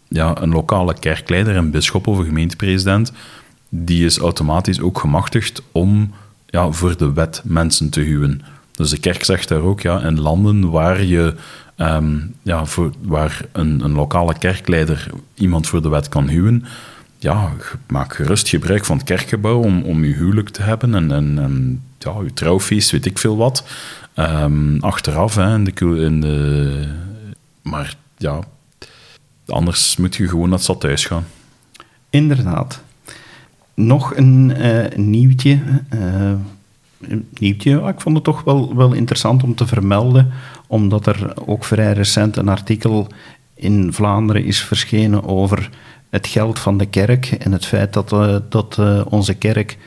ja, 0.07 0.41
een 0.41 0.49
lokale 0.49 0.93
kerkleider, 0.99 1.55
een 1.55 1.71
bisschop 1.71 2.07
of 2.07 2.17
een 2.17 2.25
gemeentepresident, 2.25 3.11
die 3.69 4.05
is 4.05 4.17
automatisch 4.17 4.81
ook 4.81 4.99
gemachtigd 4.99 5.61
om 5.71 6.13
ja, 6.45 6.71
voor 6.71 6.97
de 6.97 7.13
wet 7.13 7.41
mensen 7.43 7.89
te 7.89 7.99
huwen. 7.99 8.41
Dus 8.71 8.89
de 8.89 8.99
kerk 8.99 9.23
zegt 9.23 9.47
daar 9.47 9.61
ook, 9.61 9.81
ja, 9.81 10.01
in 10.01 10.21
landen 10.21 10.69
waar 10.69 11.03
je 11.03 11.33
um, 11.77 12.35
ja, 12.41 12.65
voor, 12.65 12.91
waar 13.01 13.41
een, 13.51 13.79
een 13.83 13.93
lokale 13.93 14.37
kerkleider 14.37 15.09
iemand 15.33 15.67
voor 15.67 15.81
de 15.81 15.89
wet 15.89 16.09
kan 16.09 16.29
huwen, 16.29 16.65
ja, 17.25 17.51
maak 17.87 18.15
gerust 18.15 18.49
gebruik 18.49 18.85
van 18.85 18.97
het 18.97 19.05
kerkgebouw 19.05 19.59
om, 19.59 19.83
om 19.83 20.03
je 20.03 20.13
huwelijk 20.13 20.49
te 20.49 20.61
hebben 20.61 20.95
en, 20.95 21.11
en, 21.11 21.39
en 21.39 21.83
ja, 21.97 22.15
je 22.23 22.33
trouwfeest, 22.33 22.91
weet 22.91 23.05
ik 23.05 23.17
veel 23.17 23.37
wat. 23.37 23.67
Um, 24.15 24.77
achteraf, 24.79 25.35
hè, 25.35 25.53
in 25.53 25.63
de, 25.63 25.71
in 25.81 26.21
de, 26.21 26.87
maar 27.61 27.95
ja, 28.17 28.39
anders 29.47 29.97
moet 29.97 30.15
je 30.15 30.27
gewoon 30.27 30.49
naar 30.49 30.57
het 30.57 30.63
stadhuis 30.63 31.05
gaan. 31.05 31.25
Inderdaad. 32.09 32.83
Nog 33.73 34.15
een 34.15 34.53
uh, 34.57 34.85
nieuwtje. 34.95 35.59
Uh, 35.93 36.33
nieuwtje. 37.39 37.87
Ik 37.87 38.01
vond 38.01 38.15
het 38.15 38.23
toch 38.23 38.43
wel, 38.43 38.75
wel 38.75 38.93
interessant 38.93 39.43
om 39.43 39.55
te 39.55 39.67
vermelden, 39.67 40.31
omdat 40.67 41.05
er 41.05 41.47
ook 41.47 41.63
vrij 41.63 41.93
recent 41.93 42.37
een 42.37 42.49
artikel 42.49 43.07
in 43.53 43.93
Vlaanderen 43.93 44.45
is 44.45 44.61
verschenen 44.61 45.23
over 45.23 45.69
het 46.15 46.27
geld 46.27 46.59
van 46.59 46.77
de 46.77 46.85
kerk 46.85 47.31
en 47.31 47.51
het 47.51 47.65
feit 47.65 47.93
dat, 47.93 48.11
uh, 48.11 48.35
dat 48.49 48.77
uh, 48.79 49.01
onze 49.09 49.33
kerk 49.33 49.77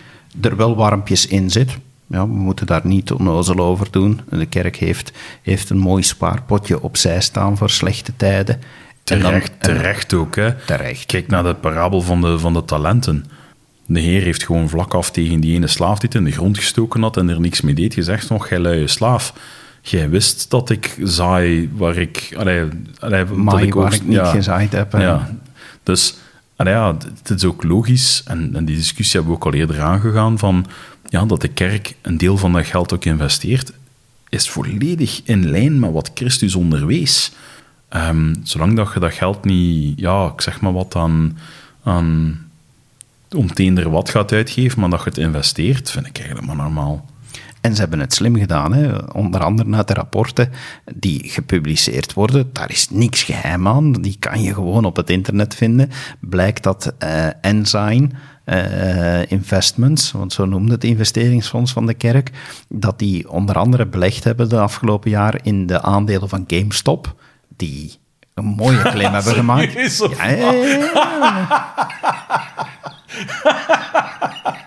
er 0.41 0.57
wel 0.57 0.77
warmpjes 0.77 1.27
in 1.27 1.51
zit. 1.51 1.79
Ja, 2.07 2.29
we 2.29 2.35
moeten 2.35 2.67
daar 2.67 2.87
niet 2.87 3.13
onnozel 3.13 3.59
over 3.59 3.87
doen. 3.91 4.21
De 4.31 4.47
kerk 4.47 4.77
heeft, 4.77 5.13
heeft 5.43 5.71
een 5.71 5.79
mooi 5.79 6.03
spaarpotje 6.03 6.83
opzij 6.83 7.21
staan 7.21 7.57
voor 7.57 7.71
slechte 7.71 8.13
tijden. 8.17 8.61
Terecht, 9.03 9.53
dan, 9.61 9.75
terecht 9.75 10.15
ook. 10.15 10.37
Hè. 10.37 10.53
Terecht. 10.55 11.07
Kijk 11.07 11.29
naar 11.29 11.43
de 11.43 11.55
parabel 11.55 12.01
van 12.01 12.21
de, 12.21 12.39
van 12.39 12.53
de 12.53 12.65
talenten. 12.65 13.25
De 13.87 14.01
Heer 14.01 14.23
heeft 14.23 14.45
gewoon 14.45 14.69
vlak 14.69 14.95
af 14.95 15.11
tegen 15.11 15.41
die 15.41 15.55
ene 15.55 15.67
slaaf 15.67 15.99
die 15.99 16.09
het 16.09 16.19
in 16.19 16.25
de 16.25 16.31
grond 16.33 16.59
gestoken 16.59 17.03
had 17.03 17.17
en 17.17 17.29
er 17.29 17.41
niks 17.41 17.61
mee 17.61 17.75
deed, 17.75 17.95
gezegd 17.95 18.29
nog, 18.29 18.49
gij 18.49 18.59
luie 18.59 18.89
slaaf. 18.89 19.33
Jij 19.81 20.11
wist 20.11 20.51
dat 20.51 20.71
ik 20.71 20.97
zaai 21.03 21.71
waar 21.77 21.97
ik... 21.97 22.35
Allee, 22.37 22.65
allee, 22.99 23.25
dat 23.45 23.61
ik, 23.61 23.75
waar 23.75 23.95
ik 23.95 24.07
niet 24.07 24.17
ja, 24.17 24.31
gezaaid 24.31 24.73
heb. 24.73 24.93
Ja. 24.93 25.31
Dus 25.89 26.15
ja, 26.57 26.97
het 27.23 27.31
is 27.31 27.45
ook 27.45 27.63
logisch, 27.63 28.23
en, 28.27 28.65
die 28.65 28.77
discussie 28.77 29.21
hebben 29.21 29.31
we 29.31 29.39
ook 29.39 29.53
al 29.53 29.59
eerder 29.59 29.81
aangegaan, 29.81 30.39
van 30.39 30.67
ja, 31.09 31.25
dat 31.25 31.41
de 31.41 31.49
kerk 31.49 31.95
een 32.03 32.19
deel 32.19 32.37
van 32.37 32.53
dat 32.53 32.67
geld 32.67 32.93
ook 32.93 33.05
investeert, 33.05 33.73
is 34.29 34.51
volledig 34.51 35.21
in 35.25 35.51
lijn 35.51 35.79
met 35.79 35.93
wat 35.93 36.11
Christus 36.15 36.55
onderwees. 36.55 37.33
Um, 37.97 38.35
zolang 38.43 38.77
dat 38.77 38.93
je 38.95 39.01
dat 39.01 39.13
geld 39.13 39.45
niet, 39.45 39.99
ja, 39.99 40.27
ik 40.27 40.41
zeg 40.41 40.61
maar 40.61 40.73
wat, 40.73 40.95
aan, 40.97 41.39
aan 41.83 42.39
om 43.31 43.53
teender 43.53 43.91
wat 43.91 44.11
gaat 44.11 44.33
uitgeven, 44.33 44.81
maar 44.81 44.91
dat 44.91 45.03
je 45.03 45.09
het 45.09 45.19
investeert, 45.19 45.91
vind 45.91 46.07
ik 46.07 46.19
eigenlijk 46.19 46.47
maar 46.47 46.57
normaal. 46.57 47.07
En 47.61 47.75
ze 47.75 47.81
hebben 47.81 48.01
het 48.01 48.15
slim 48.15 48.37
gedaan, 48.37 48.73
hè? 48.73 48.97
onder 49.13 49.43
andere 49.43 49.77
uit 49.77 49.89
de 49.89 49.95
rapporten 49.95 50.51
die 50.95 51.29
gepubliceerd 51.29 52.13
worden. 52.13 52.51
Daar 52.53 52.71
is 52.71 52.91
niks 52.91 53.23
geheim 53.23 53.69
aan, 53.69 53.93
die 53.93 54.17
kan 54.19 54.43
je 54.43 54.55
gewoon 54.55 54.85
op 54.85 54.97
het 54.97 55.11
internet 55.11 55.55
vinden. 55.55 55.91
Blijkt 56.21 56.63
dat 56.63 56.95
uh, 57.03 57.27
Ensign 57.41 58.13
uh, 58.45 59.31
Investments, 59.31 60.13
want 60.13 60.33
zo 60.33 60.45
noemde 60.45 60.73
het 60.73 60.85
investeringsfonds 60.85 61.73
van 61.73 61.87
de 61.87 61.95
kerk, 61.95 62.31
dat 62.69 62.99
die 62.99 63.31
onder 63.31 63.59
andere 63.59 63.87
belegd 63.87 64.25
hebben 64.25 64.49
de 64.49 64.61
afgelopen 64.61 65.11
jaar 65.11 65.41
in 65.43 65.67
de 65.67 65.83
aandelen 65.83 66.29
van 66.29 66.45
GameStop, 66.47 67.15
die 67.57 67.99
een 68.35 68.45
mooie 68.45 68.83
claim 68.83 69.13
hebben 69.19 69.35
gemaakt. 69.35 69.73
Ja, 69.73 70.29
ja, 70.29 70.53
ja, 70.53 71.75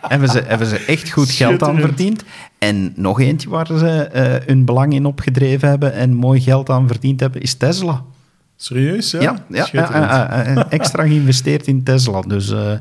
hebben, 0.07 0.29
ze, 0.29 0.43
hebben 0.47 0.67
ze 0.67 0.77
echt 0.77 1.11
goed 1.11 1.31
geld 1.31 1.63
aan 1.63 1.79
verdiend. 1.79 2.23
En 2.61 2.93
nog 2.95 3.19
eentje 3.19 3.49
waar 3.49 3.67
ze 3.67 3.87
eh, 3.87 4.47
hun 4.47 4.65
belang 4.65 4.93
in 4.93 5.05
opgedreven 5.05 5.69
hebben 5.69 5.93
en 5.93 6.13
mooi 6.13 6.41
geld 6.41 6.69
aan 6.69 6.87
verdiend 6.87 7.19
hebben, 7.19 7.41
is 7.41 7.53
Tesla. 7.53 8.03
Serieus, 8.55 9.11
ja? 9.11 9.21
Ja, 9.21 9.45
ja, 9.47 9.67
ja, 9.71 9.89
ja, 9.93 10.69
extra 10.69 11.03
geïnvesteerd 11.03 11.67
in 11.67 11.83
Tesla. 11.83 12.21
Dus 12.21 12.51
eh, 12.51 12.71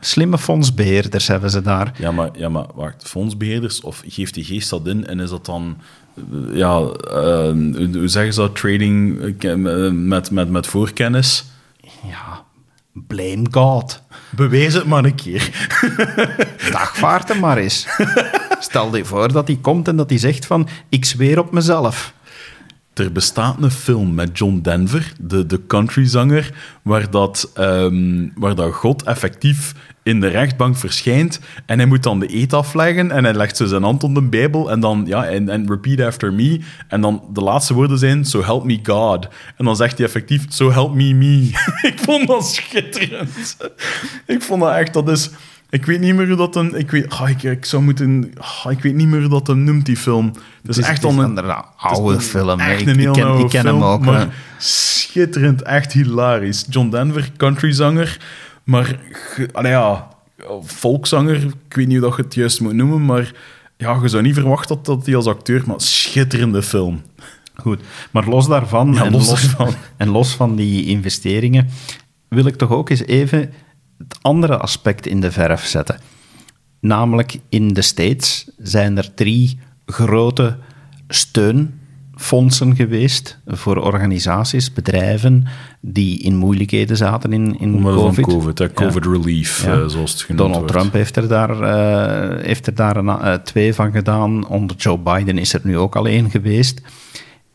slimme 0.00 0.38
fondsbeheerders 0.38 1.26
hebben 1.26 1.50
ze 1.50 1.62
daar. 1.62 1.92
Ja, 1.98 2.10
maar, 2.10 2.30
ja, 2.32 2.48
maar 2.48 2.66
wacht, 2.74 3.08
fondsbeheerders, 3.08 3.80
of 3.80 4.02
geeft 4.06 4.34
die 4.34 4.44
geest 4.44 4.70
dat 4.70 4.86
in 4.86 5.06
en 5.06 5.20
is 5.20 5.30
dat 5.30 5.46
dan, 5.46 5.76
eh, 6.14 6.56
ja, 6.56 6.78
eh, 7.10 7.50
hoe 7.92 8.08
zeggen 8.08 8.32
ze 8.32 8.40
dat, 8.40 8.56
trading 8.56 9.20
eh, 9.38 9.54
met, 9.90 10.30
met, 10.30 10.50
met 10.50 10.66
voorkennis? 10.66 11.44
Ja, 12.08 12.44
blame 12.92 13.46
God. 13.50 14.02
Bewijs 14.30 14.74
het 14.74 14.86
maar 14.86 15.04
een 15.04 15.14
keer. 15.14 15.50
Dagvaard 16.72 17.28
hem 17.28 17.38
maar 17.38 17.56
eens. 17.56 17.86
Stel 18.60 18.96
je 18.96 19.04
voor 19.04 19.32
dat 19.32 19.46
hij 19.46 19.58
komt 19.60 19.88
en 19.88 19.96
dat 19.96 20.10
hij 20.10 20.18
zegt 20.18 20.46
van, 20.46 20.68
ik 20.88 21.04
zweer 21.04 21.38
op 21.38 21.52
mezelf. 21.52 22.12
Er 22.94 23.12
bestaat 23.12 23.62
een 23.62 23.70
film 23.70 24.14
met 24.14 24.38
John 24.38 24.60
Denver, 24.62 25.12
de, 25.20 25.46
de 25.46 25.66
countryzanger, 25.66 26.52
waar, 26.82 27.10
dat, 27.10 27.50
ehm, 27.54 28.28
waar 28.34 28.54
dat 28.54 28.72
God 28.72 29.02
effectief 29.02 29.74
in 30.02 30.20
de 30.20 30.26
rechtbank 30.26 30.76
verschijnt 30.76 31.40
en 31.66 31.78
hij 31.78 31.86
moet 31.86 32.02
dan 32.02 32.20
de 32.20 32.34
eet 32.34 32.52
afleggen 32.52 33.10
en 33.10 33.24
hij 33.24 33.34
legt 33.34 33.56
zijn 33.56 33.82
hand 33.82 34.02
op 34.02 34.14
de 34.14 34.22
Bijbel 34.22 34.70
en 34.70 34.80
dan, 34.80 35.02
ja, 35.06 35.26
en, 35.26 35.48
en 35.48 35.68
repeat 35.68 36.00
after 36.06 36.32
me. 36.32 36.60
En 36.88 37.00
dan 37.00 37.24
de 37.32 37.40
laatste 37.40 37.74
woorden 37.74 37.98
zijn, 37.98 38.24
so 38.24 38.42
help 38.42 38.64
me 38.64 38.78
God. 38.82 39.28
En 39.56 39.64
dan 39.64 39.76
zegt 39.76 39.98
hij 39.98 40.06
effectief, 40.06 40.44
so 40.48 40.72
help 40.72 40.94
me 40.94 41.14
me. 41.14 41.50
ik 41.92 41.98
vond 41.98 42.26
dat 42.26 42.46
schitterend. 42.46 43.56
ik 44.26 44.42
vond 44.42 44.60
dat 44.60 44.74
echt, 44.74 44.92
dat 44.92 45.08
is... 45.08 45.30
Ik 45.70 45.86
weet 45.86 46.00
niet 46.00 46.14
meer 46.14 46.26
hoe 46.26 46.36
dat 46.36 46.56
een... 46.56 46.74
Ik 46.78 46.90
weet, 46.90 47.10
ah, 47.10 47.28
ik, 47.28 47.42
ik 47.42 47.64
zou 47.64 47.82
moeten... 47.82 48.32
ah, 48.38 48.72
ik 48.72 48.80
weet 48.80 48.94
niet 48.94 49.08
meer 49.08 49.20
hoe 49.20 49.28
dat 49.28 49.48
een 49.48 49.64
noemt, 49.64 49.86
die 49.86 49.96
film. 49.96 50.26
Het 50.26 50.70
is, 50.70 50.76
Het 50.76 50.86
echt 50.86 51.04
al 51.04 51.18
een... 51.18 51.54
oude 51.76 52.20
film. 52.20 52.60
Echt 52.60 52.80
Ik, 52.80 52.86
een 52.86 52.94
ik 52.94 53.00
heel 53.00 53.12
ken, 53.12 53.38
ik 53.38 53.48
ken 53.48 53.62
film, 53.62 53.80
hem 53.80 53.90
ook. 53.90 54.04
maar 54.04 54.34
schitterend, 54.58 55.62
echt 55.62 55.92
hilarisch. 55.92 56.64
John 56.68 56.88
Denver, 56.88 57.30
countryzanger, 57.36 58.18
maar 58.64 58.98
allee, 59.52 59.72
ja, 59.72 60.08
volkszanger. 60.62 61.36
Ik 61.36 61.74
weet 61.74 61.86
niet 61.86 61.98
hoe 61.98 62.08
dat 62.08 62.16
je 62.16 62.22
het 62.22 62.34
juist 62.34 62.60
moet 62.60 62.72
noemen, 62.74 63.04
maar 63.04 63.32
ja, 63.76 63.98
je 64.02 64.08
zou 64.08 64.22
niet 64.22 64.34
verwachten 64.34 64.76
dat, 64.76 64.84
dat 64.84 65.06
hij 65.06 65.16
als 65.16 65.26
acteur, 65.26 65.62
maar 65.66 65.80
schitterende 65.80 66.62
film. 66.62 67.02
Goed, 67.54 67.80
maar 68.10 68.28
los 68.28 68.48
daarvan, 68.48 68.92
Ja, 68.94 69.04
en, 69.04 69.12
los 69.12 69.28
los, 69.28 69.40
daarvan. 69.40 69.74
en 69.96 70.08
los 70.08 70.34
van 70.34 70.56
die 70.56 70.86
investeringen, 70.86 71.68
wil 72.28 72.46
ik 72.46 72.56
toch 72.56 72.70
ook 72.70 72.90
eens 72.90 73.04
even 73.04 73.52
het 74.08 74.18
andere 74.22 74.56
aspect 74.56 75.06
in 75.06 75.20
de 75.20 75.30
verf 75.32 75.64
zetten. 75.66 76.00
Namelijk 76.80 77.38
in 77.48 77.68
de 77.68 77.82
States 77.82 78.50
zijn 78.58 78.96
er 78.96 79.14
drie 79.14 79.58
grote 79.86 80.56
steunfondsen 81.08 82.76
geweest 82.76 83.38
voor 83.46 83.76
organisaties, 83.76 84.72
bedrijven 84.72 85.46
die 85.80 86.18
in 86.18 86.36
moeilijkheden 86.36 86.96
zaten 86.96 87.32
in, 87.32 87.58
in 87.60 87.74
Omwille 87.74 87.96
COVID. 87.96 88.14
van 88.14 88.34
COVID, 88.34 88.58
hè, 88.58 88.72
COVID 88.72 89.04
relief, 89.04 89.64
Ja. 89.64 89.72
eh, 89.80 89.86
zoals 89.86 90.12
het 90.12 90.20
genoemd 90.22 90.38
Donald 90.38 90.56
wordt. 90.56 90.72
Trump 90.72 90.92
heeft 90.92 91.16
er 91.16 91.28
daar, 91.28 91.60
eh, 91.62 92.44
heeft 92.44 92.66
er 92.66 92.74
daar 92.74 92.96
een, 92.96 93.08
eh, 93.08 93.34
twee 93.34 93.74
van 93.74 93.92
gedaan. 93.92 94.46
Onder 94.48 94.76
Joe 94.76 94.98
Biden 94.98 95.38
is 95.38 95.52
er 95.54 95.60
nu 95.64 95.78
ook 95.78 95.96
al 95.96 96.06
één 96.06 96.30
geweest. 96.30 96.80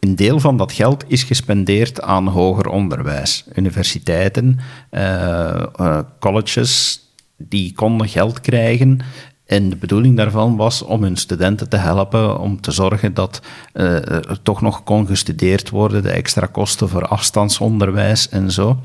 Een 0.05 0.15
deel 0.15 0.39
van 0.39 0.57
dat 0.57 0.71
geld 0.71 1.03
is 1.07 1.23
gespendeerd 1.23 2.01
aan 2.01 2.27
hoger 2.27 2.67
onderwijs. 2.67 3.43
Universiteiten, 3.55 4.59
eh, 4.89 5.61
eh, 5.75 5.99
colleges, 6.19 6.99
die 7.37 7.73
konden 7.73 8.07
geld 8.07 8.41
krijgen. 8.41 8.99
En 9.45 9.69
de 9.69 9.75
bedoeling 9.75 10.17
daarvan 10.17 10.55
was 10.55 10.81
om 10.81 11.03
hun 11.03 11.15
studenten 11.15 11.69
te 11.69 11.77
helpen, 11.77 12.39
om 12.39 12.61
te 12.61 12.71
zorgen 12.71 13.13
dat 13.13 13.41
eh, 13.73 14.11
er 14.11 14.39
toch 14.43 14.61
nog 14.61 14.83
kon 14.83 15.07
gestudeerd 15.07 15.69
worden, 15.69 16.03
de 16.03 16.09
extra 16.09 16.45
kosten 16.45 16.89
voor 16.89 17.07
afstandsonderwijs 17.07 18.29
en 18.29 18.51
zo. 18.51 18.79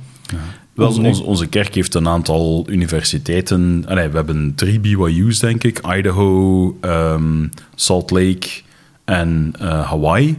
Wel, 0.74 1.00
nu- 1.00 1.08
onze, 1.08 1.22
onze 1.22 1.46
kerk 1.46 1.74
heeft 1.74 1.94
een 1.94 2.08
aantal 2.08 2.64
universiteiten. 2.68 3.84
Allee, 3.88 4.08
we 4.08 4.16
hebben 4.16 4.54
drie 4.54 4.80
BYU's, 4.80 5.38
denk 5.38 5.64
ik. 5.64 5.80
Idaho, 5.96 6.76
ehm, 6.80 7.46
Salt 7.74 8.10
Lake 8.10 8.48
en 9.04 9.52
Hawaii, 9.58 10.36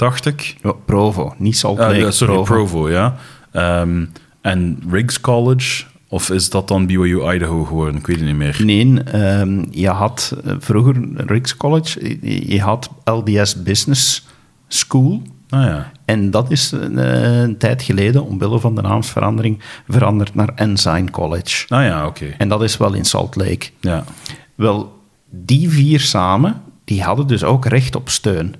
dacht 0.00 0.26
ik. 0.26 0.56
Ja, 0.62 0.72
Provo, 0.72 1.34
niet 1.38 1.56
Salt 1.56 1.78
Ah, 1.78 1.88
Lake, 1.96 2.10
sorry, 2.10 2.34
Provo. 2.34 2.54
Provo, 2.54 2.90
ja. 2.90 3.16
Ehm, 3.52 4.04
en 4.40 4.82
Riggs 4.90 5.20
College, 5.20 5.84
of 6.08 6.30
is 6.30 6.50
dat 6.50 6.68
dan 6.68 6.86
BYU 6.86 7.32
Idaho 7.32 7.64
geworden? 7.64 7.96
Ik 7.96 8.06
weet 8.06 8.16
het 8.16 8.26
niet 8.26 8.36
meer. 8.36 8.60
Nee, 8.64 9.02
ehm, 9.02 9.64
je 9.70 9.88
had 9.88 10.36
eh, 10.44 10.54
vroeger 10.58 10.96
Riggs 11.16 11.56
College, 11.56 12.18
je- 12.22 12.52
je 12.52 12.60
had 12.60 12.90
LDS 13.04 13.62
Business 13.62 14.26
School. 14.68 15.22
Ah 15.48 15.64
ja. 15.64 15.92
En 16.04 16.30
dat 16.30 16.50
is 16.50 16.72
eh, 16.72 16.80
een 17.42 17.56
tijd 17.58 17.82
geleden, 17.82 18.24
omwille 18.24 18.60
van 18.60 18.74
de 18.74 18.82
naamsverandering, 18.82 19.58
veranderd 19.88 20.34
naar 20.34 20.52
Ensign 20.54 21.08
College. 21.10 21.64
Ah 21.68 21.84
ja, 21.84 22.06
oké. 22.06 22.34
En 22.38 22.48
dat 22.48 22.62
is 22.62 22.76
wel 22.76 22.92
in 22.94 23.04
Salt 23.04 23.36
Lake. 23.36 23.66
Ja. 23.80 24.04
Wel, 24.54 24.98
die 25.30 25.70
vier 25.70 26.00
samen, 26.00 26.62
die 26.84 27.02
hadden 27.02 27.26
dus 27.26 27.44
ook 27.44 27.64
recht 27.66 27.96
op 27.96 28.08
steun. 28.08 28.54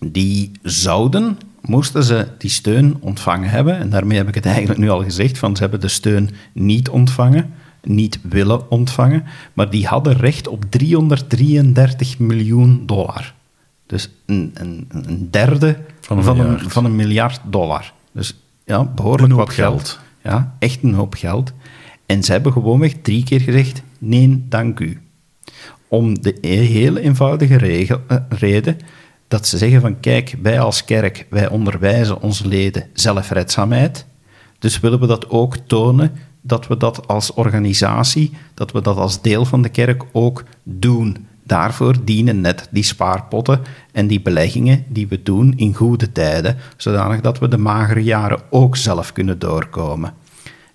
Die 0.00 0.50
zouden, 0.62 1.38
moesten 1.60 2.04
ze 2.04 2.28
die 2.38 2.50
steun 2.50 2.96
ontvangen 3.00 3.50
hebben, 3.50 3.78
en 3.78 3.90
daarmee 3.90 4.16
heb 4.16 4.28
ik 4.28 4.34
het 4.34 4.46
eigenlijk 4.46 4.78
nu 4.78 4.90
al 4.90 5.02
gezegd, 5.02 5.38
van 5.38 5.56
ze 5.56 5.62
hebben 5.62 5.80
de 5.80 5.88
steun 5.88 6.30
niet 6.52 6.88
ontvangen, 6.88 7.54
niet 7.82 8.18
willen 8.22 8.70
ontvangen, 8.70 9.24
maar 9.52 9.70
die 9.70 9.86
hadden 9.86 10.16
recht 10.16 10.48
op 10.48 10.64
333 10.68 12.18
miljoen 12.18 12.82
dollar. 12.86 13.34
Dus 13.86 14.10
een, 14.26 14.50
een, 14.54 14.86
een 14.90 15.28
derde 15.30 15.76
Van 16.00 16.22
van 16.22 16.40
een 16.40 16.70
van 16.70 16.84
een 16.84 16.96
miljard 16.96 17.40
dollar. 17.50 17.92
Dus 18.12 18.34
ja, 18.64 18.84
behoorlijk 18.84 19.32
wat 19.32 19.50
geld. 19.50 19.88
geld. 19.88 20.00
Ja, 20.22 20.56
echt 20.58 20.82
een 20.82 20.94
hoop 20.94 21.14
geld. 21.14 21.52
En 22.06 22.22
ze 22.22 22.32
hebben 22.32 22.52
gewoonweg 22.52 22.92
drie 23.02 23.24
keer 23.24 23.40
gezegd, 23.40 23.82
nee, 23.98 24.44
dank 24.48 24.80
u. 24.80 25.00
Om 25.88 26.22
de 26.22 26.38
e- 26.40 26.56
heel 26.56 26.96
eenvoudige 26.96 27.56
regel, 27.56 28.00
eh, 28.06 28.16
reden 28.28 28.76
dat 29.28 29.46
ze 29.46 29.58
zeggen 29.58 29.80
van, 29.80 30.00
kijk, 30.00 30.34
wij 30.42 30.60
als 30.60 30.84
kerk, 30.84 31.26
wij 31.30 31.48
onderwijzen 31.48 32.22
onze 32.22 32.48
leden 32.48 32.86
zelfredzaamheid. 32.92 34.06
Dus 34.58 34.80
willen 34.80 35.00
we 35.00 35.06
dat 35.06 35.30
ook 35.30 35.56
tonen, 35.56 36.12
dat 36.40 36.66
we 36.66 36.76
dat 36.76 37.06
als 37.06 37.32
organisatie, 37.32 38.32
dat 38.54 38.72
we 38.72 38.80
dat 38.80 38.96
als 38.96 39.22
deel 39.22 39.44
van 39.44 39.62
de 39.62 39.68
kerk 39.68 40.04
ook 40.12 40.44
doen. 40.62 41.26
Daarvoor 41.44 42.04
dienen 42.04 42.40
net 42.40 42.68
die 42.70 42.82
spaarpotten 42.82 43.60
en 43.92 44.06
die 44.06 44.20
beleggingen 44.20 44.84
die 44.88 45.08
we 45.08 45.22
doen 45.22 45.52
in 45.56 45.74
goede 45.74 46.12
tijden, 46.12 46.56
zodanig 46.76 47.20
dat 47.20 47.38
we 47.38 47.48
de 47.48 47.58
magere 47.58 48.02
jaren 48.02 48.40
ook 48.50 48.76
zelf 48.76 49.12
kunnen 49.12 49.38
doorkomen. 49.38 50.14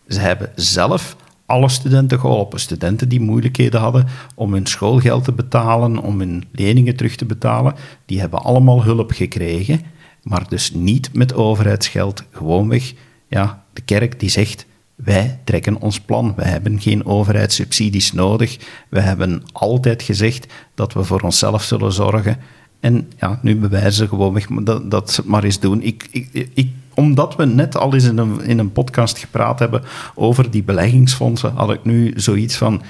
Ze 0.07 0.19
hebben 0.19 0.51
zelf 0.55 1.15
alle 1.53 1.69
studenten 1.69 2.19
geholpen. 2.19 2.59
Studenten 2.59 3.09
die 3.09 3.19
moeilijkheden 3.21 3.79
hadden 3.79 4.07
om 4.35 4.53
hun 4.53 4.65
schoolgeld 4.65 5.23
te 5.23 5.31
betalen, 5.31 5.97
om 5.97 6.19
hun 6.19 6.43
leningen 6.51 6.95
terug 6.95 7.15
te 7.15 7.25
betalen, 7.25 7.75
die 8.05 8.19
hebben 8.19 8.39
allemaal 8.39 8.83
hulp 8.83 9.11
gekregen, 9.11 9.81
maar 10.23 10.49
dus 10.49 10.73
niet 10.73 11.13
met 11.13 11.33
overheidsgeld. 11.33 12.23
Gewoonweg, 12.31 12.93
ja, 13.27 13.63
de 13.73 13.81
kerk 13.81 14.19
die 14.19 14.29
zegt, 14.29 14.65
wij 14.95 15.39
trekken 15.43 15.81
ons 15.81 15.99
plan. 15.99 16.33
Wij 16.35 16.49
hebben 16.49 16.81
geen 16.81 17.05
overheidssubsidies 17.05 18.11
nodig. 18.11 18.57
We 18.89 18.99
hebben 18.99 19.43
altijd 19.51 20.01
gezegd 20.01 20.53
dat 20.75 20.93
we 20.93 21.03
voor 21.03 21.21
onszelf 21.21 21.63
zullen 21.63 21.91
zorgen. 21.91 22.37
En 22.79 23.11
ja, 23.19 23.39
nu 23.41 23.55
bewijzen 23.55 23.93
ze 23.93 24.07
gewoonweg 24.07 24.45
dat, 24.47 24.91
dat 24.91 25.11
ze 25.11 25.21
het 25.21 25.29
maar 25.29 25.43
eens 25.43 25.59
doen. 25.59 25.81
Ik, 25.81 26.07
ik, 26.11 26.49
ik, 26.53 26.69
omdat 26.95 27.35
we 27.35 27.45
net 27.45 27.77
al 27.77 27.93
eens 27.93 28.03
in 28.03 28.17
een, 28.17 28.41
in 28.41 28.59
een 28.59 28.71
podcast 28.71 29.17
gepraat 29.17 29.59
hebben 29.59 29.83
over 30.15 30.51
die 30.51 30.63
beleggingsfondsen, 30.63 31.53
had 31.55 31.71
ik 31.71 31.83
nu 31.83 32.13
zoiets 32.15 32.55
van... 32.55 32.81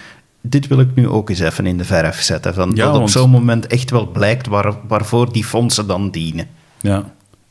Dit 0.45 0.67
wil 0.67 0.79
ik 0.79 0.95
nu 0.95 1.07
ook 1.07 1.29
eens 1.29 1.39
even 1.39 1.65
in 1.65 1.77
de 1.77 1.85
verf 1.85 2.21
zetten. 2.21 2.53
Van, 2.53 2.71
Ja, 2.75 2.91
dat 2.91 3.01
op 3.01 3.09
zo'n 3.09 3.29
moment 3.29 3.67
echt 3.67 3.89
wel 3.89 4.07
blijkt 4.07 4.47
waar, 4.47 4.73
waarvoor 4.87 5.33
die 5.33 5.43
fondsen 5.43 5.87
dan 5.87 6.11
dienen. 6.11 6.47
Ja, 6.81 7.05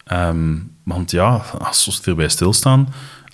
Ehm, 0.04 0.56
want 0.82 1.10
ja, 1.10 1.42
als 1.58 2.00
we 2.04 2.10
erbij 2.10 2.28
stilstaan, 2.28 2.88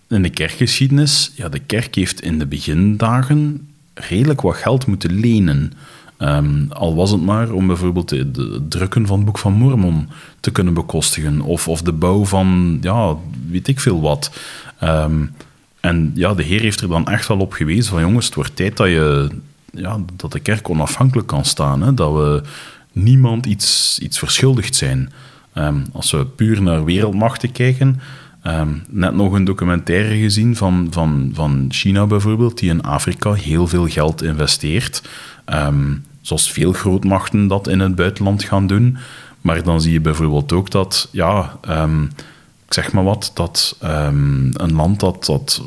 in 0.09 0.23
de 0.23 0.31
kerkgeschiedenis, 0.31 1.33
ja, 1.35 1.49
de 1.49 1.59
kerk 1.59 1.95
heeft 1.95 2.23
in 2.23 2.39
de 2.39 2.47
begindagen 2.47 3.69
redelijk 3.95 4.41
wat 4.41 4.57
geld 4.57 4.87
moeten 4.87 5.13
lenen. 5.13 5.73
Ehm, 6.19 6.65
al 6.69 6.95
was 6.95 7.11
het 7.11 7.21
maar 7.21 7.51
om 7.51 7.67
bijvoorbeeld 7.67 8.11
het 8.11 8.71
drukken 8.71 9.07
van 9.07 9.17
het 9.17 9.27
Boek 9.27 9.39
van 9.39 9.53
Mormon 9.53 10.09
te 10.41 10.51
kunnen 10.51 10.75
bekostigen, 10.75 11.41
of, 11.41 11.69
of 11.69 11.83
de 11.83 11.93
bouw 11.93 12.25
van, 12.25 12.79
ja, 12.81 13.17
weet 13.49 13.69
ik 13.69 13.81
veel 13.81 14.01
wat. 14.01 14.31
Ehm, 14.79 15.25
en 15.81 16.13
ja, 16.15 16.35
de 16.35 16.43
Heer 16.43 16.61
heeft 16.61 16.81
er 16.81 16.89
dan 16.89 17.07
echt 17.07 17.29
wel 17.29 17.39
op 17.39 17.53
gewezen 17.53 17.93
van, 17.93 18.01
jongens, 18.01 18.27
het 18.27 18.35
wordt 18.35 18.57
tijd 18.57 18.77
dat, 18.77 18.87
je, 18.87 19.29
ja, 19.73 19.99
dat 20.17 20.33
de 20.33 20.41
kerk 20.41 20.71
onafhankelijk 20.71 21.29
kan 21.29 21.45
staan, 21.45 21.83
hè, 21.83 21.95
dat 21.95 22.13
we 22.13 22.43
niemand 22.93 23.47
iets, 23.47 23.99
iets 24.03 24.19
verschuldigd 24.19 24.75
zijn. 24.75 25.13
Ehm, 25.53 25.81
als 25.93 26.11
we 26.11 26.27
puur 26.27 26.63
naar 26.63 26.85
wereldmachten 26.85 27.53
kijken, 27.53 28.01
net 28.89 29.15
nog 29.15 29.33
een 29.33 29.45
documentaire 29.45 30.19
gezien 30.19 30.57
van, 30.57 30.87
van, 30.91 31.31
van 31.35 31.67
China 31.69 32.07
bijvoorbeeld, 32.07 32.59
die 32.59 32.71
in 32.71 32.83
Afrika 32.83 33.33
heel 33.33 33.67
veel 33.67 33.89
geld 33.89 34.23
investeert. 34.23 35.03
Ehm, 35.49 35.95
zoals 36.21 36.53
veel 36.53 36.73
grootmachten 36.73 37.47
dat 37.47 37.69
in 37.69 37.81
het 37.81 37.95
buitenland 37.95 38.45
gaan 38.45 38.67
doen. 38.67 38.97
Maar 39.41 39.63
dan 39.63 39.81
zie 39.81 39.93
je 39.93 40.01
bijvoorbeeld 40.01 40.53
ook 40.53 40.71
dat, 40.71 41.09
ja, 41.13 41.59
ehm, 41.61 42.03
ik 42.67 42.75
zeg 42.75 42.93
maar 42.93 43.05
wat, 43.05 43.31
dat 43.35 43.77
een 43.81 44.73
land 44.73 45.01
dat, 45.01 45.25
dat 45.25 45.63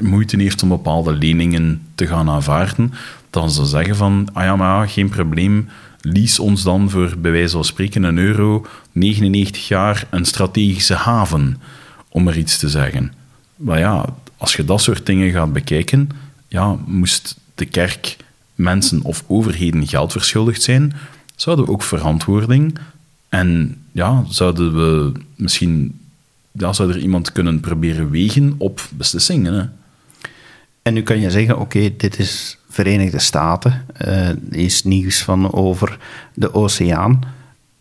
moeite 0.00 0.36
heeft 0.36 0.62
om 0.62 0.68
bepaalde 0.68 1.12
leningen 1.12 1.82
te 1.94 2.06
gaan 2.06 2.30
aanvaarden, 2.30 2.92
dan 3.30 3.50
ze 3.50 3.64
zeggen 3.64 3.96
van, 3.96 4.28
ah 4.32 4.44
ja, 4.44 4.56
maar 4.56 4.88
geen 4.88 5.08
probleem, 5.08 5.68
lease 6.00 6.42
ons 6.42 6.62
dan 6.62 6.90
voor 6.90 7.14
bij 7.18 7.30
wijze 7.30 7.54
van 7.54 7.64
spreken 7.64 8.02
een 8.02 8.18
euro 8.18 8.66
99 8.92 9.68
jaar 9.68 10.06
een 10.10 10.24
strategische 10.24 10.94
haven 10.94 11.60
om 12.08 12.28
er 12.28 12.38
iets 12.38 12.58
te 12.58 12.68
zeggen. 12.68 13.12
Maar 13.56 13.78
ja, 13.78 14.04
als 14.36 14.56
je 14.56 14.64
dat 14.64 14.82
soort 14.82 15.06
dingen 15.06 15.30
gaat 15.30 15.52
bekijken, 15.52 16.08
ja, 16.48 16.76
moest 16.86 17.36
de 17.54 17.64
kerk 17.64 18.16
mensen 18.54 19.02
of 19.02 19.24
overheden 19.26 19.86
geld 19.86 20.12
verschuldigd 20.12 20.62
zijn, 20.62 20.92
zouden 21.36 21.64
we 21.64 21.70
ook 21.70 21.82
verantwoording 21.82 22.78
en 23.28 23.76
ja, 23.92 24.24
zouden 24.28 24.74
we 24.74 25.12
misschien 25.36 26.00
ja, 26.52 26.72
zou 26.72 26.90
er 26.90 26.98
iemand 26.98 27.32
kunnen 27.32 27.60
proberen 27.60 28.10
wegen 28.10 28.54
op 28.58 28.88
beslissingen. 28.90 29.54
Hè? 29.54 29.64
En 30.82 30.94
nu 30.94 31.02
kan 31.02 31.20
je 31.20 31.30
zeggen, 31.30 31.58
oké, 31.58 31.96
dit 31.96 32.18
is 32.18 32.58
Verenigde 32.68 33.18
Staten, 33.18 33.86
uh, 34.06 34.30
is 34.50 34.84
nieuws 34.84 35.22
van 35.22 35.52
over 35.52 35.98
de 36.34 36.54
oceaan. 36.54 37.20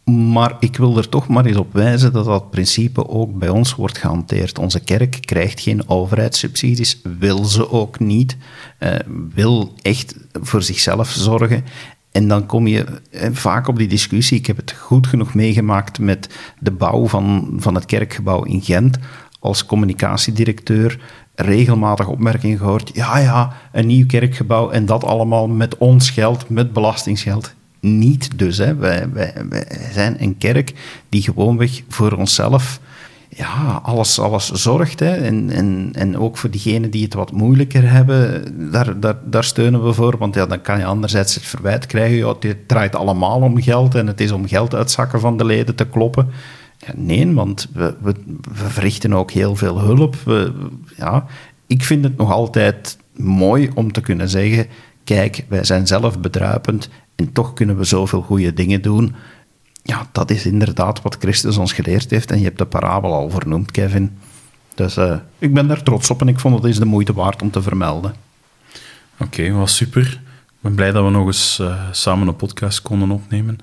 Maar 0.05 0.55
ik 0.59 0.77
wil 0.77 0.97
er 0.97 1.09
toch 1.09 1.27
maar 1.27 1.45
eens 1.45 1.57
op 1.57 1.73
wijzen 1.73 2.13
dat 2.13 2.25
dat 2.25 2.49
principe 2.49 3.07
ook 3.07 3.37
bij 3.37 3.49
ons 3.49 3.75
wordt 3.75 3.97
gehanteerd. 3.97 4.59
Onze 4.59 4.79
kerk 4.79 5.17
krijgt 5.21 5.59
geen 5.59 5.89
overheidssubsidies, 5.89 7.01
wil 7.19 7.45
ze 7.45 7.71
ook 7.71 7.99
niet, 7.99 8.37
uh, 8.79 8.95
wil 9.33 9.73
echt 9.81 10.15
voor 10.31 10.61
zichzelf 10.61 11.09
zorgen. 11.09 11.63
En 12.11 12.27
dan 12.27 12.45
kom 12.45 12.67
je 12.67 12.85
eh, 13.11 13.29
vaak 13.31 13.67
op 13.67 13.77
die 13.77 13.87
discussie. 13.87 14.37
Ik 14.37 14.45
heb 14.45 14.57
het 14.57 14.71
goed 14.71 15.07
genoeg 15.07 15.33
meegemaakt 15.33 15.99
met 15.99 16.29
de 16.59 16.71
bouw 16.71 17.07
van, 17.07 17.53
van 17.57 17.75
het 17.75 17.85
kerkgebouw 17.85 18.43
in 18.43 18.61
Gent 18.61 18.97
als 19.39 19.65
communicatiedirecteur 19.65 20.99
regelmatig 21.35 22.07
opmerkingen 22.07 22.57
gehoord. 22.57 22.91
Ja, 22.93 23.17
ja, 23.17 23.53
een 23.71 23.87
nieuw 23.87 24.05
kerkgebouw 24.05 24.69
en 24.69 24.85
dat 24.85 25.03
allemaal 25.03 25.47
met 25.47 25.77
ons 25.77 26.09
geld, 26.09 26.49
met 26.49 26.73
belastingsgeld 26.73 27.53
niet 27.83 28.37
dus. 28.39 28.57
Hè. 28.57 28.75
Wij, 28.75 29.09
wij, 29.13 29.33
zijn 29.91 30.15
een 30.19 30.37
kerk 30.37 30.73
die 31.09 31.21
gewoonweg 31.21 31.81
voor 31.87 32.11
onszelf 32.11 32.79
ja, 33.35 33.79
alles, 33.83 34.19
alles 34.19 34.51
zorgt. 34.51 34.99
Hè. 34.99 35.15
En, 35.15 35.49
en, 35.49 35.89
en 35.93 36.17
ook 36.17 36.37
voor 36.37 36.49
diegenen 36.49 36.91
die 36.91 37.03
het 37.03 37.13
wat 37.13 37.31
moeilijker 37.31 37.89
hebben, 37.89 38.43
daar, 38.71 38.99
daar, 38.99 39.17
daar 39.25 39.43
steunen 39.43 39.85
we 39.85 39.93
voor. 39.93 40.17
Want 40.17 40.35
ja, 40.35 40.45
dan 40.45 40.61
kan 40.61 40.79
je 40.79 40.85
anderzijds 40.85 41.35
het 41.35 41.43
verwijt 41.43 41.85
krijgen, 41.85 42.17
ja, 42.17 42.35
het 42.39 42.67
draait 42.67 42.95
allemaal 42.95 43.41
om 43.41 43.61
geld 43.61 43.95
en 43.95 44.07
het 44.07 44.21
is 44.21 44.31
om 44.31 44.47
geld 44.47 44.75
uitzakken 44.75 45.19
van 45.19 45.37
de 45.37 45.45
leden 45.45 45.75
te 45.75 45.87
kloppen. 45.87 46.29
Ja, 46.77 46.93
nee, 46.95 47.33
want 47.33 47.67
we, 47.73 47.95
we, 48.01 48.15
verrichten 48.51 49.13
ook 49.13 49.31
heel 49.31 49.55
veel 49.55 49.79
hulp. 49.79 50.15
Ja, 50.97 51.25
ik 51.67 51.83
vind 51.83 52.03
het 52.03 52.17
nog 52.17 52.31
altijd 52.31 52.97
mooi 53.15 53.69
om 53.73 53.91
te 53.91 54.01
kunnen 54.01 54.29
zeggen, 54.29 54.67
kijk, 55.03 55.45
wij 55.49 55.63
zijn 55.63 55.87
zelf 55.87 56.19
bedruipend 56.19 56.89
en 57.15 57.31
toch 57.31 57.53
kunnen 57.53 57.77
we 57.77 57.83
zoveel 57.83 58.21
goede 58.21 58.53
dingen 58.53 58.81
doen. 58.81 59.15
Ja, 59.83 60.07
dat 60.11 60.31
is 60.31 60.45
inderdaad 60.45 61.01
wat 61.01 61.17
Christus 61.19 61.57
ons 61.57 61.73
geleerd 61.73 62.09
heeft. 62.09 62.31
En 62.31 62.37
je 62.37 62.43
hebt 62.43 62.57
de 62.57 62.65
parabel 62.65 63.13
al 63.13 63.29
vernoemd, 63.29 63.71
Kevin. 63.71 64.17
Dus 64.75 64.97
uh, 64.97 65.15
ik 65.37 65.53
ben 65.53 65.67
daar 65.67 65.83
trots 65.83 66.09
op 66.09 66.21
en 66.21 66.27
ik 66.27 66.39
vond 66.39 66.55
het 66.55 66.63
is 66.65 66.79
de 66.79 66.85
moeite 66.85 67.13
waard 67.13 67.41
om 67.41 67.51
te 67.51 67.61
vermelden. 67.61 68.15
Oké, 69.19 69.51
was 69.51 69.75
super. 69.75 70.21
Ik 70.47 70.59
ben 70.59 70.75
blij 70.75 70.91
dat 70.91 71.03
we 71.03 71.09
nog 71.09 71.25
eens 71.25 71.57
uh, 71.61 71.81
samen 71.91 72.27
een 72.27 72.35
podcast 72.35 72.81
konden 72.81 73.11
opnemen. 73.11 73.57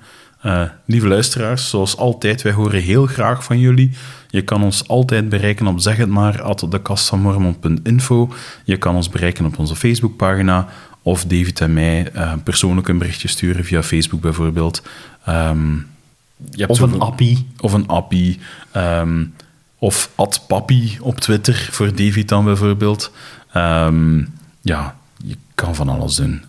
Uh, 0.45 0.63
lieve 0.85 1.07
luisteraars, 1.07 1.69
zoals 1.69 1.97
altijd, 1.97 2.41
wij 2.41 2.51
horen 2.51 2.81
heel 2.81 3.05
graag 3.05 3.43
van 3.43 3.59
jullie. 3.59 3.91
Je 4.29 4.41
kan 4.41 4.63
ons 4.63 4.87
altijd 4.87 5.29
bereiken 5.29 5.67
op 5.67 5.79
zeg 5.79 5.97
het 5.97 6.09
maar 6.09 6.41
at 6.41 6.65
dekastvanmormon.info. 6.69 8.33
Je 8.63 8.77
kan 8.77 8.95
ons 8.95 9.09
bereiken 9.09 9.45
op 9.45 9.59
onze 9.59 9.75
Facebookpagina 9.75 10.67
of 11.01 11.25
David 11.25 11.61
en 11.61 11.73
mij 11.73 12.11
uh, 12.15 12.33
persoonlijk 12.43 12.87
een 12.87 12.97
berichtje 12.97 13.27
sturen 13.27 13.65
via 13.65 13.83
Facebook 13.83 14.21
bijvoorbeeld. 14.21 14.81
Um, 15.29 15.87
je 16.51 16.67
of 16.67 16.79
een 16.79 16.99
appie. 16.99 17.47
Of 17.59 17.73
een 17.73 17.87
appie. 17.87 18.39
Um, 18.75 19.33
of 19.77 20.09
@papi 20.47 20.97
op 21.01 21.19
Twitter 21.19 21.67
voor 21.71 21.95
David 21.95 22.29
dan 22.29 22.45
bijvoorbeeld. 22.45 23.11
Um, 23.55 24.33
ja, 24.61 24.95
je 25.23 25.35
kan 25.55 25.75
van 25.75 25.89
alles 25.89 26.15
doen. 26.15 26.43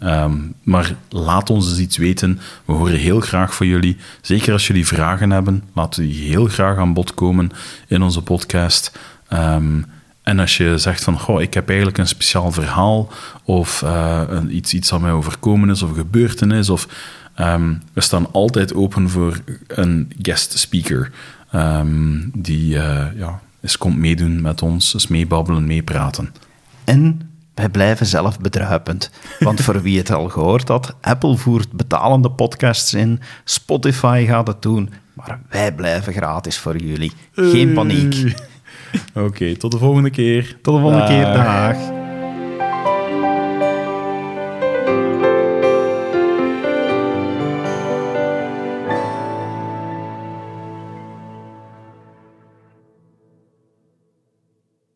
maar 0.62 0.96
laat 1.08 1.50
ons 1.50 1.70
eens 1.70 1.78
iets 1.78 1.96
weten. 1.96 2.40
We 2.64 2.72
horen 2.72 2.98
heel 2.98 3.20
graag 3.20 3.54
van 3.54 3.66
jullie. 3.66 3.96
Zeker 4.20 4.52
als 4.52 4.66
jullie 4.66 4.86
vragen 4.86 5.30
hebben, 5.30 5.64
laten 5.72 6.02
die 6.02 6.28
heel 6.28 6.46
graag 6.46 6.76
aan 6.76 6.92
bod 6.92 7.14
komen 7.14 7.50
in 7.86 8.02
onze 8.02 8.22
podcast. 8.22 8.98
Um, 9.32 9.84
en 10.22 10.38
als 10.38 10.56
je 10.56 10.78
zegt 10.78 11.04
van, 11.04 11.18
goh, 11.18 11.40
ik 11.40 11.54
heb 11.54 11.68
eigenlijk 11.68 11.98
een 11.98 12.08
speciaal 12.08 12.52
verhaal 12.52 13.08
of 13.44 13.82
uh, 13.82 14.22
een, 14.28 14.56
iets, 14.56 14.74
iets 14.74 14.88
dat 14.88 15.00
mij 15.00 15.10
overkomen 15.10 15.70
is 15.70 15.82
of 15.82 15.92
gebeurd 15.94 16.42
is, 16.42 16.70
of 16.70 16.88
um, 17.40 17.82
we 17.92 18.00
staan 18.00 18.32
altijd 18.32 18.74
open 18.74 19.10
voor 19.10 19.40
een 19.66 20.12
guest 20.22 20.58
speaker 20.58 21.10
um, 21.54 22.30
die 22.34 22.74
uh, 22.74 23.06
ja, 23.16 23.40
eens 23.60 23.78
komt 23.78 23.96
meedoen 23.96 24.40
met 24.40 24.62
ons, 24.62 24.94
eens 24.94 25.06
meebabbelen, 25.06 25.66
meepraten. 25.66 26.34
En 26.84 27.30
wij 27.54 27.68
blijven 27.68 28.06
zelf 28.06 28.40
bedruipend. 28.40 29.10
Want 29.38 29.60
voor 29.60 29.82
wie 29.82 29.98
het 29.98 30.10
al 30.10 30.28
gehoord 30.28 30.68
had, 30.68 30.94
Apple 31.00 31.36
voert 31.36 31.72
betalende 31.72 32.30
podcasts 32.30 32.94
in, 32.94 33.20
Spotify 33.44 34.24
gaat 34.28 34.46
het 34.46 34.62
doen, 34.62 34.90
maar 35.12 35.40
wij 35.48 35.74
blijven 35.74 36.12
gratis 36.12 36.58
voor 36.58 36.76
jullie. 36.76 37.12
Geen 37.32 37.72
paniek. 37.72 38.34
Oké, 39.14 39.56
tot 39.56 39.72
de 39.72 39.78
volgende 39.78 40.10
keer. 40.10 40.56
Tot 40.62 40.74
de 40.74 40.80
volgende 40.80 41.06
keer. 41.06 41.22
Dag. 41.22 42.01